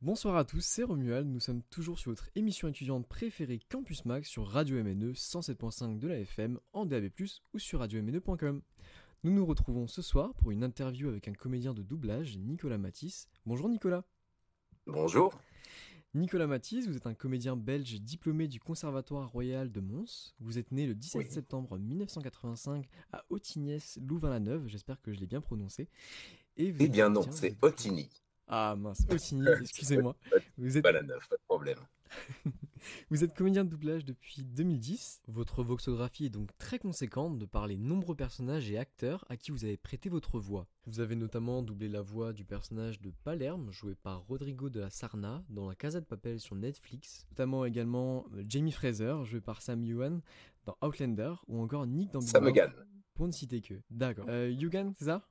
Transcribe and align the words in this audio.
Bonsoir 0.00 0.36
à 0.36 0.44
tous, 0.44 0.64
c'est 0.64 0.84
Romuald, 0.84 1.26
nous 1.28 1.40
sommes 1.40 1.62
toujours 1.70 1.98
sur 1.98 2.12
votre 2.12 2.30
émission 2.36 2.68
étudiante 2.68 3.06
préférée 3.08 3.58
Campus 3.68 4.04
Max 4.04 4.28
sur 4.28 4.46
Radio 4.46 4.76
MNE 4.82 5.12
107.5 5.12 5.98
de 5.98 6.06
la 6.06 6.18
FM, 6.20 6.60
en 6.72 6.86
DAB+, 6.86 7.10
ou 7.52 7.58
sur 7.58 7.80
radiomne.com. 7.80 8.62
Nous 9.24 9.32
nous 9.32 9.44
retrouvons 9.44 9.88
ce 9.88 10.00
soir 10.00 10.34
pour 10.34 10.52
une 10.52 10.62
interview 10.62 11.08
avec 11.08 11.26
un 11.26 11.32
comédien 11.32 11.74
de 11.74 11.82
doublage, 11.82 12.38
Nicolas 12.38 12.78
Matisse. 12.78 13.28
Bonjour 13.44 13.68
Nicolas. 13.68 14.04
Bonjour. 14.86 15.34
Nicolas 16.14 16.46
Matisse, 16.46 16.86
vous 16.86 16.96
êtes 16.96 17.06
un 17.08 17.14
comédien 17.14 17.56
belge 17.56 18.00
diplômé 18.00 18.46
du 18.46 18.60
Conservatoire 18.60 19.28
Royal 19.28 19.70
de 19.72 19.80
Mons. 19.80 20.32
Vous 20.38 20.58
êtes 20.58 20.70
né 20.70 20.86
le 20.86 20.94
17 20.94 21.18
Oui. 21.22 21.30
septembre 21.30 21.76
1985 21.76 22.86
à 23.12 23.24
Otignès, 23.30 23.98
Louvain-la-Neuve, 24.06 24.68
j'espère 24.68 25.02
que 25.02 25.12
je 25.12 25.18
l'ai 25.18 25.26
bien 25.26 25.40
prononcé. 25.40 25.88
Et 26.56 26.70
vous 26.70 26.78
Eh 26.84 26.88
bien 26.88 27.10
non, 27.10 27.22
c'est 27.32 27.56
Otigny, 27.62 28.08
Ah 28.48 28.74
mince, 28.76 29.04
excusez-moi. 29.60 30.16
Vous 30.56 30.76
êtes 30.76 30.82
pas 30.82 30.92
la 30.92 31.02
neuf, 31.02 31.28
pas 31.28 31.36
de 31.36 31.42
problème. 31.46 31.78
Vous 33.10 33.24
êtes 33.24 33.34
comédien 33.34 33.64
de 33.64 33.70
doublage 33.70 34.04
depuis 34.04 34.42
2010. 34.42 35.22
Votre 35.28 35.62
voxographie 35.62 36.26
est 36.26 36.30
donc 36.30 36.56
très 36.56 36.78
conséquente 36.78 37.38
de 37.38 37.44
par 37.44 37.66
les 37.66 37.76
nombreux 37.76 38.14
personnages 38.14 38.70
et 38.70 38.78
acteurs 38.78 39.24
à 39.28 39.36
qui 39.36 39.50
vous 39.50 39.64
avez 39.64 39.76
prêté 39.76 40.08
votre 40.08 40.38
voix. 40.38 40.66
Vous 40.86 41.00
avez 41.00 41.16
notamment 41.16 41.62
doublé 41.62 41.88
la 41.88 42.00
voix 42.00 42.32
du 42.32 42.44
personnage 42.44 43.00
de 43.00 43.12
Palerme, 43.24 43.70
joué 43.70 43.94
par 43.94 44.20
Rodrigo 44.26 44.70
de 44.70 44.80
la 44.80 44.90
Sarna, 44.90 45.44
dans 45.50 45.68
La 45.68 45.74
Casa 45.74 46.00
de 46.00 46.06
Papel 46.06 46.40
sur 46.40 46.54
Netflix. 46.54 47.26
Notamment 47.32 47.64
également 47.64 48.24
euh, 48.34 48.44
Jamie 48.48 48.72
Fraser, 48.72 49.16
joué 49.24 49.40
par 49.40 49.60
Sam 49.60 49.84
Ewan, 49.84 50.22
dans 50.64 50.76
Outlander, 50.82 51.34
ou 51.48 51.60
encore 51.60 51.86
Nick 51.86 52.12
dans 52.12 52.20
Big 52.20 52.28
Sam 52.28 52.44
Mouth, 52.44 52.56
Egan. 52.56 52.70
Pour 53.14 53.26
ne 53.26 53.32
citer 53.32 53.60
que. 53.60 53.74
D'accord. 53.90 54.26
Euh, 54.28 54.48
Yugan, 54.50 54.94
c'est 54.96 55.06
ça? 55.06 55.28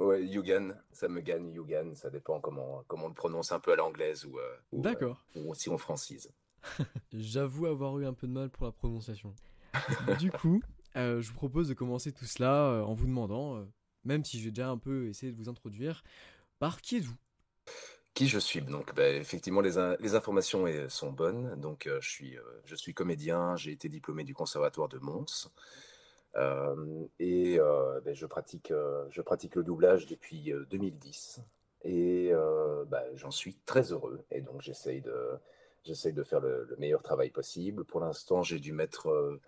Ouais, 0.00 0.24
Yugan, 0.26 0.74
ça 0.92 1.08
me 1.08 1.20
gagne, 1.20 1.52
Yugan, 1.52 1.94
ça 1.94 2.10
dépend 2.10 2.40
comment, 2.40 2.82
comment 2.88 3.04
on 3.04 3.08
le 3.08 3.14
prononce 3.14 3.52
un 3.52 3.60
peu 3.60 3.72
à 3.72 3.76
l'anglaise 3.76 4.24
ou, 4.24 4.38
euh, 4.38 4.56
ou, 4.72 4.82
D'accord. 4.82 5.24
euh, 5.36 5.42
ou 5.44 5.54
si 5.54 5.68
on 5.68 5.78
francise. 5.78 6.30
J'avoue 7.12 7.66
avoir 7.66 7.98
eu 7.98 8.06
un 8.06 8.12
peu 8.14 8.26
de 8.26 8.32
mal 8.32 8.50
pour 8.50 8.66
la 8.66 8.72
prononciation. 8.72 9.34
du 10.00 10.32
coup, 10.32 10.62
euh, 10.96 11.20
je 11.20 11.28
vous 11.28 11.34
propose 11.34 11.68
de 11.68 11.74
commencer 11.74 12.12
tout 12.12 12.24
cela 12.24 12.82
en 12.84 12.94
vous 12.94 13.06
demandant, 13.06 13.66
même 14.04 14.24
si 14.24 14.40
j'ai 14.40 14.50
déjà 14.50 14.68
un 14.70 14.78
peu 14.78 15.06
essayé 15.08 15.32
de 15.32 15.36
vous 15.36 15.48
introduire, 15.48 16.02
par 16.58 16.80
qui 16.80 16.96
êtes-vous? 16.96 17.16
Qui 18.14 18.26
je 18.28 18.38
suis? 18.38 18.60
Donc, 18.60 18.94
bah, 18.94 19.08
effectivement, 19.08 19.60
les, 19.60 19.78
in- 19.78 19.96
les 20.00 20.14
informations 20.14 20.66
sont 20.88 21.12
bonnes. 21.12 21.58
Donc, 21.60 21.88
je 22.00 22.08
suis, 22.08 22.36
je 22.64 22.74
suis 22.74 22.92
comédien, 22.92 23.56
j'ai 23.56 23.72
été 23.72 23.88
diplômé 23.88 24.24
du 24.24 24.34
Conservatoire 24.34 24.88
de 24.88 24.98
Mons. 24.98 25.50
Euh, 26.36 27.04
et 27.18 27.58
euh, 27.58 28.00
bah, 28.04 28.12
je 28.14 28.26
pratique, 28.26 28.70
euh, 28.70 29.04
je 29.10 29.20
pratique 29.22 29.56
le 29.56 29.62
doublage 29.62 30.06
depuis 30.06 30.52
euh, 30.52 30.64
2010. 30.70 31.40
Et 31.84 32.32
bah, 32.88 33.02
j'en 33.14 33.30
suis 33.30 33.54
très 33.64 33.92
heureux. 33.92 34.22
Et 34.30 34.42
donc, 34.42 34.60
j'essaye 34.60 35.00
de, 35.00 35.38
de 35.86 36.22
faire 36.22 36.40
le, 36.40 36.66
le 36.68 36.76
meilleur 36.76 37.02
travail 37.02 37.30
possible. 37.30 37.84
Pour 37.84 38.00
l'instant, 38.00 38.42
j'ai 38.42 38.58
dû 38.60 38.72
mettre 38.72 39.38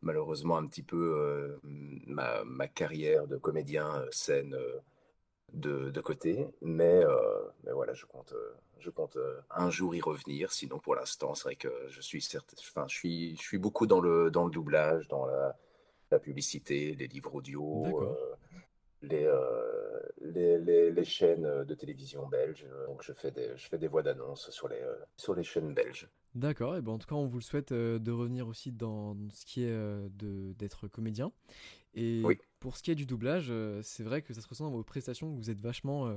malheureusement 0.00 0.56
un 0.56 0.66
petit 0.66 0.82
peu 0.82 1.58
ma, 1.62 2.44
ma 2.44 2.66
carrière 2.66 3.26
de 3.26 3.36
comédien 3.36 4.02
scène 4.10 4.56
de, 5.52 5.90
de 5.90 6.00
côté. 6.00 6.48
Mais, 6.62 7.02
mais 7.64 7.72
voilà, 7.72 7.92
je 7.92 8.06
compte, 8.06 8.32
je 8.78 8.88
compte 8.88 9.18
un 9.50 9.68
jour 9.68 9.94
y 9.94 10.00
revenir. 10.00 10.50
Sinon, 10.50 10.78
pour 10.78 10.94
l'instant, 10.94 11.34
c'est 11.34 11.44
vrai 11.44 11.56
que 11.56 11.68
je 11.88 12.00
suis 12.00 12.22
je 12.22 12.38
suis, 12.88 13.36
je 13.36 13.42
suis 13.42 13.58
beaucoup 13.58 13.86
dans 13.86 14.00
le, 14.00 14.30
dans 14.30 14.46
le 14.46 14.50
doublage, 14.50 15.08
dans 15.08 15.26
la, 15.26 15.58
la 16.12 16.20
publicité, 16.20 16.94
les 16.94 17.08
livres 17.08 17.34
audio, 17.34 18.02
euh, 18.02 18.36
les, 19.02 19.24
euh, 19.24 19.98
les, 20.20 20.58
les, 20.58 20.92
les 20.92 21.04
chaînes 21.04 21.64
de 21.64 21.74
télévision 21.74 22.28
belges. 22.28 22.66
Donc, 22.86 23.02
je 23.02 23.12
fais 23.12 23.32
des, 23.32 23.50
je 23.56 23.66
fais 23.68 23.78
des 23.78 23.88
voix 23.88 24.02
d'annonce 24.02 24.50
sur 24.50 24.68
les, 24.68 24.80
euh, 24.80 24.94
sur 25.16 25.34
les 25.34 25.42
chaînes 25.42 25.74
belges. 25.74 26.08
D'accord, 26.34 26.76
et 26.76 26.80
ben 26.80 26.92
en 26.92 26.98
tout 26.98 27.06
cas, 27.06 27.14
on 27.14 27.26
vous 27.26 27.38
le 27.38 27.42
souhaite 27.42 27.72
euh, 27.72 27.98
de 27.98 28.10
revenir 28.10 28.48
aussi 28.48 28.72
dans 28.72 29.16
ce 29.32 29.44
qui 29.44 29.64
est 29.64 29.70
euh, 29.70 30.08
d'être 30.58 30.88
comédien. 30.88 31.32
Et 31.94 32.22
Oui. 32.24 32.38
pour 32.58 32.76
ce 32.76 32.82
qui 32.82 32.90
est 32.90 32.94
du 32.94 33.04
doublage, 33.04 33.48
euh, 33.50 33.82
c'est 33.82 34.02
vrai 34.04 34.22
que 34.22 34.32
ça 34.32 34.40
se 34.40 34.48
ressent 34.48 34.64
dans 34.64 34.70
vos 34.70 34.84
prestations, 34.84 35.30
que 35.30 35.36
vous 35.36 35.50
êtes 35.50 35.60
vachement, 35.60 36.16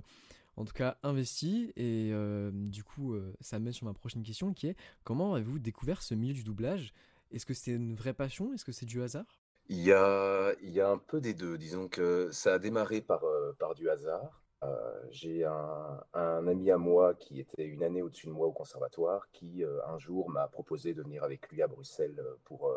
en 0.55 0.63
tout 0.63 0.73
cas, 0.73 0.97
investi. 1.03 1.73
Et 1.75 2.13
du 2.53 2.84
coup, 2.84 3.13
ça 3.41 3.59
mène 3.59 3.73
sur 3.73 3.85
ma 3.85 3.94
prochaine 3.94 4.23
question 4.23 4.53
qui 4.53 4.67
est 4.67 4.78
comment 5.03 5.34
avez-vous 5.34 5.59
découvert 5.59 6.01
ce 6.01 6.13
milieu 6.16 6.34
du 6.34 6.44
doublage? 6.44 6.94
Est-ce 7.31 7.45
que 7.45 7.53
c'était 7.53 7.75
une 7.75 7.95
vraie 7.95 8.13
passion? 8.13 8.53
Est-ce 8.53 8.63
que 8.63 8.72
c'est 8.72 8.85
du 8.85 9.01
hasard? 9.01 9.25
Il 9.67 9.81
y 9.81 9.91
a, 9.91 10.53
il 10.61 10.69
y 10.71 10.81
a 10.81 10.89
un 10.89 10.97
peu 10.97 11.19
des 11.19 11.33
deux. 11.33 11.57
Disons 11.57 11.87
que 11.87 12.29
ça 12.31 12.53
a 12.53 12.59
démarré 12.59 13.01
par, 13.01 13.23
euh, 13.23 13.53
par 13.57 13.73
du 13.73 13.89
hasard. 13.89 14.43
Euh, 14.63 15.01
j'ai 15.09 15.43
un, 15.43 16.03
un 16.13 16.47
ami 16.47 16.69
à 16.71 16.77
moi 16.77 17.15
qui 17.15 17.39
était 17.39 17.65
une 17.65 17.83
année 17.83 18.01
au-dessus 18.01 18.27
de 18.27 18.31
moi 18.31 18.47
au 18.47 18.51
conservatoire 18.51 19.27
qui, 19.31 19.63
euh, 19.63 19.79
un 19.87 19.97
jour, 19.97 20.29
m'a 20.29 20.47
proposé 20.47 20.93
de 20.93 21.01
venir 21.01 21.23
avec 21.23 21.49
lui 21.49 21.63
à 21.63 21.67
Bruxelles 21.67 22.23
pour, 22.43 22.71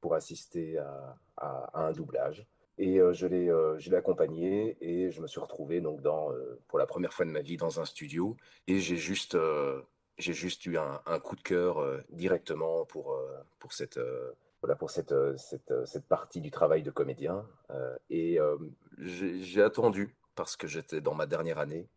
pour 0.00 0.14
assister 0.14 0.78
à, 0.78 1.70
un 1.74 1.92
doublage. 1.92 2.46
Et 2.76 2.98
je 3.12 3.26
l'ai 3.26 3.96
accompagné 3.96 4.76
et 4.80 5.10
je 5.10 5.20
me 5.20 5.26
suis 5.26 5.40
retrouvé 5.40 5.80
donc 5.82 6.00
dans, 6.00 6.30
pour 6.68 6.78
la 6.78 6.86
première 6.86 7.12
fois 7.12 7.26
de 7.26 7.30
ma 7.30 7.40
vie 7.40 7.56
dans 7.58 7.80
un 7.80 7.84
studio. 7.84 8.36
Et 8.66 8.78
j'ai 8.78 8.96
juste, 8.96 9.36
j'ai 10.18 10.32
juste 10.32 10.64
eu 10.66 10.78
un, 10.78 11.00
un 11.04 11.18
coup 11.18 11.36
de 11.36 11.42
cœur 11.42 11.84
directement 12.10 12.86
pour, 12.86 13.18
pour 13.58 13.72
cette, 13.74 14.00
voilà, 14.62 14.76
pour 14.76 14.90
cette, 14.90 15.12
euh, 15.12 15.36
cette, 15.36 15.70
euh, 15.70 15.86
cette 15.86 16.06
partie 16.06 16.40
du 16.40 16.50
travail 16.50 16.82
de 16.82 16.90
comédien. 16.90 17.46
Euh, 17.70 17.96
et 18.10 18.38
j'ai 18.98 19.62
attendu 19.62 20.14
parce 20.34 20.56
que 20.56 20.66
j'étais 20.66 21.00
dans 21.00 21.14
ma 21.14 21.26
dernière 21.26 21.58
année 21.58 21.88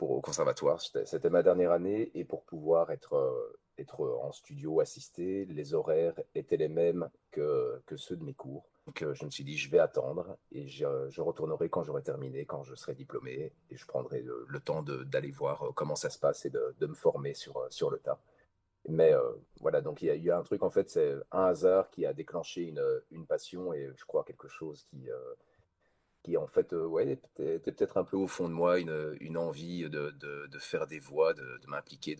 au 0.00 0.20
conservatoire. 0.20 0.80
C'était 0.80 1.30
ma 1.30 1.42
dernière 1.42 1.72
année 1.72 2.12
et 2.14 2.24
pour 2.24 2.44
pouvoir 2.44 2.92
être, 2.92 3.56
être 3.76 4.06
en 4.22 4.30
studio 4.30 4.78
assisté, 4.78 5.46
les 5.46 5.74
horaires 5.74 6.14
étaient 6.36 6.56
les 6.56 6.68
mêmes 6.68 7.10
que, 7.32 7.82
que 7.86 7.96
ceux 7.96 8.14
de 8.14 8.22
mes 8.22 8.34
cours. 8.34 8.68
Donc 8.86 9.04
je 9.12 9.24
me 9.24 9.30
suis 9.30 9.42
dit, 9.42 9.56
je 9.56 9.68
vais 9.68 9.80
attendre 9.80 10.38
et 10.52 10.68
je, 10.68 11.20
retournerai 11.20 11.68
quand 11.70 11.82
j'aurai 11.82 12.02
terminé, 12.02 12.44
quand 12.44 12.62
je 12.62 12.76
serai 12.76 12.94
diplômé 12.94 13.52
et 13.70 13.76
je 13.76 13.84
prendrai 13.84 14.22
le, 14.22 14.46
le 14.48 14.60
temps 14.60 14.82
d'aller 14.82 15.32
voir 15.32 15.72
comment 15.74 15.96
ça 15.96 16.10
se 16.10 16.20
passe 16.20 16.46
et 16.46 16.50
de, 16.50 16.76
de 16.78 16.86
me 16.86 16.94
former 16.94 17.34
sur, 17.34 17.66
sur 17.70 17.90
le 17.90 17.98
tas. 17.98 18.20
Mais 18.88 19.12
euh, 19.12 19.32
voilà, 19.60 19.82
donc 19.82 20.00
il 20.00 20.06
y 20.06 20.10
a, 20.10 20.14
il 20.14 20.24
y 20.24 20.30
a 20.30 20.38
un 20.38 20.42
truc, 20.42 20.62
en 20.62 20.70
fait, 20.70 20.88
c'est 20.88 21.14
un 21.30 21.44
hasard 21.44 21.90
qui 21.90 22.06
a 22.06 22.14
déclenché 22.14 22.62
une, 22.62 22.82
une 23.10 23.26
passion 23.26 23.74
et 23.74 23.90
je 23.94 24.04
crois 24.06 24.24
quelque 24.24 24.48
chose 24.48 24.84
qui, 24.84 25.10
euh, 25.10 25.34
qui 26.22 26.38
en 26.38 26.46
fait, 26.46 26.72
euh, 26.72 26.86
ouais, 26.86 27.06
était, 27.10 27.58
peut-être 27.58 27.98
un 27.98 28.04
peu 28.04 28.16
au 28.16 28.26
fond 28.26 28.48
de 28.48 28.54
moi, 28.54 28.78
une, 28.78 29.14
une 29.20 29.36
envie 29.36 29.82
de, 29.90 30.10
de, 30.12 30.46
de 30.46 30.58
faire 30.58 30.86
des 30.86 31.00
voix, 31.00 31.34
de, 31.34 31.58
de 31.58 31.66
m'impliquer 31.66 32.16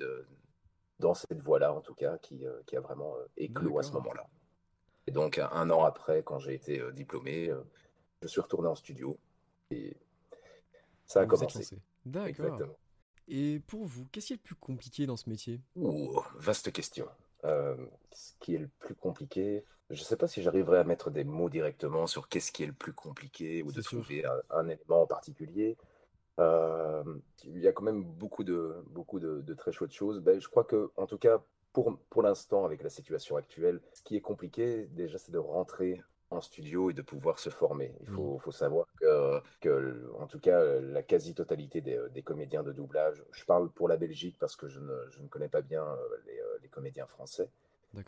dans 0.98 1.14
cette 1.14 1.40
voie-là, 1.40 1.72
en 1.72 1.80
tout 1.80 1.94
cas, 1.94 2.18
qui, 2.18 2.44
qui 2.66 2.76
a 2.76 2.80
vraiment 2.80 3.14
éclos 3.38 3.78
à 3.78 3.82
ce 3.82 3.92
moment-là. 3.92 4.26
Et 5.06 5.10
donc, 5.10 5.38
un, 5.38 5.70
an 5.70 5.84
après, 5.84 6.22
quand 6.22 6.38
j'ai 6.38 6.52
été 6.52 6.82
diplômé, 6.92 7.50
je 8.20 8.26
suis 8.28 8.42
retourné 8.42 8.68
en 8.68 8.74
studio 8.74 9.18
et 9.70 9.96
ça 11.06 11.20
a 11.20 11.24
Vous 11.24 11.30
commencé. 11.30 11.78
D'accord. 12.04 12.28
Exactement. 12.28 12.76
Et 13.28 13.60
pour 13.66 13.84
vous, 13.84 14.06
qu'est-ce 14.10 14.28
qui 14.28 14.32
est 14.32 14.36
le 14.36 14.42
plus 14.42 14.54
compliqué 14.54 15.06
dans 15.06 15.16
ce 15.16 15.28
métier? 15.28 15.60
Ouh, 15.76 16.20
vaste 16.36 16.72
question. 16.72 17.06
Euh, 17.44 17.76
ce 18.10 18.32
qui 18.40 18.54
est 18.54 18.58
le 18.58 18.68
plus 18.80 18.94
compliqué, 18.94 19.64
je 19.90 20.00
ne 20.00 20.04
sais 20.04 20.16
pas 20.16 20.26
si 20.26 20.42
j'arriverai 20.42 20.78
à 20.78 20.84
mettre 20.84 21.10
des 21.10 21.24
mots 21.24 21.48
directement 21.50 22.06
sur 22.06 22.28
qu'est-ce 22.28 22.50
qui 22.52 22.64
est 22.64 22.66
le 22.66 22.72
plus 22.72 22.92
compliqué 22.92 23.62
ou 23.62 23.70
de 23.70 23.80
sûr. 23.80 24.00
trouver 24.00 24.24
un, 24.24 24.40
un 24.50 24.68
élément 24.68 25.02
en 25.02 25.06
particulier. 25.06 25.76
Euh, 26.40 27.04
il 27.44 27.58
y 27.58 27.68
a 27.68 27.72
quand 27.72 27.84
même 27.84 28.04
beaucoup 28.04 28.44
de, 28.44 28.82
beaucoup 28.90 29.20
de, 29.20 29.40
de 29.42 29.54
très 29.54 29.72
chouettes 29.72 29.92
choses. 29.92 30.20
Ben, 30.20 30.40
je 30.40 30.48
crois 30.48 30.64
que, 30.64 30.90
en 30.96 31.06
tout 31.06 31.18
cas, 31.18 31.42
pour, 31.72 31.98
pour 32.10 32.22
l'instant, 32.22 32.64
avec 32.64 32.82
la 32.82 32.90
situation 32.90 33.36
actuelle, 33.36 33.80
ce 33.92 34.02
qui 34.02 34.16
est 34.16 34.20
compliqué, 34.20 34.86
déjà, 34.86 35.18
c'est 35.18 35.32
de 35.32 35.38
rentrer 35.38 36.02
en 36.30 36.40
studio 36.40 36.90
et 36.90 36.92
de 36.92 37.02
pouvoir 37.02 37.38
se 37.38 37.50
former. 37.50 37.94
Il 38.00 38.06
faut, 38.06 38.38
faut 38.38 38.52
savoir 38.52 38.86
que, 39.00 39.40
que, 39.60 40.12
en 40.18 40.26
tout 40.26 40.38
cas, 40.38 40.62
la 40.80 41.02
quasi-totalité 41.02 41.80
des, 41.80 41.98
des 42.12 42.22
comédiens 42.22 42.62
de 42.62 42.72
doublage, 42.72 43.24
je 43.32 43.44
parle 43.44 43.70
pour 43.70 43.88
la 43.88 43.96
Belgique 43.96 44.36
parce 44.38 44.56
que 44.56 44.68
je 44.68 44.80
ne, 44.80 44.94
je 45.10 45.20
ne 45.20 45.28
connais 45.28 45.48
pas 45.48 45.62
bien 45.62 45.84
euh, 45.84 45.96
les, 46.26 46.38
euh, 46.38 46.58
les 46.62 46.68
comédiens 46.68 47.06
français, 47.06 47.48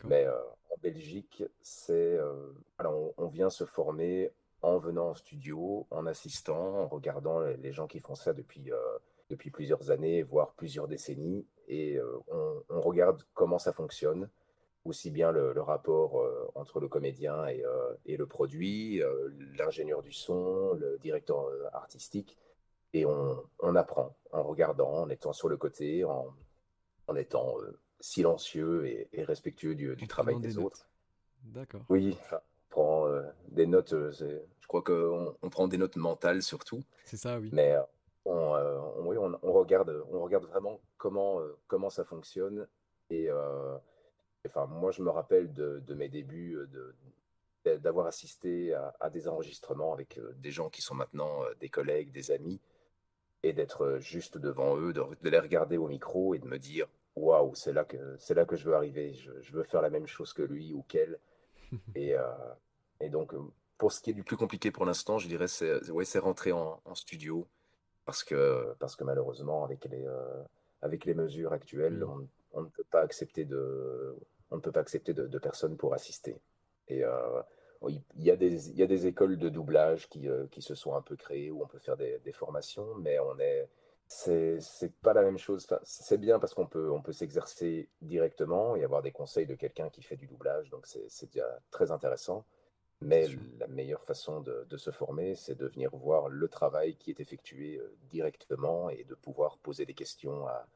mais 0.03 0.25
euh, 0.25 0.39
en 0.69 0.77
Belgique, 0.81 1.43
c'est, 1.61 2.17
euh, 2.17 2.53
alors 2.77 2.93
on, 2.93 3.25
on 3.25 3.27
vient 3.27 3.49
se 3.49 3.65
former 3.65 4.31
en 4.61 4.77
venant 4.77 5.09
en 5.09 5.13
studio, 5.15 5.87
en 5.89 6.05
assistant, 6.05 6.81
en 6.81 6.87
regardant 6.87 7.39
les, 7.39 7.71
gens 7.71 7.87
qui 7.87 7.99
font 7.99 8.13
ça 8.13 8.33
depuis, 8.33 8.71
euh, 8.71 8.77
depuis 9.31 9.49
plusieurs 9.49 9.89
années, 9.89 10.21
voire 10.21 10.53
plusieurs 10.53 10.87
décennies, 10.87 11.47
et 11.67 11.99
on, 12.27 12.63
on 12.69 12.81
regarde 12.81 13.23
comment 13.33 13.57
ça 13.57 13.73
fonctionne, 13.73 14.29
aussi 14.85 15.09
bien 15.09 15.31
le, 15.31 15.53
le 15.53 15.61
rapport 15.61 16.23
entre 16.61 16.79
le 16.79 16.87
comédien 16.87 17.45
et, 17.47 17.63
euh, 17.65 17.93
et 18.05 18.15
le 18.17 18.25
produit, 18.25 19.01
euh, 19.01 19.29
l'ingénieur 19.57 20.01
du 20.01 20.11
son, 20.11 20.73
le 20.73 20.97
directeur 20.99 21.45
euh, 21.47 21.67
artistique, 21.73 22.37
et 22.93 23.05
on, 23.05 23.43
on 23.59 23.75
apprend 23.75 24.15
en 24.31 24.43
regardant, 24.43 24.93
en 25.03 25.09
étant 25.09 25.33
sur 25.33 25.49
le 25.49 25.57
côté, 25.57 26.03
en, 26.05 26.27
en 27.07 27.15
étant 27.15 27.55
silencieux 27.99 28.85
et, 28.87 29.09
et 29.13 29.23
respectueux 29.23 29.75
du, 29.75 29.95
du 29.95 30.07
travail 30.07 30.39
des 30.39 30.49
des 30.49 30.57
autres. 30.57 30.87
D'accord. 31.43 31.81
Oui, 31.89 32.17
enfin, 32.19 32.39
on 32.39 32.69
prend 32.69 33.07
euh, 33.07 33.23
des 33.49 33.65
notes, 33.65 33.93
euh, 33.93 34.11
je 34.59 34.67
crois 34.67 34.81
qu'on 34.81 35.35
on 35.41 35.49
prend 35.49 35.67
des 35.67 35.77
notes 35.77 35.97
mentales 35.97 36.41
surtout, 36.41 36.83
C'est 37.05 37.17
ça, 37.17 37.39
oui. 37.39 37.49
mais, 37.51 37.73
euh, 37.73 37.81
on, 38.25 38.53
on, 39.07 39.39
on, 39.41 39.51
regarde, 39.53 40.03
on 40.11 40.21
regarde 40.21 40.45
vraiment 40.45 40.79
comment, 40.97 41.39
comment 41.67 41.89
ça 41.89 42.03
fonctionne. 42.03 42.67
Et 43.09 43.27
enfin, 44.45 44.65
moi, 44.65 44.91
je 44.91 45.01
me 45.01 45.09
rappelle 45.09 45.53
de, 45.53 45.81
de 45.85 45.93
mes 45.93 46.09
débuts 46.09 46.57
de, 46.71 46.95
d'avoir 47.63 48.07
assisté 48.07 48.73
à, 48.73 49.09
des 49.09 49.27
enregistrements 49.27 49.93
avec 49.93 50.17
euh, 50.17 50.33
des 50.37 50.51
gens 50.51 50.69
qui 50.69 50.81
sont 50.81 50.95
maintenant 50.95 51.43
euh, 51.43 51.53
des 51.59 51.69
collègues, 51.69 52.11
des 52.11 52.31
amis, 52.31 52.59
et 53.43 53.53
d'être 53.53 53.83
euh, 53.83 53.99
juste 53.99 54.37
devant 54.37 54.77
eux, 54.77 54.93
de, 54.93 55.03
les 55.23 55.39
regarder 55.39 55.77
au 55.77 55.87
micro 55.87 56.33
et 56.33 56.39
de 56.39 56.47
me 56.47 56.57
dire 56.57 56.87
waouh, 57.15 57.53
c'est 57.55 57.73
là 57.73 57.83
que 57.83 58.17
là 58.33 58.45
que 58.45 58.55
je 58.55 58.65
veux 58.65 58.75
arriver, 58.75 59.13
je, 59.13 59.51
veux 59.51 59.63
faire 59.63 59.81
la 59.81 59.89
même 59.89 60.07
chose 60.07 60.33
que 60.33 60.41
lui 60.41 60.73
ou 60.73 60.83
qu'elle. 60.83 61.19
et, 61.95 62.15
et, 62.99 63.09
donc, 63.09 63.33
pour 63.77 63.91
ce 63.91 64.01
qui 64.01 64.09
est 64.09 64.13
du 64.13 64.23
plus 64.23 64.37
compliqué 64.37 64.71
pour 64.71 64.85
l'instant, 64.85 65.17
je 65.17 65.27
dirais 65.27 65.47
c'est 65.47 65.89
ouais, 65.89 66.05
rentrer 66.19 66.51
en, 66.51 66.79
studio 66.95 67.47
parce 68.05 68.23
que 68.23 68.73
parce 68.79 68.95
que 68.95 69.03
malheureusement 69.03 69.63
avec 69.63 69.85
les 69.85 70.05
avec 70.81 71.05
les 71.05 71.13
mesures 71.13 71.53
actuelles, 71.53 72.03
on, 72.03 72.17
ne 72.17 72.25
peut 72.69 72.85
pas 72.89 73.01
accepter 73.01 73.45
de 73.45 74.15
on 74.51 74.57
ne 74.57 74.61
peut 74.61 74.71
pas 74.71 74.81
accepter 74.81 75.13
de 75.13 75.39
personnes 75.39 75.77
pour 75.77 75.93
assister. 75.93 76.41
Et 76.91 77.03
euh, 77.05 77.41
il 77.87 78.03
y, 78.17 78.29
a 78.31 78.35
des, 78.35 78.69
il 78.69 78.77
y 78.77 78.83
a 78.83 78.87
des 78.87 79.07
écoles 79.07 79.37
de 79.37 79.49
doublage 79.49 80.07
qui, 80.09 80.27
euh, 80.27 80.45
qui, 80.51 80.61
se 80.61 80.75
sont 80.75 80.95
un 80.95 81.01
peu 81.01 81.15
créées 81.15 81.49
où 81.49 81.63
on 81.63 81.67
peut 81.67 81.79
faire 81.79 81.97
des, 81.97 82.19
formations, 82.31 82.95
mais 82.95 83.17
on 83.19 83.39
est 83.39 83.69
c'est 84.07 84.59
pas 85.01 85.13
la 85.13 85.21
même 85.21 85.37
chose. 85.37 85.65
c'est 85.83 86.17
bien 86.17 86.37
parce 86.37 86.53
qu'on 86.53 86.67
peut, 86.67 86.91
on 86.91 87.01
peut 87.01 87.13
s'exercer 87.13 87.87
directement 88.01 88.75
et 88.75 88.83
avoir 88.83 89.01
des 89.01 89.13
conseils 89.13 89.45
de 89.45 89.55
quelqu'un 89.55 89.89
qui 89.89 90.01
fait 90.01 90.17
du 90.17 90.27
doublage, 90.27 90.69
donc 90.69 90.85
c'est 90.85 91.31
déjà 91.31 91.59
très 91.71 91.91
intéressant. 91.91 92.45
Mais 92.99 93.25
la 93.57 93.67
meilleure 93.67 94.03
façon 94.03 94.41
de, 94.41 94.67
de 94.69 94.77
se 94.77 94.91
former, 94.91 95.33
c'est 95.33 95.55
de 95.55 95.65
venir 95.65 95.95
voir 95.95 96.27
le 96.27 96.47
travail 96.49 96.97
qui 96.97 97.09
est 97.09 97.19
effectué 97.21 97.77
euh, 97.77 97.95
directement 98.11 98.89
et 98.89 99.05
de 99.05 99.15
pouvoir 99.15 99.57
poser 99.57 99.85
des 99.85 99.95
questions 99.95 100.45
à 100.45 100.67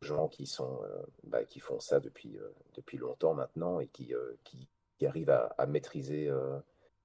gens 0.00 0.28
qui, 0.28 0.46
sont, 0.46 0.80
bah, 1.24 1.44
qui 1.44 1.60
font 1.60 1.80
ça 1.80 2.00
depuis, 2.00 2.38
depuis 2.74 2.98
longtemps 2.98 3.34
maintenant 3.34 3.80
et 3.80 3.88
qui, 3.88 4.12
qui, 4.44 4.68
qui 4.98 5.06
arrive 5.06 5.30
à, 5.30 5.66
maîtriser, 5.66 6.28
euh, 6.28 6.58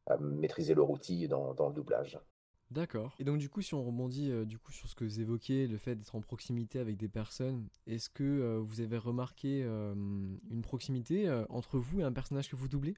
à 0.07 0.17
maîtriser 0.17 0.73
leur 0.73 0.89
outil 0.89 1.27
dans, 1.27 1.53
dans 1.53 1.69
le 1.69 1.73
doublage. 1.73 2.19
D'accord. 2.69 3.13
Et 3.19 3.25
donc 3.25 3.37
du 3.37 3.49
coup, 3.49 3.61
si 3.61 3.73
on 3.73 3.83
rebondit 3.83 4.31
euh, 4.31 4.45
du 4.45 4.57
coup 4.57 4.71
sur 4.71 4.87
ce 4.87 4.95
que 4.95 5.03
vous 5.03 5.19
évoquiez, 5.19 5.67
le 5.67 5.77
fait 5.77 5.95
d'être 5.95 6.15
en 6.15 6.21
proximité 6.21 6.79
avec 6.79 6.95
des 6.95 7.09
personnes, 7.09 7.67
est-ce 7.85 8.09
que 8.09 8.23
euh, 8.23 8.59
vous 8.63 8.79
avez 8.79 8.97
remarqué 8.97 9.61
une 9.63 10.61
proximité 10.61 11.29
entre 11.49 11.79
vous 11.79 11.99
et 11.99 12.03
un 12.03 12.13
personnage 12.13 12.49
que 12.49 12.55
vous 12.55 12.69
doublez? 12.69 12.95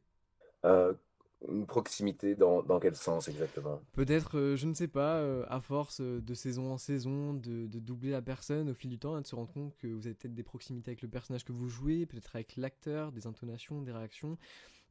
Une 1.49 1.65
proximité 1.65 2.35
dans, 2.35 2.63
dans, 2.63 2.79
quel 2.79 2.95
sens 2.95 3.27
exactement? 3.27 3.81
Peut-être, 3.93 4.55
je 4.55 4.65
ne 4.65 4.73
sais 4.73 4.87
pas, 4.87 5.21
à 5.49 5.59
force 5.59 5.99
de 5.99 6.33
saison 6.33 6.71
en 6.71 6.77
saison, 6.77 7.33
de, 7.33 7.67
de, 7.67 7.79
doubler 7.79 8.11
la 8.11 8.21
personne 8.21 8.69
au 8.69 8.73
fil 8.73 8.89
du 8.89 8.97
temps, 8.97 9.19
de 9.19 9.27
se 9.27 9.35
rendre 9.35 9.51
compte 9.51 9.75
que 9.77 9.87
vous 9.87 10.07
avez 10.07 10.15
peut-être 10.15 10.33
des 10.33 10.43
proximités 10.43 10.91
avec 10.91 11.01
le 11.01 11.09
personnage 11.09 11.43
que 11.43 11.51
vous 11.51 11.67
jouez, 11.67 12.05
peut-être 12.05 12.35
avec 12.35 12.55
l'acteur, 12.55 13.11
des 13.11 13.27
intonations, 13.27 13.81
des 13.81 13.91
réactions. 13.91 14.37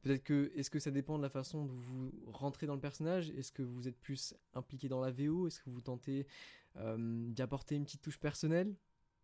Peut-être 0.03 0.23
que, 0.23 0.51
est-ce 0.55 0.69
que 0.69 0.79
ça 0.79 0.91
dépend 0.91 1.17
de 1.17 1.23
la 1.23 1.29
façon 1.29 1.65
dont 1.65 1.73
vous 1.73 2.11
rentrez 2.27 2.67
dans 2.67 2.75
le 2.75 2.81
personnage? 2.81 3.29
Est-ce 3.31 3.53
que 3.53 3.63
vous 3.63 3.87
êtes 3.87 3.97
plus 3.97 4.35
impliqué 4.53 4.89
dans 4.89 4.99
la 4.99 5.11
VO 5.11 5.47
Est-ce 5.47 5.61
que 5.61 5.69
vous 5.69 5.81
tentez 5.81 6.27
euh, 6.75 6.97
d'y 6.99 7.41
apporter 7.41 7.75
une 7.75 7.85
petite 7.85 8.01
touche 8.01 8.19
personnelle? 8.19 8.75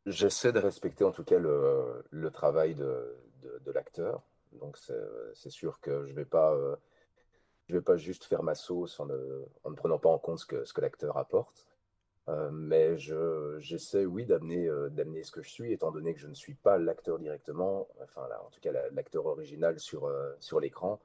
J'essaie 0.06 0.54
de 0.54 0.60
respecter 0.60 1.04
en 1.04 1.12
tout 1.12 1.26
cas 1.26 1.38
le, 1.38 2.06
le 2.10 2.32
travail 2.32 2.76
de, 2.76 3.14
de, 3.66 3.72
l'acteur. 3.72 4.24
Donc 4.54 4.78
c'est 4.78 5.50
sûr 5.50 5.82
que 5.82 6.06
je 6.06 6.12
ne 6.12 6.16
vais, 6.16 6.26
pas, 6.26 6.58
euh, 7.70 7.74
je 7.74 7.74
vais 7.76 7.82
pas 7.82 7.98
juste 7.98 8.26
faire 8.26 8.44
ma 8.44 8.56
sauce 8.56 9.00
en 9.00 9.06
ne, 9.06 9.46
en 9.64 9.70
ne 9.70 9.76
prenant 9.76 10.00
pas 10.00 10.10
en 10.10 10.18
compte 10.18 10.40
ce 10.40 10.46
que, 10.46 10.82
l'acteur 10.82 11.18
apporte. 11.18 11.66
Euh, 12.28 12.52
mais 12.52 12.98
j'essaie, 13.60 14.06
oui, 14.06 14.26
d'amener 14.26 14.68
euh, 14.68 15.24
ce 15.24 15.32
que 15.32 15.42
je 15.42 15.50
suis, 15.50 15.74
étant 15.74 15.92
donné 15.92 16.14
que 16.14 16.20
je 16.20 16.28
ne 16.28 16.36
suis 16.36 16.54
pas 16.54 16.78
l'acteur 16.78 17.18
directement, 17.18 17.88
enfin, 18.04 18.28
là, 18.28 18.44
en 18.46 18.50
tout 18.50 18.60
cas, 18.60 18.72
l'acteur 18.92 19.26
original 19.26 19.80
sur, 19.80 20.06
euh, 20.06 20.34
sur 20.40 20.60
l'écran. 20.60 21.00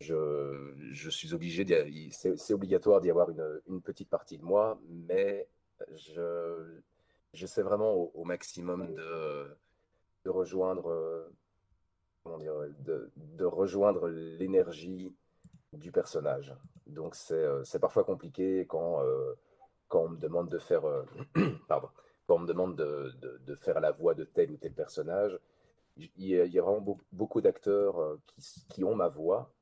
Je, 0.00 0.74
je, 0.92 1.10
suis 1.10 1.34
obligé, 1.34 1.66
c'est 2.12 2.54
obligatoire 2.54 3.00
d'y 3.00 3.10
avoir 3.10 3.30
une, 3.30 3.60
une, 3.66 3.82
petite 3.82 4.08
partie 4.08 4.38
de 4.38 4.44
moi, 4.44 4.80
mais 4.88 5.48
je 5.96 6.80
j'essaie 7.32 7.62
vraiment 7.62 7.92
au, 7.92 8.24
maximum 8.24 8.94
de, 8.94 9.56
de 10.24 10.30
rejoindre, 10.30 11.28
dire, 12.38 12.54
de, 12.78 13.10
de 13.16 13.44
rejoindre 13.44 14.08
l'énergie 14.08 15.12
du 15.78 15.92
personnage. 15.92 16.54
Donc 16.86 17.14
c'est 17.14 17.80
parfois 17.80 18.04
compliqué 18.04 18.66
quand 18.66 19.02
quand 19.88 20.04
on 20.04 20.08
me 20.10 20.18
demande 20.18 20.48
de 20.48 20.58
faire, 20.58 20.84
euh, 20.84 21.02
pardon, 21.68 21.88
quand 22.26 22.36
on 22.36 22.40
me 22.40 22.46
demande 22.46 22.76
de, 22.76 23.12
de, 23.38 23.54
faire 23.54 23.80
la 23.80 23.90
voix 23.90 24.14
de 24.14 24.24
tel 24.24 24.50
ou 24.50 24.56
tel 24.56 24.74
personnage, 24.74 25.38
il 25.96 26.10
y 26.16 26.38
a, 26.38 26.44
il 26.44 26.52
y 26.52 26.58
a 26.58 26.62
vraiment 26.62 26.96
beaucoup, 27.12 27.40
d'acteurs 27.40 27.98
euh, 27.98 28.20
qui, 28.26 28.42
qui, 28.68 28.84
ont 28.84 28.94
ma 28.94 29.08
voix, 29.08 29.52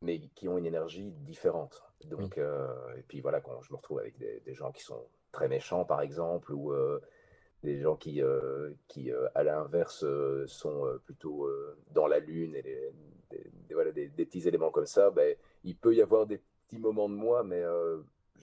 mais 0.00 0.20
qui 0.34 0.48
ont 0.48 0.56
une 0.56 0.66
énergie 0.66 1.10
différente. 1.10 1.82
Donc, 2.04 2.38
euh, 2.38 2.68
et 2.96 3.02
puis 3.02 3.20
voilà, 3.20 3.40
quand 3.40 3.60
je 3.62 3.72
me 3.72 3.76
retrouve 3.76 3.98
avec 3.98 4.16
des, 4.16 4.40
des 4.40 4.54
gens 4.54 4.72
qui 4.72 4.82
sont 4.82 5.06
très 5.32 5.48
méchants, 5.48 5.84
par 5.84 6.00
exemple, 6.00 6.52
ou 6.52 6.72
des 7.64 7.80
gens 7.80 7.96
qui, 7.96 8.22
qui 8.86 9.10
à 9.34 9.42
l'inverse, 9.42 10.04
sont 10.46 10.98
plutôt 11.04 11.48
dans 11.90 12.06
la 12.06 12.20
lune 12.20 12.54
et 12.54 12.92
des, 13.68 13.74
voilà, 13.74 13.92
des, 13.92 14.08
petits 14.08 14.46
éléments 14.48 14.70
comme 14.70 14.86
ça, 14.86 15.10
ben, 15.10 15.36
il 15.64 15.76
peut 15.76 15.94
y 15.94 16.02
avoir 16.02 16.26
des 16.26 16.40
petits 16.66 16.78
moments 16.78 17.08
de 17.08 17.14
moi, 17.14 17.42
mais 17.44 17.62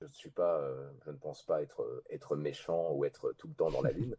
je 0.01 0.05
ne 0.05 0.11
suis 0.11 0.29
pas, 0.29 0.59
euh, 0.61 0.89
je 1.05 1.11
ne 1.11 1.17
pense 1.17 1.43
pas 1.43 1.61
être, 1.61 2.03
être 2.09 2.35
méchant 2.35 2.91
ou 2.91 3.05
être 3.05 3.33
tout 3.37 3.47
le 3.47 3.53
temps 3.53 3.69
dans 3.69 3.81
la 3.81 3.91
lune. 3.91 4.15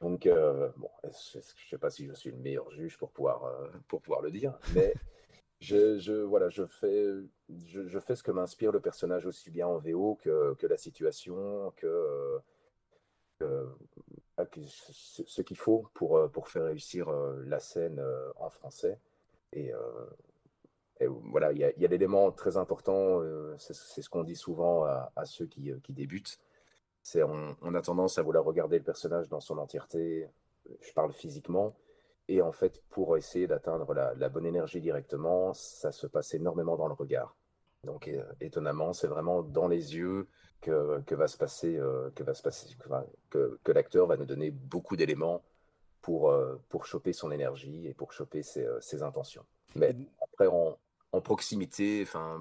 Donc, 0.00 0.26
euh, 0.26 0.70
bon, 0.76 0.90
je 1.02 1.38
ne 1.38 1.42
sais 1.70 1.78
pas 1.78 1.90
si 1.90 2.06
je 2.06 2.12
suis 2.12 2.30
le 2.30 2.36
meilleur 2.36 2.70
juge 2.70 2.98
pour 2.98 3.10
pouvoir, 3.10 3.44
euh, 3.44 3.68
pour 3.88 4.00
pouvoir 4.00 4.20
le 4.20 4.30
dire, 4.30 4.56
mais 4.74 4.94
je, 5.60 5.98
je, 5.98 6.12
voilà, 6.12 6.48
je, 6.50 6.66
fais, 6.66 7.06
je 7.48 7.98
fais 7.98 8.14
ce 8.14 8.22
que 8.22 8.30
m'inspire 8.30 8.70
le 8.70 8.80
personnage 8.80 9.26
aussi 9.26 9.50
bien 9.50 9.66
en 9.66 9.78
VO 9.78 10.18
que, 10.22 10.54
que 10.54 10.66
la 10.66 10.76
situation, 10.76 11.72
que, 11.76 12.38
que 13.40 13.66
ce 14.66 15.42
qu'il 15.42 15.56
faut 15.56 15.88
pour, 15.94 16.30
pour 16.30 16.48
faire 16.48 16.64
réussir 16.64 17.10
la 17.44 17.58
scène 17.58 18.00
en 18.36 18.50
français. 18.50 18.98
Et, 19.52 19.72
voilà, 21.06 21.52
il 21.52 21.58
y 21.58 21.64
a, 21.64 21.88
l'élément 21.88 22.30
très 22.30 22.56
important, 22.56 23.20
euh, 23.20 23.54
c'est 23.58 24.02
ce 24.02 24.08
qu'on 24.08 24.24
dit 24.24 24.36
souvent 24.36 24.84
à, 24.84 25.24
ceux 25.24 25.46
qui, 25.46 25.70
euh, 25.70 25.78
qui 25.82 25.92
débutent, 25.92 26.38
c'est 27.02 27.22
on, 27.24 27.74
a 27.74 27.82
tendance 27.82 28.18
à 28.18 28.22
vouloir 28.22 28.44
regarder 28.44 28.78
le 28.78 28.84
personnage 28.84 29.28
dans 29.28 29.40
son 29.40 29.58
entièreté, 29.58 30.28
je 30.80 30.92
parle 30.92 31.12
physiquement, 31.12 31.74
et 32.28 32.40
en 32.40 32.52
fait, 32.52 32.80
pour 32.90 33.16
essayer 33.16 33.48
d'atteindre 33.48 33.92
la, 33.94 34.28
bonne 34.28 34.46
énergie 34.46 34.80
directement, 34.80 35.52
ça 35.54 35.90
se 35.90 36.06
passe 36.06 36.34
énormément 36.34 36.76
dans 36.76 36.86
le 36.86 36.94
regard. 36.94 37.36
Donc, 37.82 38.08
étonnamment, 38.40 38.92
c'est 38.92 39.08
vraiment 39.08 39.42
dans 39.42 39.66
les 39.66 39.96
yeux 39.96 40.28
que, 40.60 41.14
va 41.14 41.26
se 41.26 41.36
passer, 41.36 41.76
euh, 41.76 42.10
que, 42.14 42.22
va 42.22 42.34
se 42.34 42.42
passer 42.42 42.76
que 43.30 43.72
l'acteur 43.72 44.06
va 44.06 44.16
nous 44.16 44.24
donner 44.24 44.52
beaucoup 44.52 44.94
d'éléments 44.94 45.42
pour, 46.02 46.34
pour 46.68 46.84
choper 46.84 47.12
son 47.12 47.30
énergie 47.30 47.86
et 47.86 47.94
pour 47.94 48.12
choper 48.12 48.42
ses, 48.42 48.66
ses 48.80 49.02
intentions. 49.02 49.44
Mais 49.74 49.96
après, 50.20 50.48
on, 50.48 50.76
en 51.12 51.20
proximité, 51.20 52.02
enfin, 52.02 52.40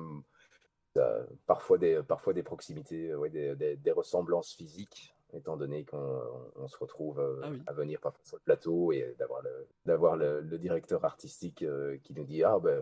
parfois, 1.45 1.77
des, 1.77 2.01
parfois 2.03 2.33
des 2.33 2.43
proximités, 2.43 3.13
ouais, 3.15 3.29
des, 3.29 3.75
des, 3.75 3.91
ressemblances 3.91 4.53
physiques, 4.53 5.15
étant 5.33 5.57
donné 5.57 5.85
qu'on 5.85 6.67
se 6.67 6.77
retrouve 6.77 7.19
euh, 7.19 7.41
ah 7.43 7.71
à 7.71 7.73
venir 7.73 7.99
parfois 8.01 8.23
sur 8.23 8.37
le 8.37 8.41
plateau 8.41 8.91
et 8.91 9.15
d'avoir 9.17 9.41
le, 9.41 9.67
d'avoir 9.85 10.17
le, 10.17 10.41
directeur 10.57 11.05
artistique 11.05 11.63
euh, 11.63 11.97
qui 12.03 12.13
nous 12.13 12.23
dit 12.23 12.43
Ah, 12.43 12.59
ben, 12.59 12.81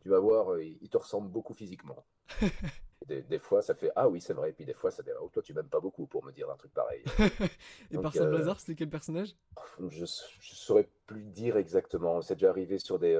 tu 0.00 0.08
vas 0.08 0.20
voir, 0.20 0.52
euh, 0.52 0.64
il 0.64 0.88
te 0.88 0.96
ressemble 0.96 1.28
beaucoup 1.28 1.54
physiquement. 1.54 2.04
des, 3.08 3.38
fois, 3.38 3.62
ça 3.62 3.74
fait 3.74 3.90
Ah 3.96 4.08
oui, 4.08 4.20
c'est 4.20 4.34
vrai. 4.34 4.50
Et 4.50 4.52
puis 4.52 4.64
des 4.64 4.74
fois, 4.74 4.90
ça 4.90 5.02
fait 5.02 5.12
Oh, 5.20 5.28
toi, 5.32 5.42
tu 5.42 5.54
m'aimes 5.54 5.68
pas 5.68 5.80
beaucoup 5.80 6.06
pour 6.06 6.24
me 6.24 6.32
dire 6.32 6.50
un 6.50 6.56
truc 6.56 6.72
pareil. 6.72 7.02
et 7.90 7.98
par 7.98 8.12
simple 8.12 8.34
hasard, 8.36 8.60
c'était 8.60 8.74
quel 8.74 8.90
personnage? 8.90 9.34
Je 9.88 10.02
ne 10.02 10.06
saurais 10.06 10.88
plus 11.06 11.24
dire 11.24 11.56
exactement. 11.56 12.20
C'est 12.20 12.34
déjà 12.34 12.50
arrivé 12.50 12.78
sur 12.78 12.98
des 12.98 13.16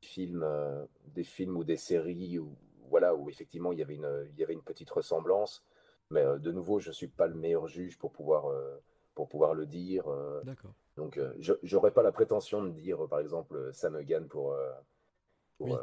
films, 0.00 0.42
euh, 0.44 0.84
des 1.06 1.24
films 1.24 1.56
ou 1.56 1.64
des 1.64 1.76
séries 1.76 2.38
où, 2.38 2.56
voilà, 2.88 3.14
où 3.14 3.28
effectivement 3.28 3.72
il 3.72 3.78
y, 3.78 3.82
avait 3.82 3.96
une, 3.96 4.28
il 4.32 4.38
y 4.38 4.44
avait 4.44 4.54
une 4.54 4.62
petite 4.62 4.90
ressemblance. 4.90 5.64
Mais 6.10 6.22
euh, 6.22 6.38
de 6.38 6.52
nouveau, 6.52 6.78
je 6.78 6.88
ne 6.88 6.94
suis 6.94 7.08
pas 7.08 7.26
le 7.26 7.34
meilleur 7.34 7.66
juge 7.66 7.98
pour 7.98 8.12
pouvoir, 8.12 8.46
euh, 8.46 8.80
pour 9.14 9.28
pouvoir 9.28 9.54
le 9.54 9.66
dire. 9.66 10.04
D'accord. 10.44 10.72
Donc, 10.96 11.20
je 11.38 11.54
n'aurais 11.62 11.92
pas 11.92 12.02
la 12.02 12.10
prétention 12.10 12.64
de 12.64 12.70
dire, 12.70 13.06
par 13.08 13.20
exemple, 13.20 13.72
Sam 13.72 13.96
Egan 14.00 14.24
pour, 14.28 14.56
pour, 15.56 15.80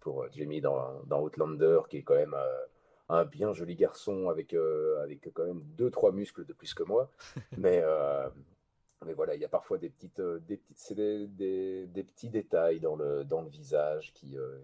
pour, 0.00 0.26
Jamie 0.32 0.60
dans, 0.60 1.04
dans, 1.04 1.22
Outlander, 1.22 1.82
qui 1.88 1.98
est 1.98 2.02
quand 2.02 2.16
même 2.16 2.34
un 3.08 3.24
bien 3.24 3.52
joli 3.52 3.76
garçon 3.76 4.28
avec, 4.28 4.54
avec 5.02 5.30
quand 5.32 5.44
même 5.44 5.62
deux, 5.76 5.90
trois 5.90 6.12
muscles 6.12 6.44
de 6.44 6.52
plus 6.52 6.74
que 6.74 6.82
moi. 6.82 7.10
Mais, 7.56 7.82
mais 9.04 9.12
voilà, 9.12 9.34
il 9.34 9.40
y 9.40 9.44
a 9.44 9.48
parfois 9.48 9.78
des 9.78 9.90
petites, 9.90 10.20
euh, 10.20 10.40
des 10.40 10.60
c'est 10.74 10.94
des, 10.94 11.86
des, 11.86 12.04
petits 12.04 12.30
détails 12.30 12.80
dans 12.80 12.96
le, 12.96 13.24
dans 13.24 13.42
le 13.42 13.48
visage 13.48 14.12
qui, 14.14 14.38
euh, 14.38 14.58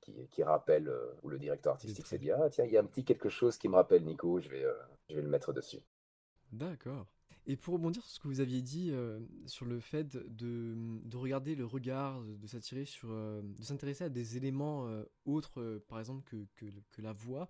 qui, 0.00 0.12
qui, 0.30 0.42
rappellent, 0.42 0.88
euh, 0.88 1.14
où 1.22 1.28
le 1.28 1.38
directeur 1.38 1.74
artistique 1.74 2.06
s'est 2.06 2.18
dit, 2.18 2.30
ah 2.30 2.48
tiens, 2.50 2.64
il 2.64 2.72
y 2.72 2.76
a 2.76 2.80
un 2.80 2.86
petit 2.86 3.04
quelque 3.04 3.28
chose 3.28 3.56
qui 3.56 3.68
me 3.68 3.76
rappelle 3.76 4.04
Nico, 4.04 4.40
je 4.40 4.48
vais, 4.48 4.64
je 5.08 5.14
vais 5.14 5.22
le 5.22 5.28
mettre 5.28 5.52
dessus. 5.52 5.80
D'accord. 6.50 7.06
Et 7.50 7.56
pour 7.56 7.74
rebondir 7.74 8.02
sur 8.02 8.12
ce 8.12 8.20
que 8.20 8.28
vous 8.28 8.40
aviez 8.40 8.60
dit 8.60 8.90
euh, 8.92 9.18
sur 9.46 9.64
le 9.64 9.80
fait 9.80 10.06
de, 10.06 10.74
de 10.76 11.16
regarder 11.16 11.54
le 11.54 11.64
regard, 11.64 12.20
de 12.20 12.46
euh, 13.06 13.42
s'intéresser 13.62 14.04
à 14.04 14.10
des 14.10 14.36
éléments 14.36 14.86
euh, 14.86 15.02
autres, 15.24 15.82
par 15.88 15.98
exemple 15.98 16.22
que, 16.26 16.66
que, 16.90 17.02
la 17.02 17.14
voix, 17.14 17.48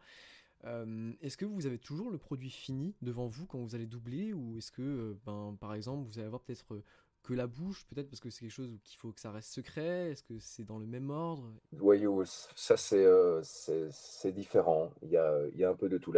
est-ce 1.21 1.37
que 1.37 1.45
vous 1.45 1.67
avez 1.67 1.79
toujours 1.79 2.11
le 2.11 2.19
produit 2.19 2.51
fini 2.51 2.95
devant 3.03 3.27
vous 3.27 3.47
quand 3.47 3.59
vous 3.59 3.75
allez 3.75 3.87
doubler, 3.87 4.33
ou 4.33 4.57
est-ce 4.59 4.71
que, 4.71 5.17
ben, 5.27 5.57
par 5.61 5.75
exemple, 5.75 6.07
vous 6.07 6.19
allez 6.19 6.27
avoir 6.27 6.43
peut-être 6.43 6.65
que 7.23 7.35
la 7.35 7.49
bouche, 7.49 7.85
peut-être 7.87 8.09
parce 8.09 8.21
que 8.21 8.31
c'est 8.31 8.41
quelque 8.41 8.53
chose 8.53 8.79
qu'il 8.85 8.99
faut 8.99 9.13
que 9.13 9.21
ça 9.21 9.33
reste 9.33 9.53
secret, 9.53 10.13
est-ce 10.13 10.23
que 10.23 10.39
c'est 10.39 10.65
dans 10.65 10.79
le 10.79 10.87
même 10.87 11.11
ordre? 11.11 11.53
Voyou, 11.73 12.25
ça 12.25 12.77
c'est 12.77 13.05
euh, 13.05 13.43
différent. 14.33 14.93
Il 15.03 15.11
y 15.11 15.17
a, 15.17 15.47
y 15.55 15.65
a 15.65 15.71
un 15.71 15.75
peu 15.75 15.89
de 15.89 15.99
tout. 15.99 16.13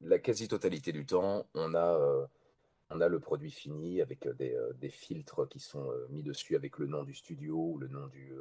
La 0.00 0.18
quasi-totalité 0.18 0.92
du 0.92 1.06
temps, 1.06 1.46
on 1.54 1.74
a, 1.74 2.28
on 2.94 3.00
a 3.00 3.08
le 3.08 3.18
produit 3.20 3.50
fini 3.50 4.00
avec 4.00 4.26
euh, 4.26 4.32
des, 4.34 4.54
euh, 4.54 4.72
des 4.80 4.90
filtres 4.90 5.48
qui 5.48 5.58
sont 5.60 5.90
euh, 5.90 6.06
mis 6.10 6.22
dessus 6.22 6.56
avec 6.56 6.78
le 6.78 6.86
nom 6.86 7.02
du 7.02 7.14
studio 7.14 7.56
ou 7.56 7.78
le 7.78 7.88
nom 7.88 8.06
du, 8.06 8.32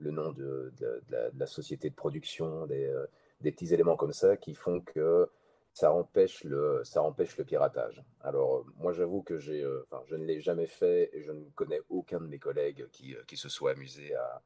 le 0.00 0.10
nom 0.10 0.32
de, 0.32 0.72
de- 0.78 1.02
de 1.08 1.12
la, 1.12 1.30
de 1.30 1.38
la 1.38 1.46
société 1.46 1.90
de 1.90 1.94
production, 1.94 2.66
des, 2.66 2.92
des 3.40 3.52
petits 3.52 3.72
éléments 3.74 3.96
comme 3.96 4.12
ça 4.12 4.36
qui 4.36 4.54
font 4.54 4.80
que 4.80 5.28
ça 5.72 5.92
empêche 5.92 6.42
le, 6.44 6.80
ça 6.84 7.02
empêche 7.02 7.36
le 7.36 7.44
piratage. 7.44 8.02
Alors, 8.22 8.64
moi, 8.78 8.92
j'avoue 8.92 9.22
que 9.22 9.38
j'ai, 9.38 9.62
euh, 9.62 9.84
enfin, 9.90 10.02
je 10.06 10.16
ne 10.16 10.24
l'ai 10.24 10.40
jamais 10.40 10.66
fait 10.66 11.10
et 11.12 11.22
je 11.22 11.32
ne 11.32 11.44
connais 11.54 11.80
aucun 11.90 12.18
de 12.20 12.26
mes 12.26 12.38
collègues 12.38 12.86
qui, 12.92 13.14
qui 13.26 13.36
se 13.36 13.48
soit 13.48 13.72
amusé 13.72 14.14
à, 14.14 14.42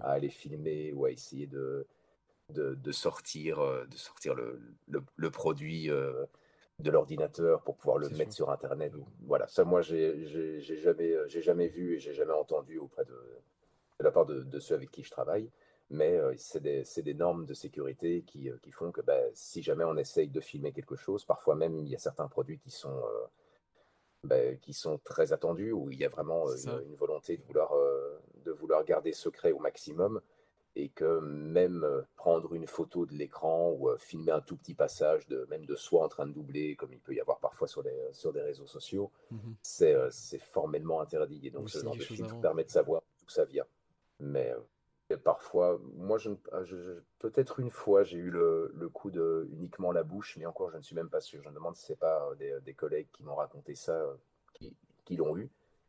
à 0.00 0.10
aller 0.12 0.28
filmer 0.28 0.92
ou 0.92 1.06
à 1.06 1.10
essayer 1.10 1.46
de, 1.46 1.86
de, 2.52 2.74
de 2.74 2.92
sortir, 2.92 3.58
de 3.86 3.96
sortir 3.96 4.34
le, 4.34 4.60
le, 4.88 5.02
le 5.16 5.30
produit 5.30 5.90
euh, 5.90 6.26
de 6.78 6.90
l'ordinateur 6.90 7.62
pour 7.62 7.76
pouvoir 7.76 7.98
le 7.98 8.08
sûr. 8.08 8.18
mettre 8.18 8.32
sur 8.32 8.50
Internet. 8.50 8.92
Voilà, 9.22 9.46
ça, 9.46 9.64
moi, 9.64 9.80
j'ai 9.82 10.60
jamais, 10.60 11.12
euh, 11.12 11.26
jamais 11.28 11.68
vu 11.68 11.94
et 11.94 11.98
j'ai 11.98 12.12
jamais 12.12 12.32
entendu 12.34 12.78
auprès 12.78 13.04
de, 13.04 13.18
de 13.98 14.04
la 14.04 14.10
part 14.10 14.26
de, 14.26 14.42
de 14.42 14.58
ceux 14.60 14.74
avec 14.74 14.90
qui 14.90 15.02
je 15.02 15.10
travaille. 15.10 15.50
Mais 15.88 16.16
euh, 16.16 16.34
c'est 16.36 16.60
des, 16.62 16.82
des 17.02 17.14
normes 17.14 17.46
de 17.46 17.54
sécurité 17.54 18.22
qui, 18.26 18.50
euh, 18.50 18.56
qui 18.60 18.72
font 18.72 18.90
que 18.90 19.00
ben, 19.00 19.30
si 19.34 19.62
jamais 19.62 19.84
on 19.84 19.96
essaye 19.96 20.28
de 20.28 20.40
filmer 20.40 20.72
quelque 20.72 20.96
chose, 20.96 21.24
parfois 21.24 21.54
même 21.54 21.78
il 21.78 21.88
y 21.88 21.94
a 21.94 21.98
certains 21.98 22.26
produits 22.26 22.58
qui 22.58 22.70
sont, 22.70 22.96
euh, 22.96 23.26
ben, 24.24 24.58
qui 24.58 24.72
sont 24.72 24.98
très 24.98 25.32
attendus, 25.32 25.70
où 25.70 25.90
il 25.90 25.98
y 25.98 26.04
a 26.04 26.08
vraiment 26.08 26.48
euh, 26.48 26.56
une, 26.56 26.90
une 26.90 26.96
volonté 26.96 27.36
de 27.36 27.44
vouloir, 27.44 27.72
de 28.44 28.50
vouloir 28.50 28.84
garder 28.84 29.12
secret 29.12 29.52
au 29.52 29.60
maximum, 29.60 30.20
et 30.76 30.90
que 30.90 31.20
même 31.20 31.84
euh, 31.84 32.02
prendre 32.16 32.54
une 32.54 32.66
photo 32.66 33.06
de 33.06 33.14
l'écran 33.14 33.70
ou 33.70 33.88
euh, 33.90 33.96
filmer 33.98 34.32
un 34.32 34.40
tout 34.42 34.56
petit 34.56 34.74
passage, 34.74 35.26
de, 35.26 35.46
même 35.50 35.64
de 35.66 35.74
soi 35.74 36.04
en 36.04 36.08
train 36.08 36.26
de 36.26 36.32
doubler, 36.32 36.76
comme 36.76 36.92
il 36.92 37.00
peut 37.00 37.14
y 37.14 37.20
avoir 37.20 37.38
parfois 37.40 37.66
sur, 37.66 37.82
les, 37.82 37.98
sur 38.12 38.32
des 38.32 38.42
réseaux 38.42 38.66
sociaux, 38.66 39.10
Mhm. 39.30 39.54
c'est 39.62 39.94
euh, 39.94 40.08
c'est 40.10 40.38
formellement 40.38 41.00
interdit. 41.00 41.40
Et 41.46 41.50
donc 41.50 41.64
Ou 41.64 41.68
ce 41.68 41.78
genre 41.78 41.96
de 41.96 42.04
filtre 42.04 42.36
permet 42.40 42.64
de 42.64 42.70
savoir 42.70 43.02
d'où 43.22 43.28
ça 43.30 43.44
vient. 43.44 43.66
Mais 44.20 44.54
parfois, 45.24 45.80
moi, 45.94 46.18
je, 46.18 46.30
ah, 46.52 46.64
je- 46.64 46.76
je- 46.76 47.00
peut-être 47.20 47.60
une 47.60 47.70
fois, 47.70 48.02
j'ai 48.02 48.18
eu 48.18 48.30
le, 48.30 48.72
le 48.74 48.88
coup 48.88 49.10
de 49.10 49.46
uniquement 49.52 49.92
la 49.92 50.02
bouche, 50.02 50.36
mais 50.36 50.46
encore, 50.46 50.70
je 50.72 50.76
ne 50.76 50.82
suis 50.82 50.96
même 50.96 51.08
pas 51.10 51.20
sûr. 51.20 51.42
Je 51.42 51.48
me 51.48 51.54
demande 51.54 51.76
si 51.76 51.84
c'est 51.86 51.98
pas 51.98 52.28
des, 52.38 52.58
des 52.64 52.74
collègues 52.74 53.08
qui 53.12 53.22
m'ont 53.22 53.36
raconté 53.36 53.74
ça, 53.74 54.04
qui, 54.54 54.74
qui 55.04 55.16
l'ont 55.16 55.36
eu. 55.36 55.48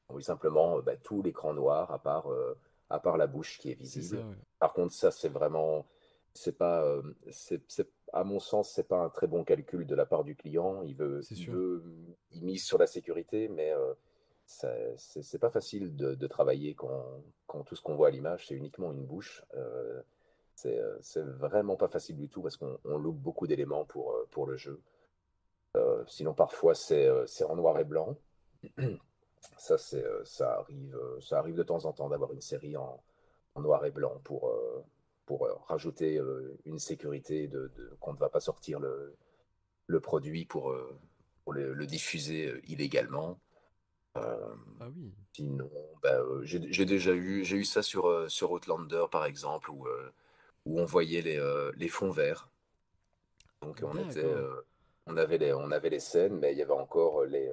Oui, 0.09 0.23
simplement, 0.23 0.77
euh, 0.77 0.81
bah, 0.81 0.95
tout 0.97 1.21
l'écran 1.21 1.53
noir, 1.53 1.91
à 1.91 1.99
part, 1.99 2.31
euh, 2.31 2.55
à 2.89 2.99
part 2.99 3.17
la 3.17 3.27
bouche 3.27 3.57
qui 3.59 3.71
est 3.71 3.75
ça, 3.85 3.99
visible. 3.99 4.23
ouais. 4.23 4.35
Par 4.59 4.73
contre, 4.73 4.93
ça, 4.93 5.11
c'est 5.11 5.29
vraiment, 5.29 5.85
c'est 6.33 6.57
pas, 6.57 6.83
euh, 6.83 7.01
c'est, 7.31 7.61
à 8.13 8.23
mon 8.23 8.39
sens, 8.39 8.71
c'est 8.71 8.87
pas 8.87 8.99
un 8.99 9.09
très 9.09 9.27
bon 9.27 9.43
calcul 9.43 9.85
de 9.85 9.95
la 9.95 10.05
part 10.05 10.23
du 10.23 10.35
client. 10.35 10.81
Il 10.83 10.95
veut, 10.95 11.21
il 11.29 11.37
sûr. 11.37 11.53
veut, 11.53 11.83
il 12.31 12.43
mise 12.45 12.63
sur 12.63 12.77
la 12.77 12.87
sécurité, 12.87 13.47
mais 13.49 13.71
euh, 13.71 13.93
c'est 14.47 15.39
pas 15.39 15.49
facile 15.49 15.95
de, 15.95 16.15
de 16.15 16.27
travailler 16.27 16.73
quand, 16.73 17.03
quand 17.47 17.63
tout 17.63 17.75
ce 17.75 17.81
qu'on 17.81 17.95
voit 17.95 18.07
à 18.07 18.11
l'image, 18.11 18.47
c'est 18.47 18.55
uniquement 18.55 18.91
une 18.91 19.03
bouche. 19.03 19.43
Euh, 19.55 20.01
c'est 20.55 20.79
euh, 20.79 20.99
vraiment 21.37 21.75
pas 21.75 21.87
facile 21.87 22.17
du 22.17 22.29
tout 22.29 22.41
parce 22.41 22.57
qu'on 22.57 22.79
on 22.85 22.97
loupe 22.97 23.19
beaucoup 23.19 23.45
d'éléments 23.45 23.85
pour, 23.85 24.13
euh, 24.13 24.27
pour 24.31 24.47
le 24.47 24.57
jeu. 24.57 24.81
Sinon, 26.07 26.33
parfois, 26.33 26.73
c'est 26.73 27.07
en 27.47 27.55
noir 27.55 27.77
et 27.77 27.83
blanc. 27.83 28.17
Ça, 29.57 29.77
c'est, 29.77 30.03
euh, 30.03 30.23
ça 30.25 30.59
arrive, 30.59 30.95
euh, 30.95 31.19
ça 31.21 31.39
arrive 31.39 31.55
de 31.55 31.63
temps 31.63 31.85
en 31.85 31.93
temps 31.93 32.09
d'avoir 32.09 32.33
une 32.33 32.41
série 32.41 32.77
en, 32.77 33.01
en 33.55 33.61
noir 33.61 33.85
et 33.85 33.91
blanc 33.91 34.19
pour, 34.23 34.49
euh, 34.49 34.83
pour 35.25 35.47
rajouter 35.67 36.21
une 36.65 36.79
sécurité 36.79 37.47
de, 37.47 37.71
de- 37.75 37.97
qu'on 37.99 38.13
ne 38.13 38.17
va 38.17 38.29
pas 38.29 38.39
sortir 38.39 38.79
le, 38.79 39.15
le 39.87 39.99
produit 39.99 40.45
pour, 40.45 40.75
pour 41.43 41.53
le, 41.53 41.73
le 41.73 41.87
diffuser 41.87 42.61
illégalement. 42.67 43.39
Euh, 44.17 44.55
Ah 44.79 44.89
oui. 44.89 45.13
sinon, 45.33 45.71
bah, 46.03 46.21
j'ai 46.43 46.85
déjà 46.85 47.13
eu, 47.13 47.45
j'ai 47.45 47.57
eu 47.57 47.65
ça 47.65 47.83
sur, 47.83 48.29
sur 48.29 48.51
Outlander, 48.51 49.05
par 49.11 49.25
exemple, 49.25 49.71
où, 49.71 49.87
où 50.65 50.79
on 50.79 50.85
voyait 50.85 51.21
les, 51.21 51.71
les 51.75 51.89
fonds 51.89 52.11
verts. 52.11 52.49
Donc, 53.61 53.81
on 53.83 53.97
était, 53.97 54.33
on 55.05 55.17
avait 55.17 55.37
les, 55.37 55.53
on 55.53 55.71
avait 55.71 55.89
les 55.89 55.99
scènes, 55.99 56.37
mais 56.39 56.53
il 56.53 56.57
y 56.57 56.61
avait 56.61 56.71
encore 56.71 57.23
les, 57.25 57.51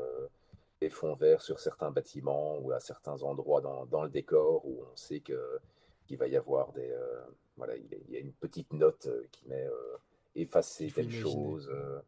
fonds 0.91 1.14
verts 1.14 1.43
sur 1.43 1.61
certains 1.61 1.91
bâtiments 1.91 2.59
ou 2.59 2.73
à 2.73 2.81
certains 2.81 3.23
endroits 3.23 3.61
dans, 3.61 3.87
dans 3.87 4.03
le 4.03 4.09
décor 4.11 4.64
où 4.67 4.85
on 4.93 4.97
sait 4.97 5.21
que, 5.21 5.59
qu'il 6.07 6.19
va 6.19 6.26
y 6.29 6.37
avoir 6.37 6.73
des, 6.73 6.91
euh, 6.91 7.21
voilà, 7.57 7.76
il 7.76 8.11
y 8.11 8.17
a 8.17 8.21
une 8.21 8.33
petite 8.33 8.73
note 8.73 9.07
euh, 9.07 9.23
qui 9.33 9.47
met 9.49 9.67
euh, 9.67 9.97
effacer 10.35 10.91
telle 10.91 11.05
imaginer. 11.07 11.21
chose, 11.23 11.71
euh, 11.73 12.00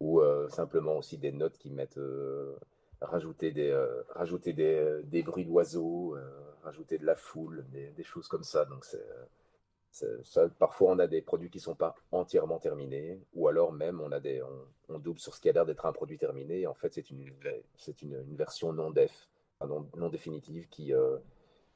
ou 0.00 0.20
simplement 0.50 0.96
aussi 0.98 1.16
des 1.16 1.32
notes 1.32 1.56
qui 1.56 1.70
mettent 1.70 1.98
rajouter 3.00 3.50
des, 3.50 3.72
rajouter 4.10 4.52
des, 4.52 5.00
des 5.04 5.22
bruits 5.22 5.46
d'oiseaux, 5.46 6.16
rajouter 6.62 6.98
de 6.98 7.06
la 7.06 7.14
foule, 7.16 7.64
des, 7.72 7.88
des 7.90 8.02
choses 8.02 8.28
comme 8.28 8.44
ça. 8.44 8.66
Donc 8.66 8.84
c'est- 8.84 9.02
ça, 10.22 10.48
parfois 10.58 10.92
on 10.92 10.98
a 10.98 11.06
des 11.06 11.22
produits 11.22 11.50
qui 11.50 11.60
sont 11.60 11.74
pas 11.74 11.94
entièrement 12.12 12.58
terminés, 12.58 13.20
ou 13.34 13.48
alors 13.48 13.72
même 13.72 14.00
on 14.00 14.12
a 14.12 14.20
des, 14.20 14.42
on, 14.42 14.94
on 14.94 14.98
double 14.98 15.18
sur 15.18 15.34
ce 15.34 15.40
qui 15.40 15.48
a 15.48 15.52
l'air 15.52 15.66
d'être 15.66 15.86
un 15.86 15.92
produit 15.92 16.18
terminé, 16.18 16.60
et 16.60 16.66
en 16.66 16.74
fait 16.74 16.92
c'est 16.92 17.10
une, 17.10 17.32
c'est 17.76 18.02
une, 18.02 18.14
une 18.28 18.36
version 18.36 18.72
non 18.72 18.90
def, 18.90 19.28
non, 19.60 19.88
non 19.96 20.08
définitive 20.08 20.68
qui, 20.68 20.92
euh, 20.92 21.16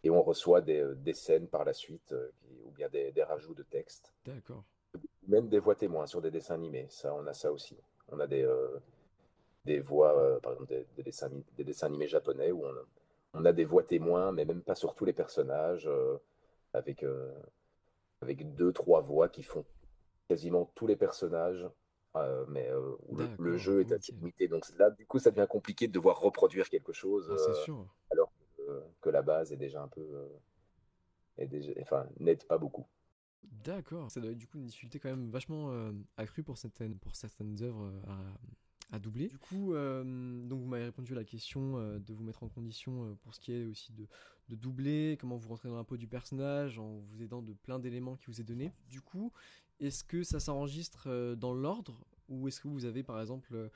et 0.03 0.11
on 0.11 0.23
reçoit 0.23 0.61
des, 0.61 0.81
euh, 0.81 0.95
des 0.95 1.15
scènes 1.15 1.47
par 1.47 1.65
la 1.65 1.73
suite, 1.73 2.13
euh, 2.13 2.31
ou 2.67 2.71
bien 2.71 2.89
des, 2.89 3.13
des 3.13 3.23
rajouts 3.23 3.55
de 3.55 3.63
texte, 3.63 4.13
D'accord. 4.25 4.65
même 5.27 5.49
des 5.49 5.59
voix 5.59 5.75
témoins 5.75 6.07
sur 6.07 6.21
des 6.21 6.31
dessins 6.31 6.55
animés. 6.55 6.87
Ça, 6.89 7.15
on 7.15 7.27
a 7.27 7.33
ça 7.35 7.53
aussi. 7.53 7.77
On 8.11 8.19
a 8.21 8.27
des, 8.27 8.43
euh, 8.43 8.79
des 9.65 9.79
voix, 9.81 10.41
par 10.41 10.53
exemple 10.53 10.69
des, 10.69 10.87
des 10.97 11.03
dessins, 11.03 11.31
des 11.57 11.65
dessins 11.65 11.87
animés 11.87 12.09
japonais 12.09 12.51
où 12.51 12.65
on, 12.65 12.75
on 13.35 13.45
a 13.45 13.53
des 13.53 13.65
voix 13.65 13.83
témoins, 13.83 14.33
mais 14.33 14.45
même 14.45 14.63
pas 14.63 14.75
sur 14.75 14.95
tous 14.95 15.05
les 15.05 15.13
personnages, 15.13 15.89
avec, 16.73 17.05
avec 18.21 18.55
deux, 18.55 18.73
trois 18.73 19.01
voix 19.01 19.29
qui 19.29 19.43
font 19.43 19.65
quasiment 20.29 20.71
tous 20.75 20.87
les 20.87 20.97
personnages, 20.97 21.69
euh, 22.17 22.45
mais 22.49 22.69
euh, 22.71 22.97
le, 23.39 23.57
jeu 23.57 23.81
est 23.81 23.93
Ok. 23.93 23.99
assez 23.99 24.13
limité. 24.13 24.49
Donc 24.49 24.67
là, 24.79 24.91
du 24.91 25.07
coup, 25.07 25.19
ça 25.19 25.31
devient 25.31 25.47
compliqué 25.49 25.89
de 25.89 25.93
devoir 25.93 26.21
reproduire 26.21 26.69
quelque 26.69 26.93
chose 26.93 27.29
Ah, 27.31 27.51
euh, 27.51 27.55
sûr. 27.55 27.95
alors 28.11 28.33
que, 29.01 29.11
la 29.11 29.23
base 29.23 29.53
est 29.53 29.57
déjà 29.57 29.83
un 29.83 29.89
peu, 29.89 30.07
est 31.39 31.47
déjà, 31.47 31.73
enfin, 31.81 32.07
n'aide 32.19 32.45
pas 32.45 32.59
beaucoup. 32.59 32.87
D'accord. 33.43 34.11
Ça 34.11 34.21
doit 34.21 34.31
être 34.31 34.39
du 34.39 34.47
coup 34.47 34.59
une 34.59 34.67
difficulté 34.67 34.99
quand 35.01 35.09
même 35.09 35.31
vachement 35.31 35.71
euh, 35.73 35.93
accrue 36.17 36.43
pour 36.43 36.59
certaines, 36.59 36.97
pour 36.99 37.17
certaines 37.17 37.61
œuvres 37.63 37.93
à, 38.07 38.97
à 38.97 38.99
doubler. 38.99 39.29
Du 39.29 39.39
coup, 39.39 39.75
euh, 39.75 40.05
donc 40.47 40.61
vous 40.61 40.67
m'avez 40.67 40.85
répondu 40.85 41.13
à 41.13 41.17
la 41.17 41.25
question 41.25 41.79
euh, 41.79 41.99
de 41.99 42.13
vous 42.13 42.23
mettre 42.23 42.43
en 42.43 42.49
condition 42.49 43.17
pour 43.23 43.35
ce 43.35 43.41
qui 43.41 43.53
est 43.53 43.65
aussi 43.65 43.93
de, 43.93 44.07
de 44.51 44.57
doubler, 44.57 45.17
comment 45.21 45.37
vous 45.37 45.49
rentrez 45.49 45.69
dans 45.69 45.77
la 45.77 45.85
peau 45.85 45.97
du 45.97 46.09
personnage 46.09 46.79
en 46.79 46.99
vous 46.99 47.23
aidant 47.23 47.41
de 47.41 47.53
plein 47.53 47.79
d'éléments 47.79 48.17
qui 48.17 48.27
vous 48.27 48.41
est 48.41 48.45
donné. 48.45 48.73
Du 48.89 49.01
coup, 49.01 49.33
est-ce 49.79 50.05
que 50.05 50.23
ça 50.23 50.41
s'enregistre 50.41 51.05
euh, 51.07 51.37
dans 51.37 51.55
l'ordre? 51.55 52.05
Ou 52.29 52.49
est-ce 52.49 52.61
que 52.61 52.69
vous 52.69 52.85
avez 52.85 53.03
par 53.03 53.21
exemple 53.21 53.55
euh, 53.55 53.69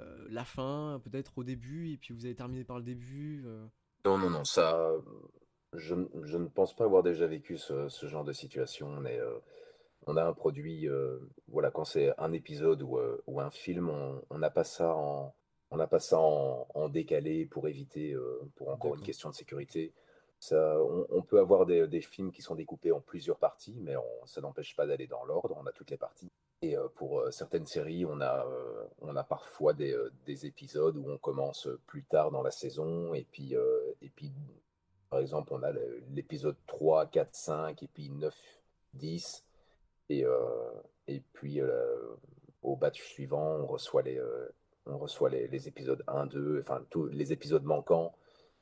euh, 0.00 0.26
la 0.28 0.44
fin 0.44 1.00
peut-être 1.04 1.38
au 1.38 1.44
début 1.44 1.92
et 1.92 1.96
puis 1.96 2.12
vous 2.12 2.24
avez 2.24 2.34
terminé 2.34 2.64
par 2.64 2.78
le 2.78 2.84
début 2.84 3.42
euh, 3.46 3.66
Non, 4.04 4.18
non, 4.18 4.30
non, 4.30 4.44
ça, 4.44 4.92
je, 5.74 5.94
je 6.24 6.36
ne 6.36 6.46
pense 6.46 6.74
pas 6.74 6.84
avoir 6.84 7.02
déjà 7.02 7.26
vécu 7.26 7.56
ce, 7.56 7.88
ce 7.88 8.06
genre 8.06 8.24
de 8.24 8.32
situation. 8.32 8.88
On 8.88 9.04
est, 9.04 9.20
euh, 9.20 9.38
on 10.06 10.16
a 10.16 10.24
un 10.24 10.32
produit, 10.32 10.88
voilà, 11.48 11.70
quand 11.70 11.84
c'est 11.84 12.12
un 12.18 12.32
épisode 12.32 12.82
ou, 12.82 12.98
ou 13.26 13.40
un 13.40 13.50
film, 13.50 13.90
on 14.30 14.38
n'a 14.38 14.48
pas 14.48 14.64
ça 14.64 14.94
en, 14.94 15.34
on 15.70 15.76
n'a 15.76 15.86
pas 15.86 15.98
ça 15.98 16.18
en, 16.18 16.66
en 16.74 16.88
décalé 16.88 17.44
pour 17.46 17.68
éviter, 17.68 18.12
euh, 18.14 18.40
pour 18.56 18.70
encore 18.70 18.94
une 18.94 19.02
question 19.02 19.28
de 19.28 19.34
sécurité. 19.34 19.92
On, 20.52 21.22
peut 21.22 21.38
avoir 21.38 21.66
des, 21.66 22.00
films 22.00 22.32
qui 22.32 22.42
sont 22.42 22.54
découpés 22.54 22.92
en 22.92 23.00
plusieurs 23.00 23.38
parties, 23.38 23.76
mais 23.80 23.94
ça 24.24 24.40
n'empêche 24.40 24.76
pas 24.76 24.86
d'aller 24.86 25.06
dans 25.06 25.24
l'ordre. 25.24 25.56
On 25.60 25.66
a 25.66 25.72
toutes 25.72 25.90
les 25.90 25.96
parties. 25.96 26.30
Et 26.60 26.76
euh, 26.76 26.88
pour 26.96 27.20
euh, 27.20 27.30
certaines 27.30 27.66
séries, 27.66 28.04
on 28.04 28.20
a, 28.20 28.44
euh, 28.44 29.22
parfois 29.28 29.74
des, 29.74 29.96
des 30.26 30.46
épisodes 30.46 30.96
où 30.96 31.08
on 31.08 31.18
commence 31.18 31.68
plus 31.86 32.02
tard 32.02 32.30
dans 32.30 32.42
la 32.42 32.50
saison, 32.50 33.14
et 33.14 33.24
puis, 33.30 33.54
par 35.10 35.20
exemple, 35.20 35.52
on 35.54 35.62
a 35.62 35.72
l'épisode 36.14 36.56
3, 36.66 37.06
4, 37.06 37.34
5, 37.34 37.82
et 37.82 37.88
puis 37.88 38.10
9, 38.10 38.34
10. 38.94 39.44
Et, 40.10 40.24
puis, 41.32 41.60
au 42.62 42.76
batch 42.76 43.02
suivant, 43.02 43.56
on 43.56 43.66
reçoit 43.66 44.02
les, 44.02 44.20
on 44.86 44.98
reçoit 44.98 45.30
les, 45.30 45.68
épisodes 45.68 46.02
1, 46.06 46.26
2, 46.26 46.60
enfin 46.60 46.84
tous 46.90 47.06
les 47.06 47.32
épisodes 47.32 47.64
manquants. 47.64 48.14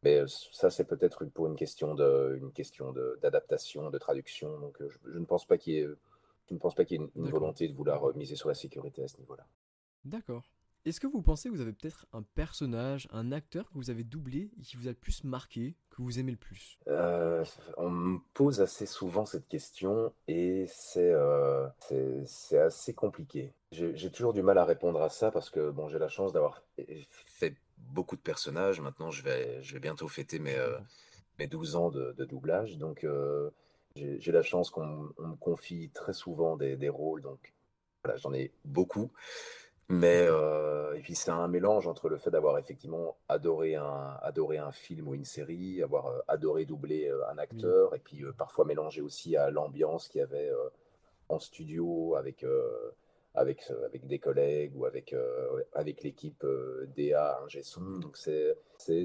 Mais 0.02 0.22
ça, 0.52 0.70
c'est 0.70 0.84
peut-être 0.84 1.24
pour 1.26 1.46
une 1.46 1.56
question 1.56 1.94
de, 1.94 2.38
une 2.40 2.52
question 2.52 2.92
d'adaptation, 3.22 3.90
de, 3.90 3.98
traduction. 3.98 4.58
Donc, 4.58 4.76
je, 4.80 5.18
ne 5.18 5.24
pense 5.24 5.46
pas 5.46 5.58
qu'il 5.58 5.74
y 5.74 5.78
ait, 5.78 5.88
je 6.48 6.54
ne 6.54 6.58
pense 6.58 6.74
pas 6.74 6.84
qu'il 6.84 7.00
y 7.00 7.04
ait 7.04 7.08
une 7.16 7.30
volonté 7.30 7.66
de 7.66 7.74
vouloir 7.74 8.14
miser 8.16 8.36
sur 8.36 8.48
la 8.48 8.54
sécurité 8.54 9.02
à 9.02 9.08
ce 9.08 9.16
niveau-là. 9.18 9.46
D'accord. 10.04 10.44
Est-ce 10.86 11.00
que 11.00 11.08
vous 11.08 11.20
pensez 11.20 11.48
que 11.48 11.54
vous 11.54 11.60
avez 11.60 11.72
peut-être 11.72 12.06
un 12.12 12.22
personnage, 12.22 13.08
un 13.10 13.32
acteur 13.32 13.68
que 13.68 13.74
vous 13.74 13.90
avez 13.90 14.04
doublé 14.04 14.52
et 14.56 14.62
qui 14.62 14.76
vous 14.76 14.86
a 14.86 14.90
le 14.90 14.96
plus 14.96 15.24
marqué, 15.24 15.74
que 15.90 16.00
vous 16.00 16.20
aimez 16.20 16.30
le 16.30 16.36
plus? 16.36 16.78
Euh, 16.86 17.44
On 17.76 17.90
me 17.90 18.18
pose 18.34 18.60
assez 18.60 18.86
souvent 18.86 19.26
cette 19.26 19.48
question 19.48 20.12
et 20.28 20.66
c'est 20.68 21.10
euh, 21.10 21.66
c'est 22.24 22.58
assez 22.60 22.94
compliqué. 22.94 23.52
J'ai 23.72 24.12
toujours 24.12 24.32
du 24.32 24.44
mal 24.44 24.58
à 24.58 24.64
répondre 24.64 25.02
à 25.02 25.08
ça 25.08 25.32
parce 25.32 25.50
que 25.50 25.70
bon, 25.70 25.88
j'ai 25.88 25.98
la 25.98 26.08
chance 26.08 26.32
d'avoir 26.32 26.62
fait 26.76 27.56
beaucoup 27.78 28.16
de 28.16 28.20
personnages. 28.20 28.80
Maintenant, 28.80 29.10
je 29.10 29.22
vais, 29.22 29.62
je 29.62 29.74
vais 29.74 29.80
bientôt 29.80 30.08
fêter 30.08 30.38
mes, 30.38 30.56
euh, 30.56 30.78
mes 31.38 31.46
12 31.46 31.76
ans 31.76 31.90
de, 31.90 32.12
doublage. 32.24 32.78
Donc, 32.78 33.06
j'ai 33.96 34.32
la 34.32 34.42
chance 34.42 34.70
qu'on 34.70 34.86
me 35.18 35.36
confie 35.36 35.90
très 35.90 36.12
souvent 36.12 36.56
des, 36.56 36.76
des 36.76 36.88
rôles. 36.88 37.22
Donc, 37.22 37.54
voilà, 38.04 38.18
j'en 38.18 38.32
ai 38.32 38.52
beaucoup. 38.64 39.10
Mais 39.88 40.26
euh, 40.26 40.94
et 40.94 41.00
puis 41.00 41.14
c'est 41.14 41.30
un 41.30 41.46
mélange 41.46 41.86
entre 41.86 42.08
le 42.08 42.16
fait 42.16 42.30
d'avoir 42.30 42.58
effectivement 42.58 43.16
adoré 43.28 43.76
un, 43.76 44.18
adoré 44.20 44.58
un 44.58 44.72
film 44.72 45.06
ou 45.06 45.14
une 45.14 45.24
série, 45.24 45.80
avoir 45.80 46.08
euh, 46.08 46.18
adoré 46.26 46.64
doubler 46.64 47.08
euh, 47.08 47.28
un 47.30 47.38
acteur, 47.38 47.94
et 47.94 48.00
puis 48.00 48.24
parfois 48.36 48.64
mélanger 48.64 49.00
aussi 49.00 49.36
à 49.36 49.50
l'ambiance 49.50 50.08
qu'il 50.08 50.18
y 50.20 50.24
avait 50.24 50.50
en 51.28 51.38
studio 51.38 52.16
avec 52.16 52.44
avec, 53.36 53.70
avec 53.84 54.06
des 54.06 54.18
collègues 54.18 54.72
ou 54.74 54.86
avec, 54.86 55.12
euh, 55.12 55.62
avec 55.74 56.02
l'équipe 56.02 56.42
euh, 56.44 56.88
DA, 56.96 57.38
un 57.44 57.62
son. 57.62 57.98
Donc 57.98 58.16
c'est 58.16 58.56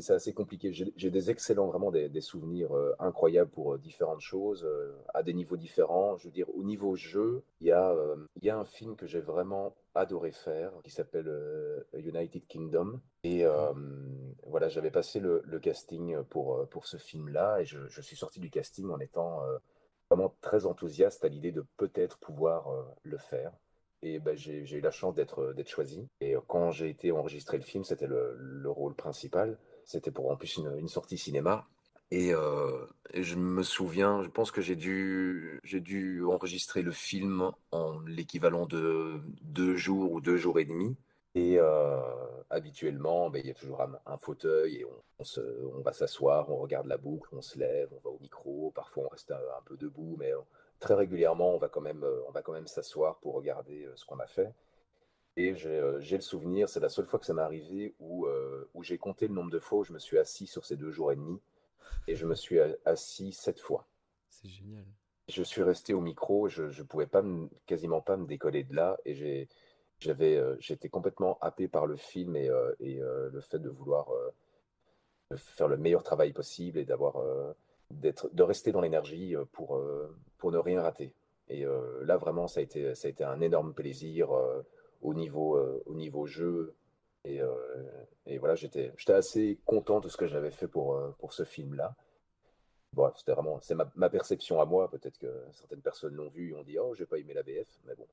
assez 0.10 0.34
compliqué. 0.34 0.72
J'ai 0.72 1.10
des 1.10 1.30
excellents, 1.30 1.68
vraiment 1.68 1.92
des, 1.92 2.08
des 2.08 2.22
souvenirs 2.22 2.76
euh, 2.76 2.96
incroyables 3.00 3.52
pour 3.52 3.78
différentes 3.78 4.22
choses, 4.22 4.68
à 5.14 5.22
des 5.22 5.34
niveaux 5.34 5.58
différents. 5.58 6.18
Je 6.18 6.26
veux 6.26 6.32
dire, 6.32 6.48
au 6.56 6.64
niveau 6.64 6.96
jeu, 6.96 7.44
il 7.60 7.68
y, 7.68 7.72
a, 7.72 7.94
il 8.38 8.46
y 8.46 8.50
a 8.50 8.58
un 8.58 8.66
film 8.66 8.96
que 8.96 9.06
j'ai 9.06 9.20
vraiment 9.20 9.76
adoré 9.94 10.32
faire 10.32 10.72
qui 10.84 10.92
s'appelle 10.92 11.30
United 11.94 12.48
Kingdom. 12.48 13.02
Et 13.24 13.44
voilà, 14.48 14.70
j'avais 14.70 14.92
passé 14.92 15.20
le, 15.20 15.42
le, 15.46 15.60
casting 15.60 16.24
pour, 16.24 16.68
pour 16.70 16.88
ce 16.88 16.98
film-là 16.98 17.60
et 17.60 17.66
je, 17.66 17.86
je, 17.90 18.02
suis 18.02 18.16
sorti 18.16 18.40
du 18.40 18.50
casting 18.50 18.90
en 18.90 19.00
étant 19.00 19.42
vraiment 20.10 20.34
très 20.42 20.66
enthousiaste 20.66 21.26
à 21.26 21.28
l'idée 21.28 21.52
de 21.52 21.66
peut-être 21.78 22.18
pouvoir 22.20 22.68
le 23.04 23.18
faire. 23.18 23.52
Et 24.04 24.20
ben, 24.20 24.36
j'ai 24.36 24.64
eu 24.72 24.82
la 24.82 24.92
chance 24.92 25.14
d'être 25.14 25.54
choisi. 25.68 26.08
Et 26.22 26.36
quand 26.48 26.72
j'ai 26.72 26.90
été 26.90 27.12
enregistrer 27.12 27.58
le 27.58 27.64
film, 27.64 27.84
c'était 27.84 28.08
le, 28.08 28.36
le, 28.38 28.70
rôle 28.70 28.96
principal. 28.96 29.60
C'était 29.86 30.12
pour 30.12 30.32
en 30.32 30.36
plus 30.36 30.58
une, 30.58 30.88
sortie 30.88 31.18
cinéma. 31.18 31.68
Et, 32.10 32.34
euh, 32.34 32.86
et, 33.14 33.24
je 33.24 33.36
me 33.36 33.64
souviens, 33.64 34.24
je 34.24 34.30
pense 34.30 34.52
que 34.52 34.62
j'ai 34.62 34.76
dû, 34.76 35.62
enregistrer 36.28 36.82
le 36.82 36.92
film 36.92 37.52
en 37.72 38.00
l'équivalent 38.02 38.66
de 38.66 39.22
deux 39.44 39.76
jours 39.76 40.12
ou 40.12 40.20
deux 40.20 40.38
jours 40.38 40.60
et 40.60 40.66
demi. 40.66 40.98
Et 41.36 41.58
euh, 41.60 42.02
habituellement, 42.50 43.30
ben, 43.30 43.40
il 43.40 43.48
y 43.48 43.52
a 43.52 43.54
toujours 43.54 43.82
un, 43.82 44.18
fauteuil 44.18 44.78
et 44.78 44.86
on, 44.86 45.82
va 45.82 45.94
s'asseoir, 45.94 46.50
on 46.50 46.58
regarde 46.58 46.88
la 46.88 46.98
boucle, 46.98 47.30
on 47.34 47.42
se 47.42 47.58
lève, 47.58 47.90
on 47.94 48.00
va 48.00 48.10
au 48.10 48.20
micro. 48.20 48.72
Parfois, 48.76 49.06
on 49.06 49.08
reste 49.08 49.32
un 49.32 49.64
peu 49.64 49.78
debout, 49.78 50.18
mais 50.20 50.34
très 50.82 50.96
régulièrement, 50.96 51.54
on 51.56 51.58
va 51.58 51.70
quand 51.70 51.80
même, 51.80 52.04
euh, 52.04 52.22
on 52.28 52.32
va 52.32 52.42
quand 52.42 52.52
même 52.52 52.68
s'asseoir 52.68 53.20
pour 53.20 53.36
regarder 53.36 53.86
euh, 53.86 53.96
ce 53.96 54.04
qu'on 54.04 54.20
a 54.20 54.28
fait. 54.28 54.54
Et 55.38 55.54
euh, 55.66 56.02
j'ai 56.02 56.18
le 56.18 56.22
souvenir, 56.22 56.68
c'est 56.68 56.82
la 56.82 56.90
seule 56.90 57.06
fois 57.06 57.18
que 57.20 57.26
ça 57.26 57.34
m'est 57.34 57.42
arrivé 57.42 57.96
où, 58.00 58.28
où 58.74 58.84
j'ai 58.84 58.98
compté 58.98 59.30
le 59.30 59.34
nombre 59.34 59.50
de 59.50 59.60
fois 59.60 59.80
où 59.80 59.84
je 59.86 59.94
me 59.94 60.00
suis 60.00 60.18
assis 60.18 60.46
sur 60.46 60.66
ces 60.66 60.76
deux 60.76 60.92
jours 60.92 61.14
et 61.14 61.16
demi. 61.16 61.40
Et 62.08 62.16
je 62.16 62.26
me 62.26 62.36
suis 62.36 62.60
assis 62.84 63.32
sept 63.32 63.58
fois. 63.58 63.88
C'est 64.30 64.50
génial. 64.50 64.84
Je 65.30 65.42
suis 65.42 65.64
resté 65.64 65.94
au 65.94 66.02
micro, 66.02 66.50
je 66.50 66.64
ne 66.64 66.84
pouvais 66.86 67.08
pas 67.08 67.24
quasiment 67.66 68.02
pas 68.02 68.18
me 68.18 68.28
décoller 68.28 68.66
de 68.66 68.76
là. 68.76 68.98
Et 69.06 69.48
j'avais, 70.00 70.44
j'étais 70.60 70.90
complètement 70.90 71.38
happé 71.40 71.70
par 71.70 71.86
le 71.86 71.96
film 71.96 72.36
et, 72.36 72.50
et 72.82 73.00
le 73.00 73.40
fait 73.40 73.60
de 73.60 73.70
vouloir 73.70 74.10
faire 75.38 75.70
le 75.70 75.78
meilleur 75.78 76.04
travail 76.04 76.34
possible 76.34 76.78
et 76.78 76.84
d'avoir 76.84 77.24
de 77.92 78.44
rester 78.44 78.72
dans 78.72 78.82
l'énergie 78.82 79.36
euh, 79.36 79.46
pour, 79.52 79.78
euh, 79.78 80.16
pour 80.38 80.52
ne 80.52 80.58
rien 80.58 80.82
rater. 80.82 81.14
Et 81.48 81.66
euh, 81.66 82.04
là, 82.04 82.18
vraiment, 82.18 82.48
ça 82.48 82.60
a 82.60 82.64
été, 82.64 82.96
ça 82.96 83.08
a 83.08 83.12
été 83.12 83.24
un 83.24 83.42
énorme 83.42 83.74
plaisir 83.74 84.30
au, 85.02 85.14
niveau, 85.14 85.60
au 85.86 85.94
niveau 85.94 86.26
jeu. 86.26 86.74
Et, 87.26 87.42
et 88.26 88.38
voilà, 88.38 88.56
j'étais 88.56 88.94
assez 89.10 89.60
content 89.66 90.00
de 90.00 90.08
ce 90.08 90.16
que 90.16 90.28
j'avais 90.28 90.52
fait 90.52 90.68
pour, 90.68 90.98
pour 91.20 91.34
ce 91.34 91.44
film-là. 91.44 91.94
Bon, 92.94 93.12
c'était 93.16 93.34
vraiment, 93.34 93.60
c'est 93.62 93.76
ma, 93.76 93.92
ma, 93.96 94.10
perception 94.10 94.62
à 94.62 94.66
moi. 94.66 94.90
Peut-être 94.90 95.18
que 95.18 95.28
certaines 95.52 95.82
personnes 95.82 96.14
l'ont 96.14 96.30
vu 96.30 96.52
et 96.52 96.54
ont 96.54 96.64
dit 96.64 96.80
Oh, 96.80 96.94
j'ai 96.96 97.06
pas 97.06 97.18
aimé 97.18 97.34
la 97.34 97.44
BF. 97.44 97.68
Mais 97.86 97.96
bon, 97.96 98.08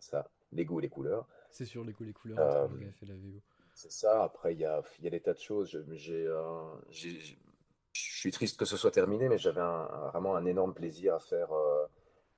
ça, 0.00 0.30
les 0.52 0.64
goûts 0.64 0.78
et 0.78 0.82
les 0.82 0.88
couleurs. 0.88 1.26
C'est 1.50 1.66
sûr, 1.66 1.84
les 1.84 1.92
goûts 1.92 2.04
et 2.04 2.08
les 2.08 2.12
couleurs 2.14 2.38
entre 2.38 2.72
la 2.72 2.86
BF 2.86 3.02
et 3.02 3.06
la 3.06 3.14
VO. 3.14 3.40
C'est 3.74 3.92
ça. 3.92 4.24
Après, 4.24 4.54
il 4.54 4.60
y 4.60 4.64
a, 4.64 4.82
y 5.02 5.06
a 5.06 5.10
des 5.10 5.20
tas 5.20 5.34
de 5.34 5.38
choses. 5.38 5.78
J'ai 5.92 6.26
je 8.06 8.18
suis 8.18 8.30
triste 8.30 8.58
que 8.58 8.64
ce 8.64 8.76
soit 8.76 8.90
terminé, 8.90 9.28
mais 9.28 9.38
j'avais 9.38 9.60
vraiment 9.60 10.36
un 10.36 10.44
énorme 10.44 10.74
plaisir 10.74 11.14
à 11.14 11.18
faire 11.18 11.52
euh, 11.52 11.86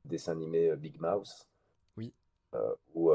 dessin 0.04 0.32
animé 0.32 0.70
euh, 0.70 0.76
Big 0.76 1.00
Mouse. 1.00 1.48
Oui. 1.96 2.12
Euh, 2.54 2.74
où, 2.94 3.12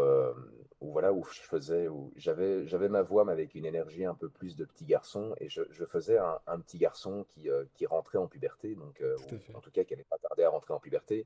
voilà, 0.81 1.11
où 1.11 1.23
je 1.25 1.41
faisais, 1.41 1.87
où 1.87 2.13
j'avais, 2.15 2.67
j'avais 2.67 2.89
ma 2.89 3.01
voix, 3.01 3.25
mais 3.25 3.31
avec 3.31 3.55
une 3.55 3.65
énergie 3.65 4.05
un 4.05 4.13
peu 4.13 4.29
plus 4.29 4.55
de 4.55 4.65
petit 4.65 4.85
garçon, 4.85 5.35
et 5.39 5.49
je, 5.49 5.63
je 5.71 5.83
faisais 5.83 6.17
un, 6.17 6.59
petit 6.59 6.77
garçon 6.77 7.25
qui, 7.27 7.49
qui 7.73 7.85
rentrait 7.85 8.19
en 8.19 8.27
puberté, 8.27 8.75
donc 8.75 9.03
en 9.53 9.59
tout 9.61 9.71
cas 9.71 9.83
qui 9.83 9.93
n'allait 9.93 10.05
pas 10.09 10.17
tarder 10.19 10.43
à 10.43 10.49
rentrer 10.49 10.73
en 10.73 10.79
puberté. 10.79 11.25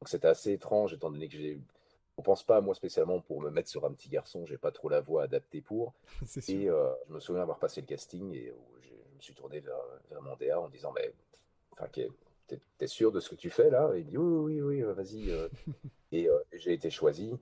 Donc 0.00 0.08
c'était 0.08 0.28
assez 0.28 0.52
étrange, 0.52 0.92
étant 0.92 1.10
donné 1.10 1.28
que 1.28 1.36
j'ai 1.36 1.58
on 2.18 2.22
pense 2.22 2.42
pas 2.42 2.56
à 2.56 2.60
moi 2.60 2.74
spécialement 2.74 3.20
pour 3.20 3.40
me 3.40 3.50
mettre 3.50 3.68
sur 3.68 3.86
un 3.86 3.92
petit 3.92 4.08
garçon, 4.08 4.44
j'ai 4.44 4.58
pas 4.58 4.72
trop 4.72 4.88
la 4.88 5.00
voix 5.00 5.22
adaptée 5.22 5.60
pour. 5.60 5.94
et 6.48 6.66
je 6.66 7.12
me 7.12 7.20
souviens 7.20 7.42
avoir 7.42 7.58
passé 7.58 7.80
le 7.80 7.86
casting 7.86 8.34
et 8.34 8.52
me 9.18 9.22
suis 9.22 9.34
tourné 9.34 9.60
vers, 9.60 9.76
vers 10.10 10.22
mon 10.22 10.36
DA 10.36 10.60
en 10.60 10.68
disant, 10.68 10.92
mais 10.94 11.12
enfin, 11.72 11.86
t'es 11.88 12.86
sûr 12.86 13.12
de 13.12 13.20
ce 13.20 13.30
que 13.30 13.34
tu 13.34 13.50
fais 13.50 13.70
là? 13.70 13.90
Il 13.96 14.06
dit, 14.06 14.16
oui, 14.16 14.60
oui, 14.60 14.60
oui, 14.60 14.82
euh, 14.82 14.92
vas-y. 14.92 15.30
Euh. 15.30 15.48
Euh, 16.14 16.40
et 16.52 16.58
j'ai 16.58 16.72
été 16.72 16.88
choisi. 16.88 17.34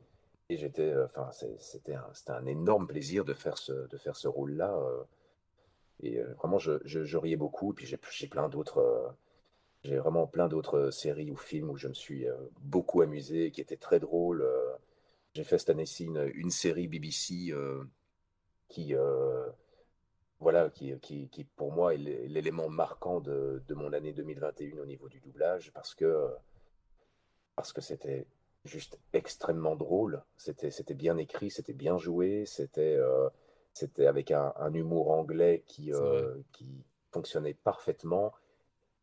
Et 0.49 0.57
j'étais, 0.57 0.93
enfin, 1.05 1.31
c'était 1.61 1.95
un, 1.95 2.11
un, 2.27 2.47
énorme 2.47 2.89
plaisir 2.89 3.25
de 3.25 3.33
faire 3.33 3.59
ce, 3.59 3.87
de 3.87 3.97
faire 3.97 4.17
ce 4.17 4.27
rôle-là. 4.27 4.77
et 6.03 6.21
vraiment, 6.21 6.59
je, 6.59 6.73
je, 6.85 7.17
riais 7.17 7.37
beaucoup. 7.37 7.71
Et 7.71 7.75
puis 7.77 7.87
j'ai 7.87 8.27
plein 8.27 8.49
d'autres, 8.49 9.15
j'ai 9.85 9.99
vraiment 9.99 10.27
plein 10.27 10.49
d'autres 10.49 10.91
séries 10.91 11.31
ou 11.31 11.37
films 11.37 11.71
où 11.71 11.77
je 11.77 11.87
me 11.87 11.95
suis 11.95 12.27
beaucoup 12.61 13.03
amusé, 13.03 13.53
qui 13.53 13.61
étaient 13.61 13.77
très 13.77 14.01
drôles. 14.01 14.45
j'ai 15.35 15.45
fait 15.45 15.59
cette 15.59 15.71
année-ci 15.71 16.07
une, 16.07 16.29
une, 16.35 16.51
série 16.51 16.89
BBC 16.89 17.55
qui, 18.67 18.95
voilà, 20.39 20.69
qui, 20.71 20.99
qui, 21.01 21.29
qui, 21.29 21.45
pour 21.45 21.73
moi 21.73 21.95
est 21.95 21.99
l'élément 21.99 22.69
marquant 22.69 23.21
de, 23.21 23.63
de, 23.67 23.75
mon 23.75 23.93
année 23.93 24.13
2021 24.13 24.79
au 24.79 24.87
niveau 24.87 25.09
du 25.09 25.21
doublage, 25.21 25.73
parce 25.73 25.95
que 25.95 26.29
parce 27.55 27.73
que 27.73 27.81
c'était 27.81 28.27
juste 28.65 28.99
extrêmement 29.15 29.77
drôle, 29.77 30.23
c'était 30.37 30.71
c'était 30.71 30.95
bien 30.95 31.17
écrit, 31.17 31.51
c'était 31.51 31.73
bien 31.73 31.97
joué, 31.97 32.45
c'était 32.45 32.97
euh, 32.97 33.31
c'était 33.73 34.07
avec 34.07 34.31
un, 34.31 34.53
un, 34.57 34.73
humour 34.75 35.11
anglais 35.11 35.63
qui, 35.67 35.93
euh, 35.93 36.35
qui 36.53 36.85
fonctionnait 37.13 37.55
parfaitement, 37.55 38.33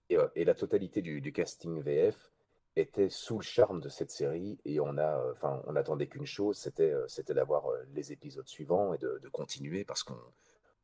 et, 0.09 0.17
euh, 0.17 0.27
et 0.35 0.45
la 0.45 0.55
totalité 0.55 1.01
du, 1.01 1.21
du, 1.21 1.31
casting 1.31 1.81
VF 1.81 2.31
était 2.75 3.09
sous 3.09 3.37
le 3.37 3.43
charme 3.43 3.81
de 3.81 3.89
cette 3.89 4.11
série, 4.11 4.59
et 4.65 4.79
on 4.79 4.97
a, 4.97 5.31
enfin, 5.31 5.63
on 5.67 5.75
attendait 5.75 6.07
qu'une 6.07 6.25
chose, 6.25 6.57
c'était 6.57 6.93
c'était 7.07 7.33
d'avoir 7.33 7.65
les 7.93 8.11
épisodes 8.11 8.47
suivants 8.47 8.93
et 8.93 8.97
de, 8.99 9.19
de 9.21 9.29
continuer, 9.29 9.83
parce 9.83 10.03
qu'on 10.03 10.19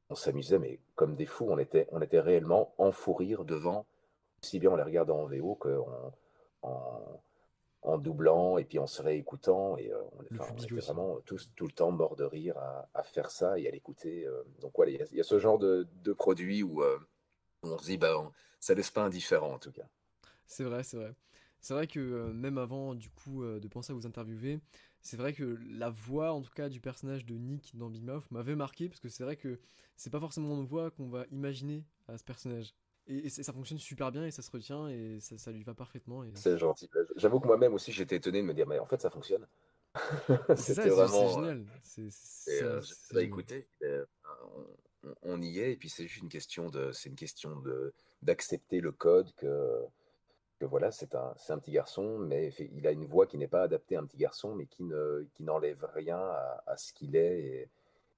on 0.09 0.15
s'amusait, 0.15 0.59
mais 0.59 0.79
comme 0.95 1.15
des 1.15 1.25
fous, 1.25 1.47
on 1.49 1.59
était, 1.59 1.87
on 1.91 2.01
était 2.01 2.19
réellement 2.19 2.73
en 2.77 2.91
fou 2.91 3.13
rire 3.13 3.45
devant, 3.45 3.85
si 4.41 4.59
bien 4.59 4.71
on 4.71 4.75
les 4.75 4.83
regardait 4.83 5.11
en 5.11 5.25
VO 5.25 5.55
qu'en 5.55 6.13
en, 6.63 7.21
en, 7.83 7.97
doublant 7.97 8.57
et 8.57 8.65
puis 8.65 8.79
en 8.79 8.87
se 8.87 9.01
réécoutant. 9.01 9.77
Et 9.77 9.91
euh, 9.91 10.01
on, 10.17 10.23
était 10.23 10.75
vraiment 10.75 11.19
tous, 11.25 11.51
tout 11.55 11.65
le 11.65 11.71
temps 11.71 11.91
mort 11.91 12.15
de 12.15 12.23
rire 12.23 12.57
à, 12.93 13.03
faire 13.03 13.29
ça 13.29 13.59
et 13.59 13.67
à 13.67 13.71
l'écouter. 13.71 14.25
Euh. 14.25 14.43
donc 14.61 14.73
voilà, 14.75 14.91
il 14.91 15.17
y, 15.17 15.19
a 15.19 15.23
ce 15.23 15.39
genre 15.39 15.59
de, 15.59 15.87
de 16.03 16.13
produit 16.13 16.63
où, 16.63 16.81
euh, 16.81 16.97
on 17.63 17.77
se 17.77 17.85
dit, 17.85 17.97
bah, 17.97 18.13
ça 18.59 18.73
laisse 18.73 18.91
pas 18.91 19.03
indifférent 19.03 19.53
en 19.53 19.59
tout 19.59 19.71
cas. 19.71 19.87
C'est 20.47 20.63
vrai, 20.63 20.83
c'est 20.83 20.97
vrai. 20.97 21.13
C'est 21.61 21.73
vrai 21.73 21.87
que 21.87 22.31
même 22.31 22.57
avant 22.57 22.95
du 22.95 23.09
coup 23.09 23.43
de 23.43 23.67
penser 23.67 23.91
à 23.91 23.93
vous 23.93 24.07
interviewer, 24.07 24.61
c'est 25.01 25.17
vrai 25.17 25.33
que 25.33 25.57
la 25.69 25.89
voix, 25.89 26.33
en 26.33 26.41
tout 26.41 26.51
cas, 26.53 26.69
du 26.69 26.81
personnage 26.81 27.25
de 27.25 27.35
Nick 27.35 27.75
dans 27.75 27.89
Big 27.89 28.03
Mouth 28.03 28.29
m'avait 28.31 28.55
marqué 28.55 28.89
parce 28.89 28.99
que 28.99 29.09
c'est 29.09 29.23
vrai 29.23 29.35
que 29.35 29.59
c'est 29.95 30.09
pas 30.09 30.19
forcément 30.19 30.55
une 30.55 30.65
voix 30.65 30.91
qu'on 30.91 31.09
va 31.09 31.25
imaginer 31.31 31.85
à 32.07 32.17
ce 32.17 32.23
personnage. 32.23 32.73
Et, 33.07 33.29
ça 33.29 33.53
fonctionne 33.53 33.79
super 33.79 34.11
bien 34.11 34.25
et 34.25 34.31
ça 34.31 34.43
se 34.43 34.51
retient 34.51 34.87
et 34.87 35.19
ça, 35.19 35.51
lui 35.51 35.63
va 35.63 35.73
parfaitement. 35.73 36.23
C'est 36.35 36.57
gentil. 36.57 36.89
J'avoue 37.15 37.39
que 37.39 37.47
moi-même 37.47 37.73
aussi 37.73 37.91
j'étais 37.91 38.17
étonné 38.17 38.41
de 38.41 38.45
me 38.45 38.53
dire 38.53 38.67
mais 38.67 38.77
en 38.77 38.85
fait 38.85 39.01
ça 39.01 39.09
fonctionne. 39.09 39.47
C'est 39.95 40.35
ça, 40.35 40.55
C'était 40.55 40.89
c'est 40.89 41.07
c'est 41.07 41.33
génial. 41.33 41.65
C'est 41.81 42.01
Et, 42.03 42.11
ça, 42.11 42.65
euh, 42.65 42.81
c'est 42.81 43.13
bah, 43.13 43.21
génial. 43.21 43.23
écoutez, 43.25 43.67
euh, 43.81 44.05
on, 45.03 45.15
on 45.23 45.41
y 45.41 45.59
est, 45.59 45.71
et 45.71 45.75
puis 45.75 45.89
c'est 45.89 46.05
juste 46.05 46.21
une 46.21 46.29
question 46.29 46.69
de, 46.69 46.91
c'est 46.91 47.09
une 47.09 47.15
question 47.15 47.59
de 47.61 47.93
d'accepter 48.21 48.79
le 48.79 48.91
code 48.91 49.33
que, 49.35 49.87
que 50.59 50.65
voilà, 50.65 50.91
c'est 50.91 51.15
un, 51.15 51.33
c'est 51.37 51.53
un 51.53 51.59
petit 51.59 51.71
garçon, 51.71 52.19
mais 52.19 52.49
il 52.73 52.85
a 52.87 52.91
une 52.91 53.05
voix 53.05 53.25
qui 53.27 53.37
n'est 53.37 53.47
pas 53.47 53.63
adaptée 53.63 53.95
à 53.95 53.99
un 54.01 54.05
petit 54.05 54.17
garçon, 54.17 54.55
mais 54.55 54.65
qui 54.67 54.83
ne, 54.83 55.25
qui 55.33 55.43
n'enlève 55.43 55.85
rien 55.93 56.17
à, 56.19 56.63
à 56.67 56.77
ce 56.77 56.93
qu'il 56.93 57.15
est. 57.15 57.39
Et, 57.39 57.69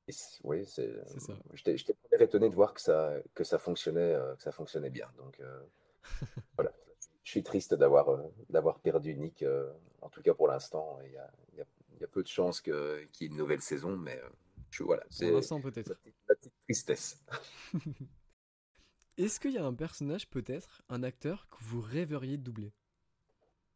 et 0.08 0.14
oui, 0.44 0.66
c'est, 0.66 0.92
C'est 1.08 1.20
ça. 1.22 1.34
j'étais, 1.54 1.78
j'étais 1.78 1.96
étonné 2.20 2.50
de 2.50 2.56
voir 2.56 2.74
que 2.74 2.82
ça, 2.82 3.14
que 3.36 3.44
ça 3.44 3.60
fonctionnait, 3.60 4.14
euh, 4.16 4.36
que 4.36 4.42
ça 4.44 4.52
fonctionnait 4.52 4.90
bien. 4.90 5.10
Donc 5.18 5.40
euh, 5.40 5.62
voilà, 6.58 6.72
je 7.24 7.32
suis 7.32 7.44
triste 7.44 7.74
d'avoir, 7.76 8.10
euh, 8.10 8.24
d'avoir 8.50 8.80
perdu 8.80 9.16
Nick, 9.16 9.44
euh, 9.44 9.72
en 10.02 10.10
tout 10.10 10.22
cas 10.22 10.34
pour 10.34 10.48
l'instant. 10.48 11.00
Il 11.06 11.12
y 11.14 11.18
a, 11.18 11.32
il 11.54 11.60
y 11.60 11.62
a- 11.62 11.66
il 11.96 12.02
y 12.02 12.06
a 12.06 12.08
peu 12.08 12.24
de 12.24 12.28
chances 12.28 12.62
que, 12.62 13.04
qu'il 13.14 13.28
y 13.28 13.30
ait 13.30 13.32
une 13.32 13.38
nouvelle 13.38 13.62
saison, 13.62 13.96
mais 13.96 14.18
euh, 14.18 14.28
je, 14.72 14.82
voilà, 14.84 15.04
Pour 15.04 15.12
c'est 15.14 15.30
l'instant, 15.30 15.62
petite, 15.62 15.88
ma 16.28 16.34
petite 16.34 16.54
tristesse. 16.64 17.24
Est-ce 19.18 19.40
qu'il 19.40 19.52
y 19.52 19.58
a 19.58 19.66
un 19.66 19.74
personnage, 19.74 20.30
peut-être, 20.30 20.82
un 20.90 21.04
acteur 21.04 21.48
que 21.50 21.58
vous 21.64 21.82
rêveriez 21.82 22.38
de 22.38 22.44
doubler? 22.44 22.74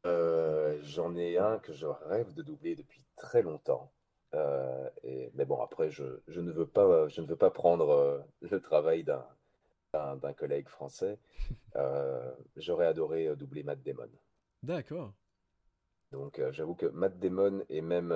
Euh, 0.05 0.79
j'en 0.83 1.15
ai 1.15 1.37
un 1.37 1.59
que 1.59 1.73
je 1.73 1.85
rêve 1.87 2.33
de 2.33 2.41
doubler 2.43 2.75
depuis 2.75 3.03
très 3.15 3.41
longtemps. 3.41 3.91
Euh, 4.33 4.89
et, 5.03 5.31
mais 5.33 5.45
bon, 5.45 5.61
après, 5.61 5.89
je, 5.89 6.03
je 6.27 6.41
ne 6.41 6.51
veux 6.51 6.67
pas, 6.67 7.07
je 7.07 7.21
ne 7.21 7.25
veux 7.25 7.35
pas 7.35 7.51
prendre 7.51 7.89
euh, 7.89 8.19
le 8.41 8.59
travail 8.59 9.03
d'un 9.03 9.25
d'un- 9.93 10.17
d'un 10.17 10.33
collègue 10.33 10.67
français. 10.67 11.17
J'aurais 12.57 12.85
adoré 12.87 13.33
doubler 13.35 13.63
Matt 13.63 13.81
Damon. 13.81 14.09
D'accord. 14.63 15.13
Donc, 16.11 16.41
j'avoue 16.51 16.75
que 16.75 16.85
Matt 16.87 17.17
Damon 17.19 17.63
et 17.69 17.81
même, 17.81 18.13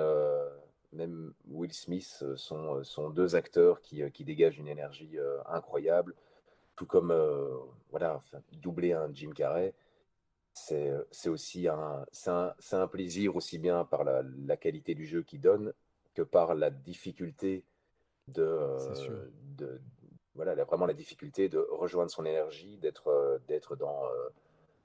même 0.92 1.32
Will 1.48 1.72
Smith 1.72 2.24
sont, 2.36 2.84
sont 2.84 3.08
deux 3.10 3.34
acteurs 3.34 3.80
qui, 3.80 4.02
qui 4.12 4.24
dégagent 4.24 4.58
une 4.58 4.68
énergie 4.68 5.16
incroyable. 5.46 6.14
Tout 6.80 6.86
comme, 6.86 7.10
euh, 7.10 7.58
voilà, 7.90 8.16
enfin, 8.16 8.40
doubler 8.52 8.94
un 8.94 9.12
Jim 9.12 9.32
Carrey. 9.34 9.74
C'est, 10.54 10.90
c'est 11.10 11.28
aussi 11.28 11.68
un, 11.68 12.06
un, 12.26 12.86
plaisir 12.86 13.36
aussi 13.36 13.58
bien 13.58 13.84
par 13.84 14.02
la, 14.02 14.22
la 14.46 14.56
qualité 14.56 14.94
du 14.94 15.04
jeu 15.04 15.22
qu'il 15.22 15.42
donne 15.42 15.74
que 16.14 16.22
par 16.22 16.54
la 16.54 16.70
difficulté 16.70 17.64
de, 18.28 18.42
euh, 18.42 19.28
de 19.58 19.78
voilà, 20.34 20.54
la- 20.54 20.64
vraiment 20.64 20.86
la 20.86 20.94
difficulté 20.94 21.50
de 21.50 21.58
rejoindre 21.58 22.10
son 22.10 22.24
énergie, 22.24 22.78
d'être 22.78 23.08
euh, 23.08 23.38
d'être 23.46 23.76
dans, 23.76 24.06
euh, 24.06 24.30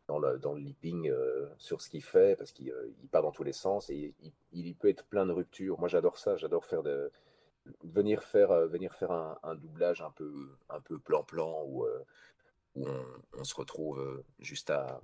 dans 0.10 0.20
le, 0.20 0.38
dans 0.38 0.52
le 0.52 0.60
leaping 0.60 1.10
euh, 1.10 1.48
sur 1.58 1.80
ce 1.80 1.90
qu'il 1.90 2.04
fait, 2.04 2.36
parce 2.38 2.52
qu'il 2.52 2.72
euh, 2.72 2.92
il 3.04 3.08
part 3.08 3.22
dans 3.22 3.32
tous 3.32 3.46
les 3.46 3.54
sens 3.54 3.90
et 3.90 4.14
il, 4.22 4.34
il- 4.52 4.68
il 4.68 4.76
peut 4.76 4.90
être 4.90 5.06
plein 5.06 5.26
de 5.26 5.32
ruptures. 5.32 5.80
Moi, 5.80 5.88
j'adore 5.88 6.18
ça, 6.18 6.36
j'adore 6.36 6.66
faire 6.66 6.84
de, 6.84 7.10
venir 7.84 8.24
faire, 8.24 8.52
euh, 8.52 8.68
venir 8.68 8.94
faire 8.94 9.12
un, 9.12 9.56
doublage 9.56 10.02
un 10.02 10.12
peu, 10.12 10.50
un 10.70 10.80
peu 10.82 11.00
plan-plan 11.00 11.64
où, 11.66 11.86
euh, 11.86 12.04
on, 12.76 13.44
se 13.44 13.56
retrouve 13.56 14.00
euh, 14.00 14.26
juste 14.40 14.70
à, 14.70 15.02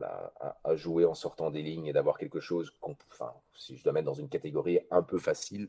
à, 0.00 0.76
jouer 0.76 1.06
en 1.06 1.14
sortant 1.14 1.50
des 1.50 1.62
lignes 1.62 1.86
et 1.86 1.92
d'avoir 1.92 2.18
quelque 2.18 2.40
chose 2.40 2.70
si 3.54 3.76
je 3.76 3.84
dois 3.84 3.94
mettre 3.94 4.06
dans 4.06 4.14
une 4.14 4.28
catégorie 4.28 4.80
un 4.90 5.02
peu 5.02 5.18
facile, 5.18 5.68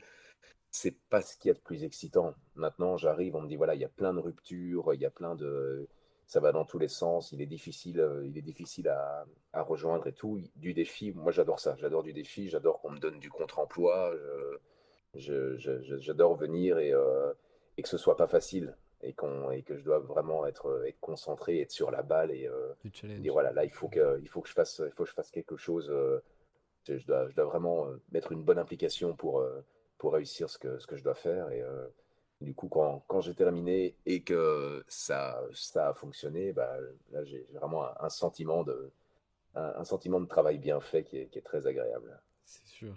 c'est 0.70 0.98
pas 1.10 1.22
ce 1.22 1.38
qu'il 1.38 1.48
y 1.48 1.52
a 1.52 1.54
de 1.54 1.60
plus 1.60 1.86
excitant. 1.86 2.34
Maintenant, 2.56 2.98
j'arrive, 2.98 3.36
on 3.36 3.42
me 3.42 3.48
dit 3.48 3.56
voilà, 3.56 3.76
il 3.76 3.82
y 3.82 3.86
a 3.86 3.90
plein 3.90 4.14
de 4.14 4.20
ruptures, 4.20 4.94
il 4.94 5.00
y 5.00 5.06
a 5.06 5.10
plein 5.10 5.36
de, 5.36 5.88
ça 6.26 6.42
va 6.42 6.52
dans 6.52 6.66
tous 6.66 6.80
les 6.80 6.90
sens, 6.90 7.32
il 7.32 7.42
est 7.42 7.46
difficile, 7.46 8.06
il 8.26 8.38
est 8.38 8.42
difficile 8.42 8.90
à, 8.90 9.26
à 9.54 9.62
rejoindre 9.62 10.08
et 10.08 10.14
tout. 10.14 10.42
Du 10.58 10.74
défi, 10.74 11.14
moi 11.14 11.32
j'adore 11.32 11.62
ça, 11.62 11.78
j'adore 11.78 12.04
du 12.04 12.12
défi, 12.12 12.50
j'adore 12.50 12.82
qu'on 12.82 12.92
me 12.92 13.00
donne 13.00 13.20
du 13.20 13.30
contre-emploi, 13.30 14.14
j'adore 15.16 16.36
venir 16.36 16.78
et, 16.80 16.94
euh, 16.94 17.34
et 17.78 17.84
que 17.84 17.90
ce 17.90 17.98
soit 17.98 18.18
pas 18.18 18.28
facile 18.28 18.76
et, 19.02 19.14
qu'on, 19.14 19.52
et 19.52 19.64
que 19.64 19.78
je 19.78 19.84
dois 19.84 20.00
vraiment 20.00 20.46
être, 20.46 20.84
être 20.88 21.00
concentré, 21.00 21.62
être 21.62 21.72
sur 21.72 21.92
la 21.92 22.02
balle 22.04 22.32
et 22.32 22.48
euh, 22.48 22.74
dire 22.84 22.92
challenge. 22.94 23.28
voilà, 23.34 23.52
là 23.54 23.64
il 23.64 23.72
faut 23.72 23.88
que, 23.90 24.20
il 24.22 24.28
faut 24.30 24.42
que 24.42 24.50
je 24.50 24.54
fasse, 24.54 24.82
il 24.86 24.92
faut 24.92 25.04
que 25.04 25.10
je 25.10 25.16
fasse 25.16 25.32
quelque 25.32 25.58
chose. 25.58 25.90
euh, 25.90 26.20
je, 26.88 27.06
dois, 27.06 27.28
je 27.30 27.36
dois 27.36 27.46
vraiment 27.46 27.88
euh, 27.88 28.02
mettre 28.12 28.32
une 28.32 28.44
bonne 28.44 28.60
implication 28.60 29.16
pour, 29.16 29.40
euh, 29.42 29.62
pour 29.98 30.14
réussir 30.14 30.50
ce 30.50 30.58
que, 30.58 30.80
ce 30.80 30.88
que 30.88 30.96
je 30.96 31.04
dois 31.04 31.16
faire. 31.16 31.52
Et 31.52 31.62
euh, 31.62 31.88
du 32.42 32.54
coup, 32.56 32.70
quand, 32.70 33.04
quand 33.08 33.22
j'ai 33.22 33.36
terminé 33.36 33.96
et 34.06 34.24
que 34.24 34.84
ça, 34.88 35.42
ça 35.54 35.90
a 35.90 35.94
fonctionné, 35.94 36.54
bah, 36.54 36.78
là 37.12 37.24
j'ai 37.24 37.46
j'ai 37.52 37.58
vraiment 37.58 37.84
un, 37.86 37.96
un 38.00 38.10
sentiment 38.10 38.64
de, 38.64 38.92
un, 39.56 39.74
un 39.78 39.84
sentiment 39.84 40.20
de 40.22 40.28
travail 40.28 40.58
bien 40.60 40.80
fait 40.80 41.04
qui 41.04 41.18
est, 41.20 41.28
qui 41.28 41.40
est 41.40 41.42
très 41.44 41.68
agréable. 41.68 42.20
C'est 42.46 42.66
sûr. 42.68 42.96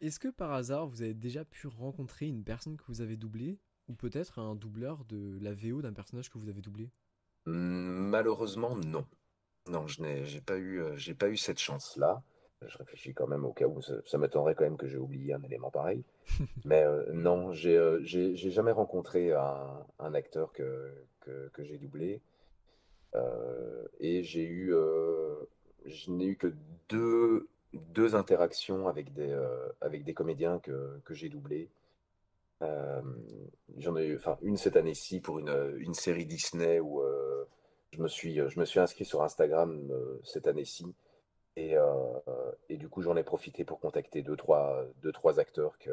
Est-ce 0.00 0.18
que 0.18 0.28
par 0.28 0.52
hasard, 0.52 0.86
vous 0.86 1.02
avez 1.02 1.14
déjà 1.14 1.44
pu 1.44 1.66
rencontrer 1.66 2.26
une 2.26 2.44
personne 2.44 2.76
que 2.76 2.84
vous 2.88 3.00
avez 3.02 3.16
doublée, 3.16 3.58
ou 3.88 3.94
peut-être 3.94 4.38
un 4.38 4.54
doubleur 4.54 5.04
de 5.04 5.38
la 5.40 5.52
VO 5.52 5.82
d'un 5.82 5.92
personnage 5.92 6.30
que 6.30 6.38
vous 6.38 6.48
avez 6.48 6.62
doublé? 6.62 6.90
Malheureusement, 7.46 8.76
non. 8.76 9.06
Non, 9.68 9.86
je 9.86 10.02
n'ai, 10.02 10.24
j'ai 10.26 10.40
pas 10.40 10.56
eu, 10.56 10.80
euh, 10.82 10.96
j'ai 10.96 11.14
pas 11.14 11.28
eu 11.28 11.36
cette 11.36 11.58
chance-là. 11.58 12.22
Je 12.66 12.76
réfléchis 12.78 13.14
quand 13.14 13.26
même 13.26 13.44
au 13.44 13.52
cas 13.52 13.66
où 13.66 13.80
ça, 13.82 13.94
ça 14.06 14.18
m'étonnerait 14.18 14.54
quand 14.54 14.64
même 14.64 14.76
que 14.76 14.86
j'ai 14.88 14.98
oublié 14.98 15.32
un 15.34 15.42
élément 15.42 15.70
pareil. 15.70 16.04
Mais 16.64 16.82
euh, 16.84 17.10
non, 17.12 17.52
j'ai 17.52 17.76
euh, 17.76 18.00
j'ai 18.04 18.36
j'ai 18.36 18.50
jamais 18.50 18.72
rencontré 18.72 19.32
un, 19.32 19.86
un 19.98 20.14
acteur 20.14 20.52
que, 20.52 20.92
que, 21.20 21.48
que 21.52 21.64
j'ai 21.64 21.78
doublé. 21.78 22.20
Euh, 23.14 23.86
et 23.98 24.22
j'ai 24.22 24.44
eu, 24.44 24.72
je 25.86 26.10
n'ai 26.10 26.26
eu 26.26 26.36
que 26.36 26.54
deux, 26.88 27.48
deux 27.72 28.14
interactions 28.14 28.88
avec 28.88 29.12
des, 29.12 29.30
euh, 29.30 29.68
avec 29.80 30.04
des 30.04 30.14
comédiens 30.14 30.58
que, 30.58 31.00
que 31.04 31.14
j'ai 31.14 31.28
doublés. 31.28 31.70
Euh, 32.62 33.00
j'en 33.78 33.96
ai 33.96 34.06
eu, 34.06 34.16
enfin, 34.16 34.36
une 34.42 34.56
cette 34.56 34.76
année-ci 34.76 35.20
pour 35.20 35.38
une, 35.38 35.74
une 35.78 35.94
série 35.94 36.26
Disney 36.26 36.78
où 36.80 37.00
euh, 37.00 37.46
je 37.92 38.02
me 38.02 38.08
suis, 38.08 38.34
je 38.34 38.60
me 38.60 38.64
suis 38.64 38.80
inscrit 38.80 39.04
sur 39.04 39.22
Instagram 39.22 39.88
euh, 39.90 40.20
cette 40.24 40.46
année-ci. 40.46 40.94
Et, 41.56 41.76
euh, 41.76 42.18
et 42.68 42.76
du 42.76 42.88
coup, 42.88 43.02
j'en 43.02 43.16
ai 43.16 43.24
profité 43.24 43.64
pour 43.64 43.80
contacter 43.80 44.22
deux, 44.22 44.36
trois, 44.36 44.84
deux, 45.02 45.12
trois 45.12 45.40
acteurs 45.40 45.78
que, 45.78 45.90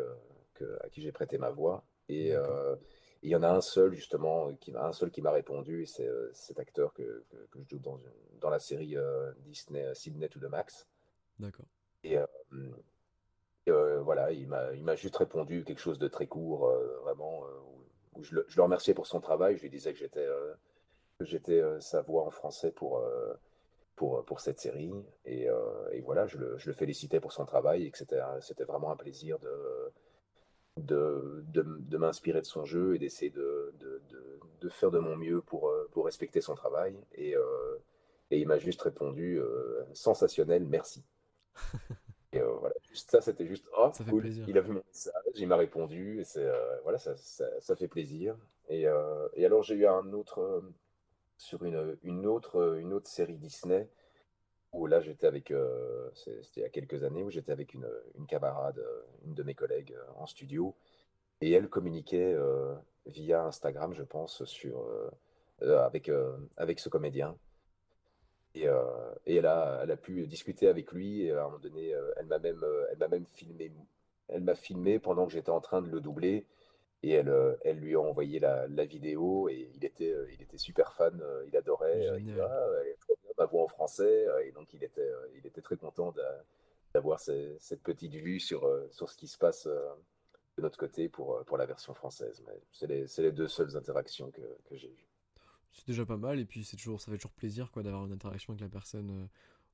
que- 0.54 0.78
à 0.84 0.90
qui 0.90 1.02
j'ai 1.02 1.12
prêté 1.12 1.38
ma 1.38 1.50
voix. 1.50 1.84
Et 2.10 2.34
euh, 2.34 2.76
il 3.24 3.30
y 3.32 3.36
en 3.36 3.44
a 3.44 3.50
un 3.50 3.62
seul, 3.62 3.94
justement, 3.94 4.54
qui 4.56 4.72
m'a, 4.72 4.86
un 4.86 4.92
seul 4.92 5.10
qui 5.10 5.22
m'a 5.22 5.32
répondu, 5.32 5.84
et 5.84 5.86
c'est 5.86 6.08
euh, 6.08 6.30
cet 6.34 6.60
acteur 6.60 6.94
que, 6.94 7.24
que, 7.30 7.38
que 7.52 7.60
je 7.60 7.68
double 7.68 7.84
dans, 7.84 8.00
dans 8.40 8.50
la 8.50 8.60
série 8.60 8.96
euh, 8.96 9.32
Disney 9.40 9.84
euh, 9.84 9.94
Sydney 9.94 10.30
to 10.30 10.40
the 10.40 10.50
Max. 10.50 10.88
D'accord. 11.40 11.66
Et 12.04 12.18
euh, 12.18 12.26
euh, 13.70 14.02
voilà, 14.02 14.32
il 14.32 14.48
m'a, 14.48 14.96
juste 14.96 15.18
répondu 15.18 15.64
quelque 15.64 15.82
chose 15.82 15.98
de 15.98 16.08
très 16.08 16.28
court, 16.28 16.70
euh, 16.70 17.00
vraiment, 17.04 17.44
où, 18.16 18.24
je 18.24 18.36
le, 18.36 18.46
je 18.48 18.58
le 18.58 18.64
remerciais 18.64 18.94
pour 18.94 19.08
son 19.08 19.20
travail. 19.20 19.58
Je 19.58 19.62
lui 19.62 19.70
disais 19.70 19.94
que 19.94 20.00
j'étais 20.00 20.28
j'étais 21.22 21.62
sa 21.80 22.02
voix 22.02 22.26
en 22.26 22.30
français 22.30 22.72
pour, 22.72 23.04
pour, 23.96 24.24
pour 24.26 24.40
cette 24.40 24.60
série. 24.60 24.94
Et, 25.26 25.48
voilà, 26.04 26.28
je 26.28 26.38
le, 26.38 26.58
je 26.58 26.70
le 26.70 26.74
félicitais 26.74 27.20
pour 27.20 27.32
son 27.32 27.46
travail 27.46 27.86
et 27.86 27.92
que 27.92 27.98
c'était, 27.98 28.64
vraiment 28.64 28.92
un 28.92 28.96
plaisir 28.96 29.40
de, 29.40 29.92
de, 30.78 31.44
de, 31.54 31.98
m'inspirer 31.98 32.42
de 32.42 32.46
son 32.46 32.66
jeu 32.66 32.96
et 32.96 33.00
d'essayer 33.00 33.32
de, 33.32 33.74
de, 34.62 34.70
faire 34.70 34.92
de 34.92 35.00
mon 35.00 35.16
mieux 35.16 35.42
pour, 35.42 35.74
pour 35.92 36.06
respecter 36.06 36.42
son 36.42 36.56
travail. 36.56 36.96
Et, 37.16 37.34
et 38.32 38.40
il 38.40 38.48
m'a 38.48 38.60
juste 38.60 38.82
répondu 38.82 39.40
sensationnel, 39.94 40.66
merci. 40.66 41.04
Et 42.34 42.40
euh, 42.42 42.52
voilà, 42.60 42.76
juste 42.90 43.10
ça, 43.10 43.22
c'était 43.22 43.46
juste, 43.46 43.66
oh, 43.78 43.90
Ça 43.94 44.04
cool, 44.04 44.28
il 44.28 44.58
a 44.58 44.62
vu 44.62 44.74
mon 44.74 44.84
message, 44.86 45.14
il 45.36 45.48
m'a 45.48 45.56
répondu, 45.56 46.20
et 46.20 46.24
c'est, 46.26 46.44
euh, 46.44 46.80
voilà, 46.84 46.98
ça, 46.98 47.16
ça, 47.16 47.46
ça 47.62 47.76
fait 47.76 47.88
plaisir. 47.88 48.36
Et, 48.68 48.86
euh, 48.86 49.28
et 49.34 49.46
alors, 49.46 49.64
j'ai 49.64 49.76
eu 49.76 49.88
un 49.88 50.12
autre, 50.12 50.62
sur 51.38 51.64
une, 51.64 51.98
une 52.04 52.26
autre, 52.26 52.78
une 52.80 52.94
autre 52.94 53.08
série 53.08 53.38
Disney, 53.38 53.88
où 54.74 54.88
là, 54.88 55.00
j'étais 55.00 55.26
avec, 55.26 55.54
c'était 56.14 56.42
il 56.58 56.64
y 56.64 56.66
a 56.66 56.70
quelques 56.70 57.04
années, 57.04 57.24
où 57.24 57.30
j'étais 57.30 57.54
avec 57.54 57.74
une, 57.74 57.88
une 58.18 58.28
camarade, 58.28 58.84
une 59.26 59.34
de 59.34 59.44
mes 59.44 59.56
collègues 59.56 59.96
en 60.18 60.28
studio, 60.28 60.76
et 61.40 61.52
elle 61.54 61.70
communiquait 61.70 62.36
via 63.06 63.46
Instagram, 63.46 63.94
je 63.94 64.04
pense, 64.04 64.44
sur, 64.44 64.86
avec, 65.62 66.12
avec 66.58 66.80
ce 66.80 66.90
comédien. 66.90 67.38
Et, 68.62 68.68
euh, 68.68 68.84
et 69.26 69.36
elle 69.38 69.46
a, 69.46 69.82
elle 69.84 69.92
a 69.92 69.98
pu 69.98 70.26
discuter 70.28 70.68
avec 70.68 70.92
lui. 70.92 71.24
Et 71.24 71.32
à 71.32 71.42
un 71.42 71.46
moment 71.46 71.60
donné, 71.60 71.94
euh, 71.94 72.12
elle 72.18 72.26
m'a 72.28 72.40
même, 72.40 72.64
euh, 72.64 72.86
elle 72.92 72.98
m'a 72.98 73.08
même 73.08 73.26
filmé. 73.26 73.72
Elle 74.30 74.42
m'a 74.44 74.56
filmé 74.56 75.00
pendant 75.00 75.26
que 75.28 75.34
j'étais 75.34 75.50
en 75.52 75.62
train 75.62 75.82
de 75.82 75.90
le 75.90 76.00
doubler. 76.02 76.46
Et 77.04 77.12
elle, 77.12 77.32
elle 77.64 77.80
lui 77.80 77.96
a 77.96 78.00
envoyé 78.02 78.40
la, 78.40 78.68
la 78.68 78.86
vidéo. 78.86 79.50
Et 79.50 79.70
il 79.76 79.86
était, 79.86 80.14
il 80.34 80.42
était 80.42 80.58
super 80.58 80.94
fan. 80.94 81.22
il 81.48 81.56
adorait. 81.56 82.08
il 82.20 82.40
ah, 82.42 82.68
elle 82.82 82.88
est 82.88 82.98
trop 83.00 83.16
bien 83.24 83.32
ma 83.38 83.46
voix 83.46 83.64
en 83.64 83.68
français. 83.68 84.26
Et 84.46 84.52
donc, 84.52 84.74
il 84.74 84.84
était, 84.84 85.12
il 85.36 85.46
était 85.46 85.62
très 85.62 85.78
content 85.78 86.12
d'a- 86.12 86.44
d'avoir 86.94 87.20
ce- 87.20 87.56
cette 87.60 87.84
petite 87.84 88.16
vue 88.16 88.40
sur, 88.40 88.68
sur 88.92 89.10
ce 89.10 89.18
qui 89.18 89.28
se 89.28 89.38
passe 89.38 89.68
de 90.58 90.62
notre 90.62 90.78
côté 90.78 91.08
pour, 91.10 91.44
pour 91.46 91.58
la 91.58 91.66
version 91.66 91.94
française. 91.94 92.44
Mais 92.48 92.60
c'est 92.72 92.88
les, 92.88 93.08
c'est 93.08 93.22
les 93.22 93.32
deux 93.32 93.48
seules 93.48 93.78
interactions 93.78 94.32
que, 94.32 94.42
que 94.66 94.76
j'ai 94.76 94.90
eues. 94.90 95.07
C'est 95.78 95.88
déjà 95.88 96.06
pas 96.06 96.18
mal, 96.18 96.40
et 96.40 96.46
puis 96.46 96.64
c'est 96.64 96.76
toujours, 96.76 97.00
ça 97.02 97.12
fait 97.12 97.18
toujours 97.18 97.32
plaisir 97.34 97.72
quoi 97.72 97.84
d'avoir 97.84 98.06
une 98.06 98.12
interaction 98.12 98.54
avec 98.54 98.62
la 98.62 98.70
personne 98.70 99.12
euh, 99.12 99.28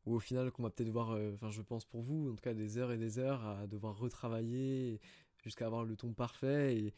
ou 0.05 0.15
au 0.15 0.19
final 0.19 0.51
qu'on 0.51 0.63
va 0.63 0.69
peut-être 0.69 0.89
voir, 0.89 1.11
euh, 1.11 1.31
enfin 1.35 1.49
je 1.49 1.61
pense 1.61 1.85
pour 1.85 2.01
vous, 2.01 2.29
en 2.31 2.35
tout 2.35 2.41
cas 2.41 2.53
des 2.53 2.77
heures 2.77 2.91
et 2.91 2.97
des 2.97 3.19
heures 3.19 3.45
à 3.45 3.67
devoir 3.67 3.97
retravailler 3.97 4.99
jusqu'à 5.43 5.65
avoir 5.65 5.85
le 5.85 5.95
ton 5.95 6.13
parfait. 6.13 6.77
Et 6.77 6.93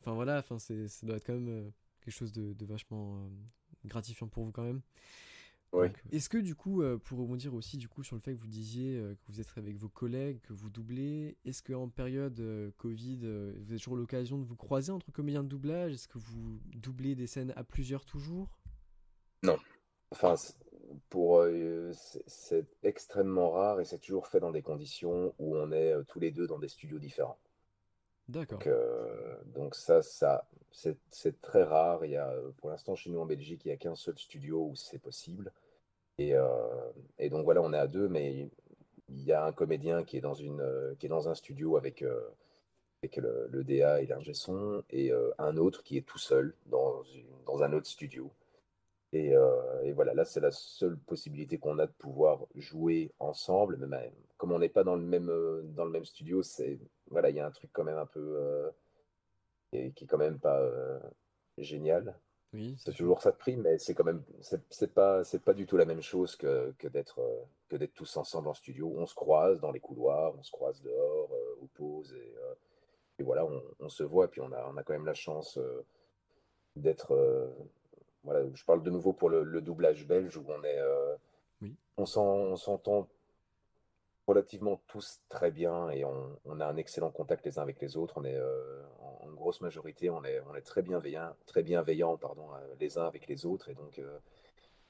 enfin 0.00 0.14
voilà, 0.14 0.38
enfin 0.38 0.58
c'est, 0.58 0.88
ça 0.88 1.06
doit 1.06 1.16
être 1.16 1.26
quand 1.26 1.34
même 1.34 1.48
euh, 1.48 1.70
quelque 2.00 2.14
chose 2.14 2.32
de, 2.32 2.54
de 2.54 2.66
vachement 2.66 3.28
gratifiant 3.84 4.28
pour 4.28 4.44
vous 4.44 4.52
quand 4.52 4.64
même. 4.64 4.80
Est-ce 6.10 6.28
que 6.28 6.38
du 6.38 6.54
coup, 6.54 6.82
euh, 6.82 6.96
pour 6.96 7.18
rebondir 7.18 7.52
aussi 7.54 7.76
du 7.76 7.88
coup 7.88 8.02
sur 8.02 8.16
le 8.16 8.22
fait 8.22 8.34
que 8.34 8.40
vous 8.40 8.46
disiez 8.46 8.96
euh, 8.96 9.14
que 9.14 9.20
vous 9.28 9.40
êtes 9.40 9.48
avec 9.56 9.76
vos 9.76 9.88
collègues, 9.88 10.40
que 10.40 10.52
vous 10.52 10.70
doublez, 10.70 11.36
est-ce 11.44 11.62
qu'en 11.62 11.88
période 11.88 12.40
euh, 12.40 12.70
Covid, 12.78 13.18
vous 13.18 13.70
avez 13.70 13.78
toujours 13.78 13.96
l'occasion 13.96 14.38
de 14.38 14.44
vous 14.44 14.56
croiser 14.56 14.90
entre 14.92 15.12
comédiens 15.12 15.42
de 15.42 15.48
doublage? 15.48 15.92
Est-ce 15.92 16.08
que 16.08 16.18
vous 16.18 16.60
doublez 16.74 17.14
des 17.14 17.26
scènes 17.26 17.52
à 17.56 17.64
plusieurs 17.64 18.06
toujours? 18.06 18.58
Non. 19.42 19.58
Enfin, 20.10 20.34
pour, 21.08 21.40
euh, 21.40 21.92
c'est 21.92 22.22
c'est 22.26 22.66
extrêmement 22.82 23.50
rare 23.50 23.80
et 23.80 23.84
c'est 23.84 23.98
toujours 23.98 24.28
fait 24.28 24.40
dans 24.40 24.52
des 24.52 24.62
conditions 24.62 25.34
où 25.38 25.56
on 25.56 25.72
est 25.72 25.92
euh, 25.92 26.04
tous 26.04 26.20
les 26.20 26.30
deux 26.30 26.46
dans 26.46 26.58
des 26.58 26.68
studios 26.68 26.98
différents. 26.98 27.38
D'accord, 28.28 28.58
Donc, 28.58 28.66
euh, 28.66 29.36
donc 29.46 29.74
ça, 29.74 30.02
ça, 30.02 30.48
c'est 31.10 31.40
très 31.40 31.62
rare. 31.62 32.04
Il 32.04 32.12
y 32.12 32.16
a, 32.16 32.30
euh, 32.30 32.50
pour 32.58 32.70
l'instant, 32.70 32.94
chez 32.94 33.10
nous 33.10 33.20
en 33.20 33.26
Belgique, 33.26 33.62
il 33.64 33.68
n'y 33.68 33.74
a 33.74 33.76
qu'un 33.76 33.94
seul 33.94 34.18
studio 34.18 34.68
où 34.70 34.76
c'est 34.76 34.98
possible. 34.98 35.52
Et, 36.18 36.34
euh, 36.34 36.46
et 37.18 37.28
donc 37.30 37.44
voilà, 37.44 37.62
on 37.62 37.72
est 37.72 37.78
à 37.78 37.86
deux, 37.86 38.08
mais 38.08 38.50
il 39.08 39.24
y 39.24 39.32
a 39.32 39.44
un 39.44 39.52
comédien 39.52 40.04
qui 40.04 40.16
est 40.16 40.20
dans 40.20 40.34
une, 40.34 40.60
euh, 40.60 40.94
qui 40.98 41.06
est 41.06 41.08
dans 41.08 41.28
un 41.28 41.34
studio 41.34 41.76
avec, 41.76 42.02
euh, 42.02 42.20
avec 43.02 43.16
le, 43.16 43.64
DA 43.64 44.00
et 44.02 44.06
l'ingé 44.06 44.32
et 44.90 45.12
un 45.38 45.56
autre 45.56 45.82
qui 45.82 45.98
est 45.98 46.06
tout 46.06 46.18
seul 46.18 46.54
dans, 46.66 47.02
dans 47.46 47.62
un 47.62 47.72
autre 47.72 47.86
studio. 47.86 48.30
Et, 49.12 49.32
et 49.84 49.92
voilà, 49.92 50.14
là, 50.14 50.24
c'est 50.24 50.40
la 50.40 50.50
seule 50.50 50.98
possibilité 50.98 51.58
qu'on 51.58 51.78
a 51.78 51.86
de 51.86 51.92
pouvoir 51.92 52.46
jouer 52.56 53.12
ensemble. 53.18 53.76
Mais 53.78 53.86
même, 53.86 54.12
comme 54.36 54.52
on 54.52 54.58
n'est 54.58 54.68
pas 54.68 54.84
dans 54.84 54.96
le 54.96 55.02
même, 55.02 55.30
dans 55.74 55.84
le 55.84 55.90
même 55.90 56.04
studio, 56.04 56.42
c'est, 56.42 56.78
voilà, 57.10 57.30
il 57.30 57.36
y 57.36 57.40
a 57.40 57.46
un 57.46 57.50
truc 57.50 57.70
quand 57.72 57.84
même 57.84 57.98
un 57.98 58.06
peu, 58.06 58.70
et 59.76 59.92
qui 59.92 60.04
est 60.04 60.06
quand 60.06 60.18
même 60.18 60.38
pas 60.38 60.60
euh, 60.60 60.98
génial. 61.58 62.16
oui, 62.52 62.76
c'est 62.78 62.94
toujours 62.94 63.20
ça 63.22 63.32
de 63.32 63.36
prix, 63.36 63.56
mais 63.56 63.78
c'est 63.78 63.94
quand 63.94 64.04
même, 64.04 64.22
c'est 64.70 64.92
pas, 64.94 65.24
c'est 65.24 65.42
pas 65.42 65.54
du 65.54 65.66
tout 65.66 65.76
la 65.76 65.84
même 65.84 66.02
chose 66.02 66.36
que, 66.36 66.72
que 66.78 66.88
d'être 66.88 67.20
euh, 67.20 67.44
que 67.68 67.76
d'être 67.76 67.94
tous 67.94 68.16
ensemble 68.16 68.48
en 68.48 68.54
studio. 68.54 68.92
On 68.96 69.06
se 69.06 69.14
croise 69.14 69.60
dans 69.60 69.72
les 69.72 69.80
couloirs, 69.80 70.34
on 70.38 70.42
se 70.42 70.50
croise 70.50 70.80
dehors, 70.82 71.30
euh, 71.32 71.62
aux 71.62 71.66
pauses, 71.74 72.12
et, 72.14 72.34
euh, 72.38 72.54
et 73.18 73.22
voilà, 73.22 73.44
on, 73.46 73.62
on 73.80 73.88
se 73.88 74.02
voit, 74.04 74.26
et 74.26 74.28
puis 74.28 74.40
on 74.40 74.52
a, 74.52 74.66
on 74.72 74.76
a 74.76 74.82
quand 74.82 74.92
même 74.92 75.06
la 75.06 75.14
chance 75.14 75.58
euh, 75.58 75.84
d'être, 76.76 77.14
voilà, 78.24 78.44
je 78.54 78.64
parle 78.64 78.82
de 78.82 78.90
nouveau 78.90 79.12
pour 79.14 79.30
le, 79.30 79.42
le 79.42 79.60
doublage 79.62 80.06
belge 80.06 80.36
où 80.36 80.44
on 80.48 80.62
est, 80.64 80.80
Oui, 81.60 81.74
on 81.96 82.04
s'entend 82.06 83.08
relativement 84.26 84.82
tous 84.88 85.20
très 85.28 85.50
bien 85.50 85.88
et 85.90 86.04
on, 86.04 86.60
a 86.60 86.66
un 86.66 86.76
excellent 86.76 87.10
contact 87.10 87.44
les 87.46 87.58
uns 87.58 87.62
avec 87.62 87.80
les 87.80 87.96
autres. 87.96 88.14
On 88.16 88.24
est 88.24 88.36
euh, 88.36 88.82
en, 88.98 89.32
grosse 89.32 89.60
majorité, 89.60 90.10
on 90.10 90.24
est, 90.24 90.40
très 90.64 90.82
bienveillants, 90.82 91.34
très 91.46 91.62
bienveillants, 91.62 92.16
pardon, 92.16 92.52
euh, 92.54 92.74
les 92.80 92.98
uns 92.98 93.06
avec 93.06 93.28
les 93.28 93.46
autres. 93.46 93.68
Et 93.68 93.74
euh, 93.74 93.76
donc 93.76 94.00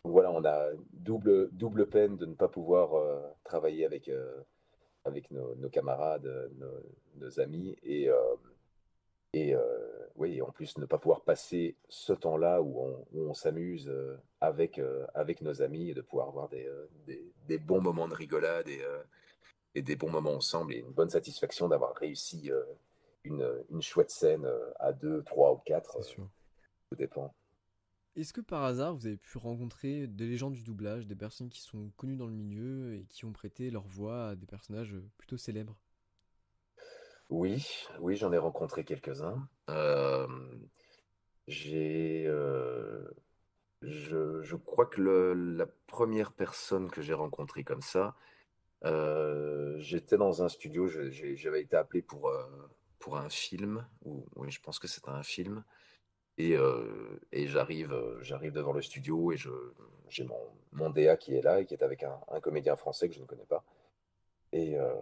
voilà, 0.04 0.30
on 0.30 0.44
a 0.44 0.68
double, 0.92 1.50
double 1.52 1.86
peine 1.88 2.16
de 2.16 2.26
ne 2.26 2.34
pas 2.34 2.48
pouvoir 2.48 2.90
travailler 3.44 3.84
avec, 3.84 4.10
avec 5.04 5.30
nos, 5.32 5.68
camarades, 5.68 6.50
nos, 7.16 7.40
amis. 7.40 7.76
Et, 7.82 8.08
et 9.34 9.56
en 10.40 10.50
plus, 10.52 10.78
ne 10.78 10.86
pas 10.86 10.98
pouvoir 10.98 11.22
passer 11.22 11.74
ce 11.88 12.12
temps-là 12.12 12.62
où 12.62 13.04
on, 13.16 13.34
s'amuse 13.34 13.92
avec, 14.40 14.80
avec 15.12 15.42
nos 15.42 15.60
amis 15.60 15.90
et 15.90 15.94
de 15.94 16.02
pouvoir 16.02 16.28
avoir 16.28 16.48
des, 16.48 16.70
des, 17.48 17.58
bons 17.58 17.80
moments 17.80 18.06
de 18.06 18.14
rigolade 18.14 18.68
et 19.76 19.82
des 19.82 19.96
bons 19.96 20.10
moments 20.10 20.34
ensemble 20.36 20.74
et 20.74 20.80
une 20.80 20.92
bonne 20.92 21.10
satisfaction 21.10 21.68
d'avoir 21.68 21.94
réussi 21.96 22.50
euh, 22.52 22.64
une, 23.24 23.48
une 23.70 23.82
chouette 23.82 24.10
scène 24.10 24.46
euh, 24.46 24.72
à 24.80 24.92
deux, 24.92 25.22
trois 25.24 25.52
ou 25.54 25.58
quatre, 25.58 25.98
c'est 25.98 26.02
euh, 26.02 26.04
sûr. 26.04 26.28
tout 26.90 26.96
dépend. 26.96 27.34
Est-ce 28.16 28.32
que 28.32 28.40
par 28.40 28.64
hasard 28.64 28.96
vous 28.96 29.06
avez 29.06 29.16
pu 29.16 29.38
rencontrer 29.38 30.08
des 30.08 30.26
légendes 30.26 30.54
du 30.54 30.64
doublage, 30.64 31.06
des 31.06 31.14
personnes 31.14 31.48
qui 31.48 31.60
sont 31.60 31.92
connues 31.96 32.16
dans 32.16 32.26
le 32.26 32.32
milieu 32.32 32.96
et 32.96 33.04
qui 33.04 33.24
ont 33.26 33.32
prêté 33.32 33.70
leur 33.70 33.86
voix 33.86 34.30
à 34.30 34.34
des 34.34 34.46
personnages 34.46 34.96
plutôt 35.18 35.36
célèbres? 35.36 35.78
Oui, 37.30 37.66
oui, 38.00 38.16
j'en 38.16 38.32
ai 38.32 38.38
rencontré 38.38 38.84
quelques-uns. 38.84 39.48
Euh, 39.70 40.26
j'ai, 41.48 42.24
euh, 42.26 43.04
je, 43.82 44.42
je 44.42 44.56
crois 44.56 44.86
que 44.86 45.00
le- 45.00 45.34
la 45.34 45.66
première 45.86 46.32
personne 46.32 46.90
que 46.90 47.02
j'ai 47.02 47.14
rencontrée 47.14 47.64
comme 47.64 47.82
ça, 47.82 48.08
euh, 48.08 48.12
j'étais 49.78 50.16
dans 50.16 50.42
un 50.42 50.48
studio, 50.48 50.88
j'avais 50.88 51.62
été 51.62 51.76
appelé 51.76 52.02
pour, 52.02 52.28
euh, 52.28 52.44
pour 52.98 53.16
un 53.16 53.28
film, 53.28 53.86
ou 54.04 54.24
oui, 54.36 54.50
je 54.50 54.60
pense 54.60 54.78
que 54.78 54.88
c'était 54.88 55.10
un 55.10 55.22
film. 55.22 55.64
Et, 56.38 56.56
euh, 56.56 57.18
et 57.32 57.46
j'arrive, 57.46 57.92
euh, 57.92 58.50
devant 58.50 58.72
le 58.72 58.82
studio 58.82 59.32
et 59.32 59.36
j'ai 60.08 60.24
mon, 60.24 60.38
mon 60.72 60.90
DA 60.90 61.16
qui 61.16 61.34
est 61.34 61.40
là 61.40 61.60
et 61.60 61.66
qui 61.66 61.74
est 61.74 61.82
avec 61.82 62.02
un, 62.02 62.18
un 62.28 62.40
comédien 62.40 62.76
français 62.76 63.08
que 63.08 63.14
je 63.14 63.20
ne 63.20 63.26
connais 63.26 63.46
pas. 63.46 63.64
Et, 64.52 64.78
euh, 64.78 64.92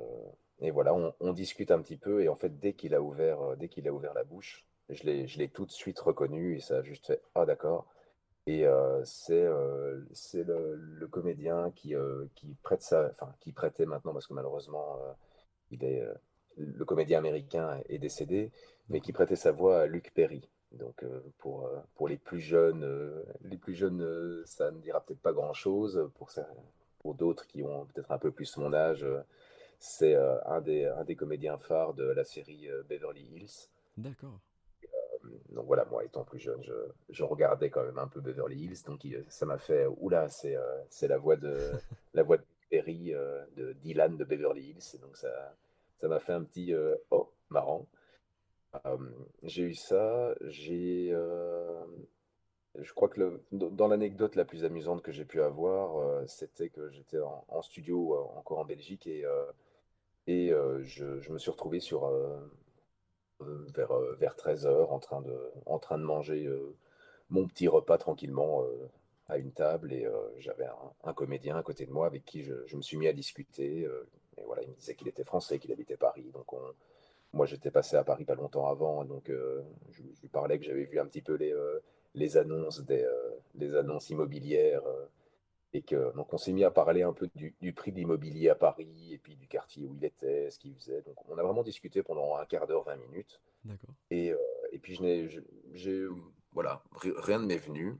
et 0.61 0.71
voilà, 0.71 0.95
on, 0.95 1.13
on 1.21 1.33
discute 1.33 1.71
un 1.71 1.81
petit 1.81 1.97
peu 1.97 2.23
et 2.23 2.29
en 2.29 2.37
fait, 2.37 2.59
dès 2.61 2.75
qu'il 2.75 2.95
a 2.95 3.03
ouvert, 3.03 3.41
euh, 3.43 3.57
a 3.57 3.91
ouvert 3.91 4.15
la 4.15 4.25
bouche, 4.25 4.65
je 4.89 5.03
l'ai, 5.05 5.27
je 5.27 5.39
l'ai 5.39 5.49
tout 5.49 5.67
de 5.67 5.73
suite 5.73 5.99
reconnu 5.99 6.57
et 6.57 6.61
ça 6.61 6.79
a 6.79 6.83
juste 6.83 7.07
fait, 7.07 7.23
ah 7.35 7.47
d'accord. 7.47 7.87
Et 8.47 8.67
c'est 9.05 9.45
le, 9.45 10.75
le 10.75 11.07
comédien 11.09 11.71
qui, 11.75 11.95
qui 12.35 12.55
prête 12.63 12.83
sa, 12.83 13.11
enfin, 13.11 13.35
qui 13.41 13.53
prêtait 13.53 13.87
maintenant 13.87 14.13
parce 14.13 14.27
que 14.27 14.35
malheureusement, 14.35 14.99
il 15.71 15.83
est, 15.85 16.07
le 16.57 16.85
comédien 16.85 17.19
américain 17.19 17.81
est 17.89 17.99
décédé, 17.99 18.53
mais 18.89 19.01
qui 19.01 19.13
prêtait 19.13 19.37
sa 19.37 19.53
voix 19.53 19.81
à 19.81 19.87
Luc 19.87 20.13
Perry. 20.15 20.49
Donc 20.73 21.03
euh, 21.05 21.21
pour, 21.39 21.67
euh, 21.67 21.79
pour 21.95 22.09
les 22.09 22.17
plus 22.17 22.41
jeunes, 22.41 22.85
euh, 22.85 23.23
les 23.43 23.57
plus 23.57 23.75
jeunes, 23.75 24.43
ça 24.45 24.71
ne 24.71 24.79
dira 24.79 25.01
peut-être 25.01 25.21
pas 25.21 25.33
grand-chose. 25.33 26.11
Pour 26.17 26.31
ça, 26.31 26.49
pour 26.99 27.15
d'autres 27.15 27.47
qui 27.47 27.63
ont 27.63 27.87
peut-être 27.87 28.11
un 28.11 28.19
peu 28.19 28.31
plus 28.31 28.57
mon 28.57 28.73
âge, 28.73 29.07
c'est 29.79 30.15
un 30.15 30.61
des, 30.61 30.87
un 30.87 31.05
des 31.05 31.17
comédiens 31.17 31.59
phares 31.59 31.95
de 31.95 32.05
la 32.05 32.25
série 32.25 32.69
Beverly 32.89 33.23
Hills. 33.23 33.69
D'accord. 33.97 34.39
Donc 35.51 35.67
voilà, 35.67 35.85
moi 35.87 36.05
étant 36.05 36.25
plus 36.25 36.39
jeune, 36.39 36.63
je, 37.11 37.23
regardais 37.25 37.71
quand 37.71 37.85
même 37.85 37.99
un 37.99 38.09
peu 38.09 38.21
Beverly 38.21 38.65
Hills, 38.65 38.83
donc 38.87 39.07
ça 39.29 39.47
m'a 39.47 39.59
fait, 39.59 39.87
oula, 39.87 40.29
c'est 40.29 40.57
euh, 40.57 40.83
c'est 40.89 41.09
la 41.09 41.19
voix 41.19 41.37
de 41.37 41.57
la 42.15 42.23
voix 42.23 42.39
de 42.39 42.45
Perry, 42.71 43.15
euh, 43.15 43.45
de 43.57 43.73
Dylan 43.75 44.17
de 44.17 44.25
Beverly 44.25 44.71
Hills, 44.71 45.01
donc 45.01 45.17
ça 45.17 45.55
ça 46.01 46.09
m'a 46.09 46.21
fait 46.21 46.33
un 46.33 46.43
petit 46.43 46.75
euh, 46.75 46.95
oh 47.11 47.31
marrant. 47.51 47.87
J'ai 49.45 49.63
eu 49.63 49.75
ça, 49.75 50.35
j'ai, 50.47 51.15
je 52.75 52.93
crois 52.93 53.09
que 53.09 53.41
dans 53.53 53.87
l'anecdote 53.87 54.35
la 54.35 54.45
plus 54.45 54.65
amusante 54.65 55.01
que 55.01 55.13
j'ai 55.13 55.25
pu 55.25 55.41
avoir, 55.41 56.27
c'était 56.29 56.71
que 56.71 56.91
j'étais 56.91 57.21
en, 57.21 57.63
studio 57.63 58.19
encore 58.35 58.59
en 58.59 58.65
Belgique. 58.65 59.07
Et 59.07 59.25
et 60.27 60.53
je, 60.83 61.21
je 61.21 61.33
me 61.33 61.39
suis 61.39 61.53
retrouvé 61.53 61.79
sur 61.79 62.11
vers, 63.41 63.93
euh, 63.93 64.17
vers 64.21 64.37
13 64.37 64.67
heures 64.67 64.93
en 64.93 64.99
train 64.99 65.21
de, 65.23 65.37
en 65.67 65.79
train 65.79 65.99
de 65.99 66.05
manger 66.05 66.47
euh, 66.47 66.75
mon 67.31 67.47
petit 67.47 67.69
repas 67.69 67.99
tranquillement 67.99 68.63
euh, 68.65 68.89
à 69.29 69.39
une 69.39 69.53
table 69.53 69.93
et 69.93 70.05
euh, 70.07 70.13
j'avais 70.39 70.67
un, 71.05 71.13
comédien 71.15 71.57
à 71.57 71.63
côté 71.63 71.87
de 71.87 71.93
moi 71.93 72.07
avec 72.07 72.25
qui 72.25 72.43
je, 72.43 72.55
je 72.67 72.77
me 72.77 72.83
suis 72.83 72.97
mis 72.97 73.09
à 73.09 73.13
discuter. 73.13 73.85
euh, 73.85 74.07
et 74.37 74.43
voilà, 74.45 74.63
il 74.63 74.69
me 74.71 74.75
disait 74.75 74.95
qu'il 74.95 75.09
était 75.09 75.25
français, 75.25 75.59
qu'il 75.59 75.73
habitait 75.73 75.97
Paris. 75.97 76.31
Donc 76.33 76.53
on- 76.53 76.75
moi 77.33 77.47
j'étais 77.47 77.71
passé 77.71 77.97
à 77.97 78.05
Paris 78.05 78.25
pas 78.25 78.35
longtemps 78.37 78.69
avant, 78.69 79.05
donc 79.05 79.31
euh, 79.31 79.63
je, 79.91 80.03
lui 80.03 80.29
parlais 80.33 80.59
que 80.59 80.65
j'avais 80.65 80.85
vu 80.85 81.01
un 81.01 81.07
petit 81.07 81.23
peu 81.23 81.35
les, 81.35 81.53
euh, 81.53 81.81
les 82.15 82.37
annonces 82.37 82.81
des, 82.85 83.03
euh, 83.05 83.31
les 83.57 83.75
annonces 83.77 84.11
immobilières 84.11 84.87
euh, 84.87 85.07
et 85.75 85.83
que 85.83 86.15
donc 86.15 86.33
on 86.33 86.39
s'est 86.39 86.53
mis 86.53 86.63
à 86.65 86.71
parler 86.71 87.03
un 87.03 87.13
peu 87.13 87.29
du, 87.35 87.55
du 87.61 87.73
prix 87.73 87.91
de 87.91 87.97
l'immobilier 87.97 88.49
à 88.49 88.55
Paris 88.55 89.13
et 89.13 89.19
puis 89.19 89.35
du 89.37 89.49
quartier 89.49 89.87
où 89.87 89.95
il 89.97 90.05
était, 90.05 90.49
ce 90.51 90.59
qu'il 90.59 90.73
faisait. 90.75 91.03
Donc 91.03 91.17
on 91.29 91.37
a 91.37 91.43
vraiment 91.43 91.65
discuté 91.65 92.03
pendant 92.03 92.37
un 92.37 92.47
quart 92.47 92.67
d'heure, 92.69 92.85
20 92.85 92.97
minutes. 92.97 93.41
D'accord. 93.65 93.95
Et, 94.11 94.31
euh, 94.33 94.39
et 94.71 94.79
puis 94.79 94.95
je 94.95 95.03
n'ai, 95.03 95.29
j'ai, 95.73 96.07
voilà, 96.53 96.83
ri- 96.93 97.13
rien 97.17 97.41
ne 97.41 97.47
m'est 97.47 97.59
venu. 97.59 97.97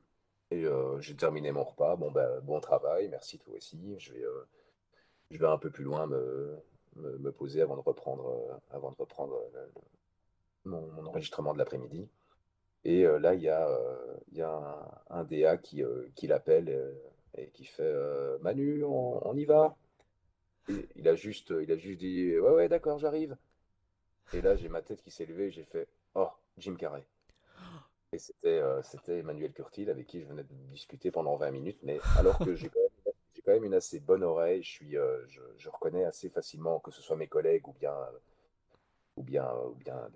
Et 0.53 0.65
euh, 0.65 1.01
j'ai 1.01 1.17
terminé 1.17 1.51
mon 1.51 1.65
repas. 1.65 1.97
Bon, 1.97 2.13
ben, 2.13 2.41
bon 2.43 2.61
travail, 2.61 3.09
merci 3.09 3.41
toi 3.41 3.55
aussi. 3.57 3.97
Je 3.99 4.13
vais, 4.13 4.23
euh, 4.23 4.47
je 5.33 5.39
vais 5.39 5.47
un 5.49 5.59
peu 5.59 5.71
plus 5.71 5.83
loin 5.83 6.07
me, 6.07 6.57
me, 6.95 7.19
me 7.19 7.33
poser 7.33 7.61
avant 7.61 7.77
de 7.77 7.81
reprendre, 7.83 8.61
avant 8.71 8.93
de 8.93 8.97
reprendre 8.97 9.37
mon, 10.65 10.87
mon 10.93 11.07
enregistrement 11.07 11.53
de 11.55 11.59
l'après-midi. 11.59 12.09
Et 12.85 13.03
là, 13.03 13.35
il 13.35 13.41
y 13.41 13.49
a, 13.49 13.67
il 14.31 14.39
y 14.39 14.43
a 14.43 14.51
un, 14.53 15.19
un 15.19 15.25
DA 15.25 15.57
qui, 15.57 15.83
qui 16.15 16.27
l'appelle 16.27 16.95
et 17.37 17.49
qui 17.49 17.65
fait 17.65 17.83
euh, 17.83 18.39
Manu, 18.41 18.85
on, 18.85 19.37
y 19.37 19.45
va? 19.45 19.77
Il 20.97 21.09
a 21.09 21.15
juste, 21.15 21.53
il 21.63 21.71
a 21.71 21.77
juste 21.77 21.99
dit 21.99 22.39
Ouais, 22.39 22.53
ouais, 22.53 22.69
d'accord, 22.69 22.99
j'arrive. 22.99 23.37
Et 24.33 24.41
là, 24.41 24.57
j'ai 24.57 24.69
ma 24.69 24.83
tête 24.83 25.03
qui 25.03 25.11
s'est 25.11 25.27
levée, 25.27 25.51
j'ai 25.51 25.65
fait 25.65 25.89
Oh, 26.15 26.31
Jim 26.59 26.77
Carrey. 26.77 27.05
Et 28.13 28.19
c'était 28.19 28.61
euh, 28.61 28.81
c'était 28.83 29.19
Emmanuel 29.19 29.53
Curtil 29.53 29.91
avec 29.91 30.07
qui 30.07 30.21
je 30.21 30.27
venais 30.27 30.45
de 30.45 30.55
discuter 30.71 31.11
pendant 31.11 31.37
20 31.37 31.51
minutes, 31.51 31.79
mais 31.83 31.99
alors 32.17 32.39
que 32.39 32.55
j'ai 32.55 32.69
quand 32.69 33.53
même, 33.53 33.65
une 33.65 33.75
assez 33.75 34.01
bonne 34.01 34.23
oreille. 34.23 34.63
Je, 34.63 34.71
suis, 34.71 34.93
je, 34.93 35.41
je, 35.59 35.69
reconnais 35.69 36.05
assez 36.05 36.31
facilement, 36.31 36.79
que 36.79 36.91
ce 36.91 37.03
soit 37.03 37.17
mes 37.17 37.27
collègues 37.27 37.69
ou 37.69 37.73
bien, 37.73 37.95
ou 39.17 39.23
bien, 39.23 39.53
ou 39.67 39.75
bien 39.75 40.09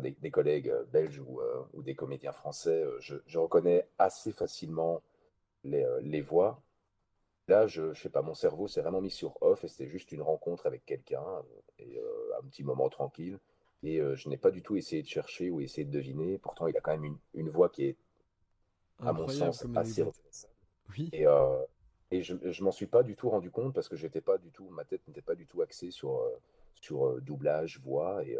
des, 0.00 0.12
des, 0.12 0.30
collègues 0.30 0.72
belges 0.90 1.18
ou, 1.18 1.40
ou, 1.74 1.82
des 1.82 1.94
comédiens 1.94 2.32
français, 2.32 2.82
je 3.00 3.38
reconnais 3.38 3.86
assez 3.98 4.32
facilement 4.32 5.02
les, 5.64 5.86
les 6.02 6.20
voix. 6.20 6.62
Là, 7.48 7.66
je, 7.66 7.82
ne 7.82 7.94
sais 7.94 8.10
pas, 8.10 8.22
mon 8.22 8.34
cerveau 8.34 8.68
s'est 8.68 8.80
vraiment 8.80 9.00
mis 9.00 9.10
sur 9.10 9.36
off 9.42 9.64
et 9.64 9.68
c'était 9.68 9.88
juste 9.88 10.12
une 10.12 10.22
rencontre 10.22 10.66
avec 10.66 10.86
quelqu'un 10.86 11.24
et 11.80 11.98
euh, 11.98 12.38
un 12.38 12.46
petit 12.46 12.62
moment 12.62 12.88
tranquille. 12.88 13.40
Et 13.82 13.98
euh, 14.00 14.14
je 14.14 14.28
n'ai 14.28 14.36
pas 14.36 14.52
du 14.52 14.62
tout 14.62 14.76
essayé 14.76 15.02
de 15.02 15.08
chercher 15.08 15.50
ou 15.50 15.60
essayé 15.60 15.84
de 15.84 15.90
deviner. 15.90 16.38
Pourtant, 16.38 16.68
il 16.68 16.76
a 16.76 16.80
quand 16.80 16.92
même 16.92 17.04
une, 17.04 17.18
une 17.34 17.48
voix 17.48 17.68
qui 17.68 17.86
est, 17.86 17.96
à 19.00 19.12
mon 19.12 19.26
sens, 19.26 19.66
assez 19.74 20.02
reconnaissable. 20.02 20.54
Oui. 20.90 21.08
Et, 21.12 21.26
euh, 21.26 21.64
et 22.12 22.22
je, 22.22 22.36
je 22.42 22.62
m'en 22.62 22.70
suis 22.70 22.86
pas 22.86 23.02
du 23.02 23.16
tout 23.16 23.30
rendu 23.30 23.50
compte 23.50 23.74
parce 23.74 23.88
que 23.88 23.96
j'étais 23.96 24.20
pas 24.20 24.38
du 24.38 24.52
tout, 24.52 24.68
ma 24.70 24.84
tête 24.84 25.06
n'était 25.08 25.22
pas 25.22 25.34
du 25.34 25.46
tout 25.46 25.60
axée 25.62 25.90
sur, 25.90 26.22
sur 26.80 27.20
doublage, 27.20 27.80
voix 27.80 28.24
et 28.24 28.38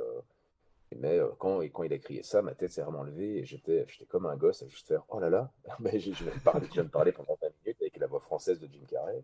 mais 0.96 1.18
euh, 1.18 1.29
quand, 1.38 1.61
quand 1.61 1.83
il 1.85 1.92
a 1.92 1.98
crié 1.98 2.22
ça, 2.22 2.42
ma 2.42 2.55
tête 2.55 2.72
s'est 2.72 2.83
vraiment 2.83 3.03
levée 3.03 3.38
et 3.38 3.44
j'étais, 3.44 3.85
j'étais 3.88 4.07
comme 4.07 4.26
un 4.26 4.37
gosse 4.37 4.62
à 4.62 4.68
juste 4.68 4.88
faire 4.88 5.05
Oh 5.09 5.20
là 5.20 5.31
là, 5.31 5.53
mais 5.81 5.98
je, 5.98 6.11
viens 6.11 6.35
de 6.35 6.40
parler, 6.40 6.66
je 6.66 6.74
viens 6.74 6.85
de 6.85 6.88
parler 6.88 7.12
pendant 7.12 7.38
20 7.40 7.48
minutes 7.64 7.81
avec 7.81 7.96
la 7.96 8.07
voix 8.07 8.20
française 8.20 8.59
de 8.61 8.66
Jim 8.66 8.85
Carrey. 8.88 9.22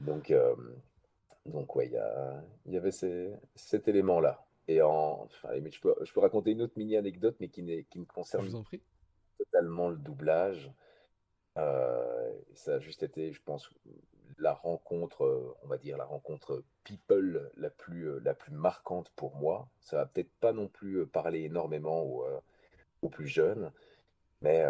Donc, 0.00 0.30
euh, 0.30 0.54
donc 1.46 1.74
ouais, 1.76 1.86
il 1.86 1.92
y, 1.92 1.96
a, 1.96 2.42
y 2.66 2.76
avait 2.76 2.92
ces, 2.92 3.32
cet 3.54 3.88
élément-là. 3.88 4.46
Et 4.68 4.82
en, 4.82 5.22
enfin, 5.24 5.50
je, 5.54 5.80
peux, 5.80 5.94
je 6.02 6.12
peux 6.12 6.20
raconter 6.20 6.52
une 6.52 6.62
autre 6.62 6.74
mini-anecdote, 6.76 7.36
mais 7.40 7.48
qui, 7.48 7.62
n'est, 7.62 7.84
qui 7.84 7.98
me 7.98 8.04
concerne 8.04 8.48
totalement 9.36 9.88
le 9.88 9.96
doublage. 9.96 10.70
Euh, 11.58 12.32
ça 12.54 12.74
a 12.74 12.78
juste 12.78 13.02
été, 13.02 13.32
je 13.32 13.42
pense, 13.42 13.70
la 14.38 14.52
rencontre, 14.52 15.24
euh, 15.24 15.56
on 15.62 15.68
va 15.68 15.78
dire, 15.78 15.96
la 15.96 16.04
rencontre 16.04 16.62
people 16.84 17.50
la 17.56 17.70
plus, 17.70 18.08
euh, 18.08 18.20
la 18.24 18.34
plus 18.34 18.52
marquante 18.52 19.10
pour 19.16 19.34
moi. 19.36 19.68
Ça 19.80 19.96
va 19.96 20.06
peut-être 20.06 20.32
pas 20.40 20.52
non 20.52 20.68
plus 20.68 21.00
euh, 21.00 21.06
parler 21.06 21.42
énormément 21.42 22.02
aux, 23.02 23.08
plus 23.08 23.26
jeunes, 23.26 23.72
mais 24.42 24.64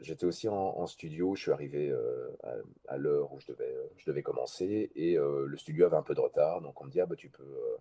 j'étais 0.00 0.24
aussi 0.24 0.48
en, 0.48 0.86
studio. 0.86 1.34
Je 1.34 1.42
suis 1.42 1.52
arrivé 1.52 1.94
à, 2.88 2.96
l'heure 2.96 3.32
où 3.32 3.40
je 3.40 3.46
devais, 3.48 3.76
je 3.98 4.10
devais 4.10 4.22
commencer 4.22 4.90
et 4.94 5.16
le 5.16 5.56
studio 5.56 5.86
avait 5.86 5.96
un 5.96 6.02
peu 6.02 6.14
de 6.14 6.20
retard. 6.20 6.60
Donc 6.62 6.80
on 6.80 6.84
me 6.84 6.90
dit, 6.90 7.00
ah, 7.00 7.06
bah, 7.06 7.14
tu 7.14 7.28
peux 7.28 7.76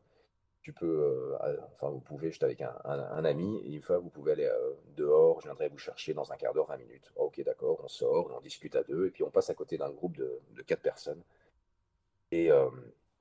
tu 0.64 0.74
peux, 0.74 1.36
enfin, 1.74 1.90
vous 1.90 2.00
pouvez, 2.00 2.32
j'étais 2.32 2.46
avec 2.46 2.62
un, 2.62 2.74
un, 2.86 3.26
ami, 3.26 3.62
et 3.66 3.74
une 3.74 3.82
fois, 3.82 4.00
vous 4.00 4.10
pouvez 4.10 4.32
aller 4.32 4.50
dehors, 4.96 5.42
je 5.42 5.48
viendrai 5.48 5.70
vous 5.70 5.78
chercher 5.78 6.14
dans 6.14 6.32
un 6.32 6.38
quart 6.38 6.54
d'heure, 6.54 6.68
20 6.68 6.78
minutes. 6.78 7.12
ok, 7.16 7.42
d'accord, 7.44 7.82
on 7.84 7.88
sort, 7.88 8.32
on 8.36 8.42
discute 8.42 8.76
à 8.76 8.84
deux, 8.84 9.08
et 9.08 9.12
puis 9.12 9.24
on 9.24 9.30
passe 9.30 9.50
à 9.50 9.54
côté 9.54 9.78
d'un 9.78 9.92
groupe 9.92 10.18
de, 10.18 10.62
quatre 10.66 10.82
personnes. 10.82 11.22
Et, 12.32 12.50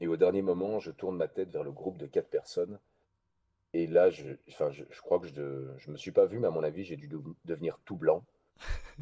et, 0.00 0.06
au 0.06 0.16
dernier 0.16 0.42
moment, 0.42 0.78
je 0.78 0.90
tourne 0.90 1.16
ma 1.16 1.28
tête 1.28 1.50
vers 1.50 1.64
le 1.64 1.72
groupe 1.72 1.98
de 1.98 2.06
quatre 2.06 2.28
personnes, 2.30 2.78
et 3.74 3.86
là, 3.86 4.10
je, 4.10 4.34
enfin, 4.48 4.70
je, 4.70 4.84
je 4.90 5.00
crois 5.00 5.18
que 5.18 5.26
je 5.26 5.40
ne 5.40 5.92
me 5.92 5.96
suis 5.96 6.12
pas 6.12 6.26
vu, 6.26 6.38
mais 6.38 6.46
à 6.46 6.50
mon 6.50 6.62
avis, 6.62 6.84
j'ai 6.84 6.96
dû 6.96 7.08
devenir 7.44 7.78
tout 7.84 7.96
blanc. 7.96 8.24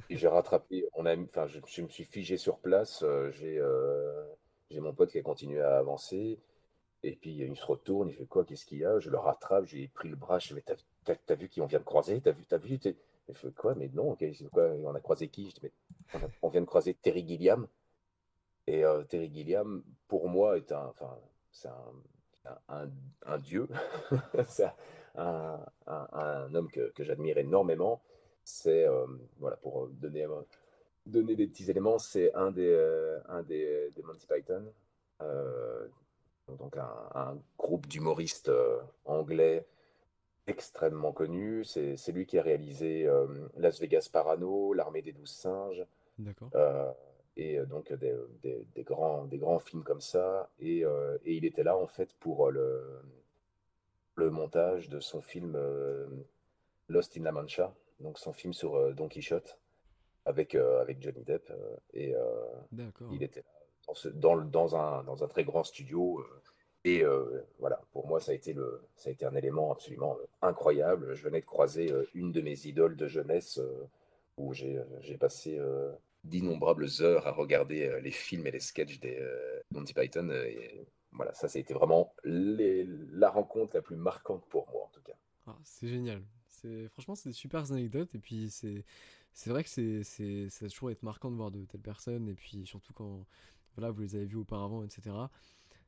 Et 0.08 0.16
j'ai 0.16 0.28
rattrapé, 0.28 0.88
on 0.94 1.04
a, 1.04 1.16
enfin, 1.16 1.46
je, 1.46 1.58
je, 1.66 1.82
me 1.82 1.88
suis 1.88 2.04
figé 2.04 2.38
sur 2.38 2.58
place, 2.58 3.04
j'ai 3.32 3.60
j'ai 4.70 4.80
mon 4.80 4.92
pote 4.92 5.10
qui 5.10 5.18
a 5.18 5.22
continué 5.22 5.60
à 5.60 5.78
avancer. 5.78 6.38
Et 7.02 7.16
puis 7.16 7.34
il 7.34 7.56
se 7.56 7.64
retourne, 7.64 8.08
il 8.10 8.14
fait 8.14 8.26
quoi 8.26 8.44
Qu'est-ce 8.44 8.66
qu'il 8.66 8.78
y 8.78 8.84
a? 8.84 8.98
Je 8.98 9.08
le 9.10 9.18
rattrape, 9.18 9.64
j'ai 9.64 9.88
pris 9.88 10.08
le 10.08 10.16
bras, 10.16 10.38
je 10.38 10.48
dis 10.48 10.54
Mais 10.54 11.16
t'as 11.26 11.34
vu 11.34 11.48
qui 11.48 11.60
on 11.60 11.66
vient 11.66 11.78
de 11.78 11.84
croiser? 11.84 12.20
T'as 12.20 12.32
vu 12.32 12.44
T'as 12.46 12.58
vu? 12.58 12.78
Il 13.28 13.34
fait 13.34 13.54
quoi? 13.54 13.74
Mais 13.74 13.88
non, 13.94 14.16
quoi? 14.52 14.64
On 14.84 14.94
a 14.94 15.00
croisé 15.00 15.28
qui? 15.28 15.48
Je 15.50 15.54
dis 15.54 15.60
Mais 15.62 16.20
on, 16.42 16.48
vient 16.48 16.60
de 16.60 16.66
croiser 16.66 16.94
Terry 16.94 17.26
Gilliam. 17.26 17.66
Et 18.66 18.84
euh, 18.84 19.02
Terry 19.04 19.32
Gilliam, 19.32 19.82
pour 20.08 20.28
moi, 20.28 20.58
est 20.58 20.72
un, 20.72 20.86
enfin, 20.86 21.16
c'est 21.50 21.68
un, 22.68 22.90
un, 23.26 23.38
dieu. 23.38 23.66
c'est 24.46 24.70
un, 25.16 25.64
homme 26.54 26.70
que, 26.70 26.90
que 26.90 27.02
j'admire 27.02 27.38
énormément. 27.38 28.02
C'est, 28.44 28.86
euh, 28.86 29.06
voilà, 29.38 29.56
pour 29.56 29.88
donner, 29.88 30.26
donner 31.06 31.34
des 31.34 31.46
petits 31.46 31.70
éléments, 31.70 31.98
c'est 31.98 32.34
un 32.34 32.50
des, 32.50 32.68
euh, 32.68 33.18
un 33.28 33.42
des, 33.42 33.90
des 33.96 34.02
Monty 34.02 34.26
Python 34.26 34.64
donc 36.58 36.76
un, 36.76 37.38
groupe 37.58 37.86
d'humoristes 37.86 38.48
euh, 38.48 38.80
anglais 39.04 39.66
extrêmement 40.46 41.12
connu. 41.12 41.64
C'est 41.64 42.12
lui 42.12 42.26
qui 42.26 42.38
a 42.38 42.42
réalisé 42.42 43.06
euh, 43.06 43.26
Las 43.56 43.80
Vegas 43.80 44.08
Parano, 44.12 44.72
L'Armée 44.72 45.02
des 45.02 45.12
Douze 45.12 45.30
Singes. 45.30 45.84
Euh, 46.54 46.92
et 47.36 47.58
donc 47.60 47.92
des, 47.92 48.14
des, 48.42 48.82
grands, 48.82 49.24
des 49.24 49.38
grands 49.38 49.60
films 49.60 49.84
comme 49.84 50.00
ça. 50.00 50.50
Et, 50.58 50.80
et, 50.80 51.34
il 51.34 51.44
était 51.44 51.62
là 51.62 51.76
en 51.76 51.86
fait 51.86 52.12
pour 52.18 52.50
le, 52.50 53.00
le 54.16 54.30
montage 54.30 54.88
de 54.88 55.00
son 55.00 55.22
film 55.22 55.56
Lost 56.88 57.16
in 57.16 57.22
La 57.22 57.32
Mancha, 57.32 57.72
donc 58.00 58.18
son 58.18 58.32
film 58.32 58.52
sur 58.52 58.92
Don 58.94 59.08
Quichotte 59.08 59.58
avec, 60.26 60.54
avec 60.54 61.00
Johnny 61.00 61.22
Depp. 61.22 61.50
et 61.94 62.14
il 63.12 63.22
était 63.22 63.40
là 63.40 63.59
dans, 64.14 64.76
un, 64.76 65.28
très 65.28 65.44
grand 65.44 65.64
studio. 65.64 66.20
Euh, 66.20 66.42
et 66.84 67.04
euh, 67.04 67.42
voilà, 67.58 67.80
pour 67.92 68.06
moi, 68.06 68.20
ça 68.20 68.32
a, 68.32 68.34
été 68.34 68.54
un 69.22 69.34
élément 69.34 69.72
absolument 69.72 70.16
euh, 70.18 70.26
incroyable. 70.42 71.14
Je 71.14 71.22
venais 71.22 71.40
de 71.40 71.46
croiser 71.46 71.92
une 72.14 72.32
de 72.32 72.40
mes 72.40 72.66
idoles 72.66 72.96
de 72.96 73.06
jeunesse 73.06 73.60
où 74.36 74.54
j'ai 74.54 74.82
passé 75.18 75.60
d'innombrables 76.24 76.86
heures 77.00 77.26
à 77.26 77.32
regarder 77.32 78.00
les 78.00 78.10
films 78.10 78.46
et 78.46 78.50
les 78.50 78.60
sketchs 78.60 79.00
des 79.00 79.22
Monty 79.72 79.92
Python. 79.92 80.30
Et 80.30 80.86
voilà, 81.12 81.34
ça, 81.34 81.48
ça 81.48 81.58
a 81.58 81.60
été 81.60 81.74
vraiment 81.74 82.14
la 82.24 83.28
rencontre 83.28 83.76
la 83.76 83.82
plus 83.82 83.96
marquante 83.96 84.44
pour 84.48 84.70
moi, 84.70 84.84
en 84.84 84.88
tout 84.88 85.02
cas. 85.02 85.16
Ah, 85.46 85.58
c'est 85.64 85.88
génial. 85.88 86.22
Franchement, 86.90 87.14
c'est 87.14 87.30
des 87.30 87.34
super 87.34 87.70
anecdotes. 87.70 88.14
Et 88.14 88.18
puis, 88.18 88.50
c'est 88.50 89.50
vrai 89.50 89.64
que 89.64 89.70
c'est 89.70 90.02
ça 90.48 90.66
a 90.66 90.68
toujours 90.68 90.90
été 90.90 91.00
marquant 91.02 91.30
de 91.30 91.36
voir 91.36 91.50
de 91.50 91.64
telles 91.64 91.80
personnes. 91.80 92.28
Et 92.28 92.34
puis, 92.34 92.66
surtout 92.66 92.92
quand 92.92 93.26
voilà, 93.76 93.90
vous 93.90 94.00
les 94.00 94.16
avez 94.16 94.26
vus 94.26 94.36
auparavant, 94.36 94.82
etc. 94.84 95.10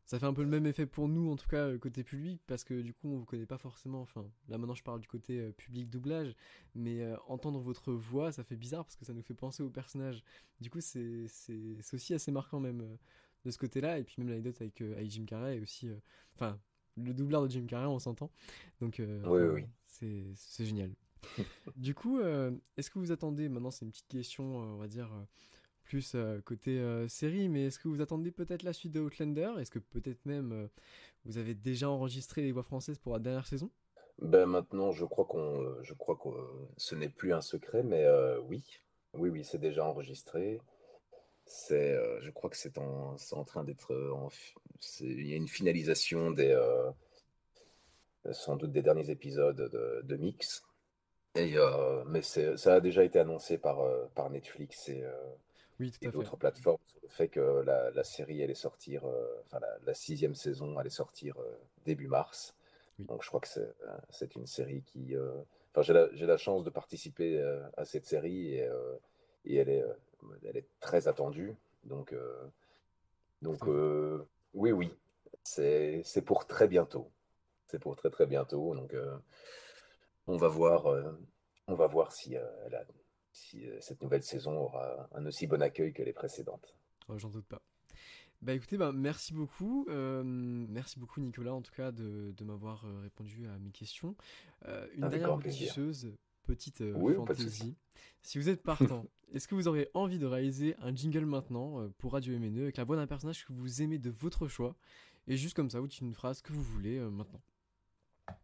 Ça 0.04 0.18
fait 0.18 0.26
un 0.26 0.34
peu 0.34 0.42
le 0.42 0.48
même 0.48 0.66
effet 0.66 0.84
pour 0.84 1.08
nous, 1.08 1.30
en 1.30 1.36
tout 1.36 1.48
cas, 1.48 1.76
côté 1.78 2.02
public, 2.02 2.42
parce 2.46 2.64
que 2.64 2.82
du 2.82 2.92
coup, 2.92 3.08
on 3.08 3.18
vous 3.18 3.24
connaît 3.24 3.46
pas 3.46 3.58
forcément. 3.58 4.02
Enfin, 4.02 4.26
là 4.48 4.58
maintenant, 4.58 4.74
je 4.74 4.82
parle 4.82 5.00
du 5.00 5.08
côté 5.08 5.40
euh, 5.40 5.52
public 5.52 5.88
doublage, 5.88 6.34
mais 6.74 7.00
euh, 7.00 7.16
entendre 7.28 7.60
votre 7.60 7.92
voix, 7.92 8.32
ça 8.32 8.42
fait 8.42 8.56
bizarre 8.56 8.84
parce 8.84 8.96
que 8.96 9.04
ça 9.04 9.14
nous 9.14 9.22
fait 9.22 9.34
penser 9.34 9.62
au 9.62 9.70
personnage. 9.70 10.22
Du 10.60 10.70
coup, 10.70 10.80
c'est 10.80 11.28
aussi 11.92 12.14
assez 12.14 12.32
marquant, 12.32 12.60
même 12.60 12.80
euh, 12.80 12.96
de 13.44 13.50
ce 13.50 13.58
côté-là. 13.58 13.98
Et 13.98 14.04
puis, 14.04 14.16
même 14.18 14.28
l'anecdote 14.28 14.60
avec, 14.60 14.80
avec, 14.80 15.10
Jim 15.10 15.24
Carrey 15.24 15.60
aussi. 15.60 15.88
Enfin, 16.34 16.58
le 16.96 17.14
doubleur 17.14 17.44
de 17.44 17.50
Jim 17.50 17.64
Carrey, 17.66 17.86
on 17.86 17.98
s'entend. 17.98 18.30
Donc, 18.80 19.00
oui, 19.00 19.42
oui. 19.54 19.66
c'est 19.86 20.64
génial. 20.64 20.90
du 21.76 21.94
coup, 21.94 22.20
est-ce 22.76 22.90
que 22.90 22.98
vous 22.98 23.12
attendez, 23.12 23.48
maintenant, 23.48 23.70
c'est 23.70 23.84
une 23.84 23.92
petite 23.92 24.08
question, 24.08 24.56
on 24.56 24.76
va 24.76 24.88
dire 24.88 25.10
plus 25.82 26.12
euh, 26.14 26.40
côté 26.44 26.78
euh, 26.78 27.08
série, 27.08 27.48
mais 27.48 27.66
est-ce 27.66 27.78
que 27.78 27.88
vous 27.88 28.00
attendez 28.00 28.30
peut-être 28.30 28.62
la 28.62 28.72
suite 28.72 28.92
de 28.92 29.00
Outlander? 29.00 29.52
Est-ce 29.58 29.70
que 29.70 29.78
peut-être 29.78 30.24
même 30.24 30.52
euh, 30.52 30.66
vous 31.24 31.38
avez 31.38 31.54
déjà 31.54 31.90
enregistré 31.90 32.42
les 32.42 32.52
voix 32.52 32.62
françaises 32.62 32.98
pour 32.98 33.12
la 33.12 33.18
dernière 33.18 33.46
saison? 33.46 33.70
Ben 34.20 34.46
maintenant, 34.46 34.92
je 34.92 35.04
crois 35.04 35.24
qu'on, 35.24 35.82
je 35.82 35.94
crois 35.94 36.16
que 36.16 36.28
ce 36.76 36.94
n'est 36.94 37.08
plus 37.08 37.32
un 37.32 37.40
secret, 37.40 37.82
mais 37.82 38.06
oui, 38.46 38.62
oui, 39.14 39.30
oui, 39.30 39.42
c'est 39.42 39.58
déjà 39.58 39.84
enregistré. 39.84 40.60
C'est, 41.44 41.98
je 42.20 42.30
crois 42.30 42.48
que 42.48 42.56
c'est 42.56 42.78
en, 42.78 43.16
en 43.32 43.44
train 43.44 43.64
d'être, 43.64 43.92
il 45.00 45.26
y 45.26 45.32
a 45.32 45.36
une 45.36 45.48
finalisation 45.48 46.30
des, 46.30 46.56
sans 48.30 48.56
doute 48.56 48.70
des 48.70 48.82
derniers 48.82 49.10
épisodes 49.10 49.56
de, 50.04 50.16
Mix. 50.16 50.62
Et, 51.34 51.56
mais 52.06 52.22
ça 52.22 52.74
a 52.74 52.80
déjà 52.80 53.02
été 53.02 53.18
annoncé 53.18 53.58
par, 53.58 53.82
par 54.14 54.30
Netflix 54.30 54.88
et 54.90 55.04
et 56.00 56.08
d'autres 56.08 56.36
plateformes 56.36 56.78
le 57.02 57.08
fait 57.08 57.28
que 57.28 57.40
la, 57.40 58.04
série 58.04 58.42
allait 58.42 58.54
sortir, 58.54 59.04
euh, 59.06 59.42
enfin 59.44 59.58
la, 59.84 59.94
sixième 59.94 60.34
saison 60.34 60.78
allait 60.78 60.90
sortir 60.90 61.38
euh, 61.38 61.58
début 61.84 62.08
mars. 62.08 62.54
Donc 62.98 63.22
je 63.22 63.28
crois 63.28 63.40
que 63.40 63.48
c'est 63.48 63.60
euh, 63.60 64.26
une 64.36 64.46
série 64.46 64.82
qui... 64.82 65.14
Enfin 65.70 65.82
j'ai 65.82 65.92
la, 65.92 66.06
la, 66.12 66.36
chance 66.36 66.64
de 66.64 66.70
participer 66.70 67.42
à 67.76 67.84
cette 67.84 68.06
série 68.06 68.54
et, 68.54 68.68
et 69.46 69.56
elle, 69.56 69.70
est, 69.70 69.84
elle 70.44 70.56
est 70.56 70.68
très 70.80 71.08
attendue. 71.08 71.56
Donc, 71.84 72.14
donc 73.40 73.66
oui, 74.54 74.72
oui, 74.72 74.94
c'est 75.42 76.24
pour 76.24 76.46
très 76.46 76.68
bientôt. 76.68 77.10
C'est 77.66 77.78
pour 77.78 77.96
très 77.96 78.10
très 78.10 78.26
bientôt. 78.26 78.74
Donc 78.74 78.94
on 80.26 80.36
va 80.36 80.48
voir, 80.48 80.86
on 81.66 81.74
va 81.74 81.86
voir 81.86 82.12
si 82.12 82.34
elle 82.34 82.74
a 82.74 82.84
si 83.32 83.66
euh, 83.66 83.78
cette 83.80 84.02
nouvelle 84.02 84.22
saison 84.22 84.52
aura 84.52 85.08
un 85.12 85.26
aussi 85.26 85.46
bon 85.46 85.62
accueil 85.62 85.92
que 85.92 86.02
les 86.02 86.12
précédentes. 86.12 86.74
Oh, 87.08 87.18
J'en 87.18 87.28
doute 87.28 87.46
pas. 87.46 87.62
Bah 88.42 88.54
écoutez, 88.54 88.76
bah, 88.76 88.92
merci 88.92 89.32
beaucoup. 89.32 89.86
Euh, 89.88 90.22
merci 90.24 90.98
beaucoup 90.98 91.20
Nicolas 91.20 91.54
en 91.54 91.62
tout 91.62 91.72
cas 91.72 91.92
de, 91.92 92.32
de 92.36 92.44
m'avoir 92.44 92.84
euh, 92.84 93.00
répondu 93.02 93.46
à 93.46 93.58
mes 93.58 93.70
questions. 93.70 94.16
une 94.94 95.08
dernière 95.08 95.38
petite 95.38 95.72
chose 95.72 96.12
petite 96.44 96.82
fantaisie. 96.92 97.76
Si 98.22 98.36
vous 98.36 98.48
êtes 98.48 98.64
partant, 98.64 99.06
est-ce 99.32 99.46
que 99.46 99.54
vous 99.54 99.68
auriez 99.68 99.88
envie 99.94 100.18
de 100.18 100.26
réaliser 100.26 100.74
un 100.78 100.92
jingle 100.92 101.24
maintenant 101.24 101.88
pour 101.98 102.12
Radio 102.12 102.36
MNE 102.36 102.62
avec 102.62 102.76
la 102.76 102.84
voix 102.84 102.96
d'un 102.96 103.06
personnage 103.06 103.46
que 103.46 103.52
vous 103.52 103.80
aimez 103.80 103.98
de 103.98 104.10
votre 104.10 104.48
choix? 104.48 104.74
Et 105.28 105.36
juste 105.36 105.54
comme 105.54 105.70
ça, 105.70 105.78
vous 105.78 105.86
dites 105.86 106.00
une 106.00 106.14
phrase 106.14 106.42
que 106.42 106.52
vous 106.52 106.62
voulez 106.62 106.98
maintenant. 106.98 107.40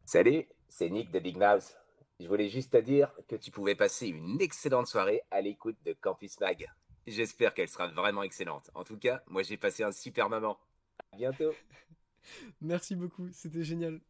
Salut, 0.05 0.47
c'est 0.69 0.89
Nick 0.91 1.11
de 1.11 1.19
Big 1.19 1.37
Mouse. 1.37 1.75
Je 2.21 2.27
voulais 2.27 2.49
juste 2.49 2.73
te 2.73 2.79
dire 2.79 3.13
que 3.29 3.37
tu 3.37 3.53
pouvais 3.53 3.77
passer 3.77 4.09
une 4.09 4.41
excellente 4.41 4.89
soirée 4.89 5.23
à 5.31 5.41
l'écoute 5.41 5.77
de 5.85 5.93
Campus 5.93 6.41
Mag. 6.41 6.67
J'espère 7.07 7.55
qu'elle 7.55 7.69
sera 7.69 7.87
vraiment 7.87 8.25
excellente. 8.25 8.71
En 8.75 8.83
tout 8.83 8.99
cas, 8.99 9.23
moi 9.29 9.45
j'ai 9.45 9.57
passé 9.57 9.85
un 9.85 9.93
super 9.93 10.29
moment. 10.29 10.59
À 11.13 11.17
bientôt. 11.17 11.53
Merci 12.61 12.97
beaucoup, 12.97 13.29
c'était 13.33 13.63
génial. 13.63 14.01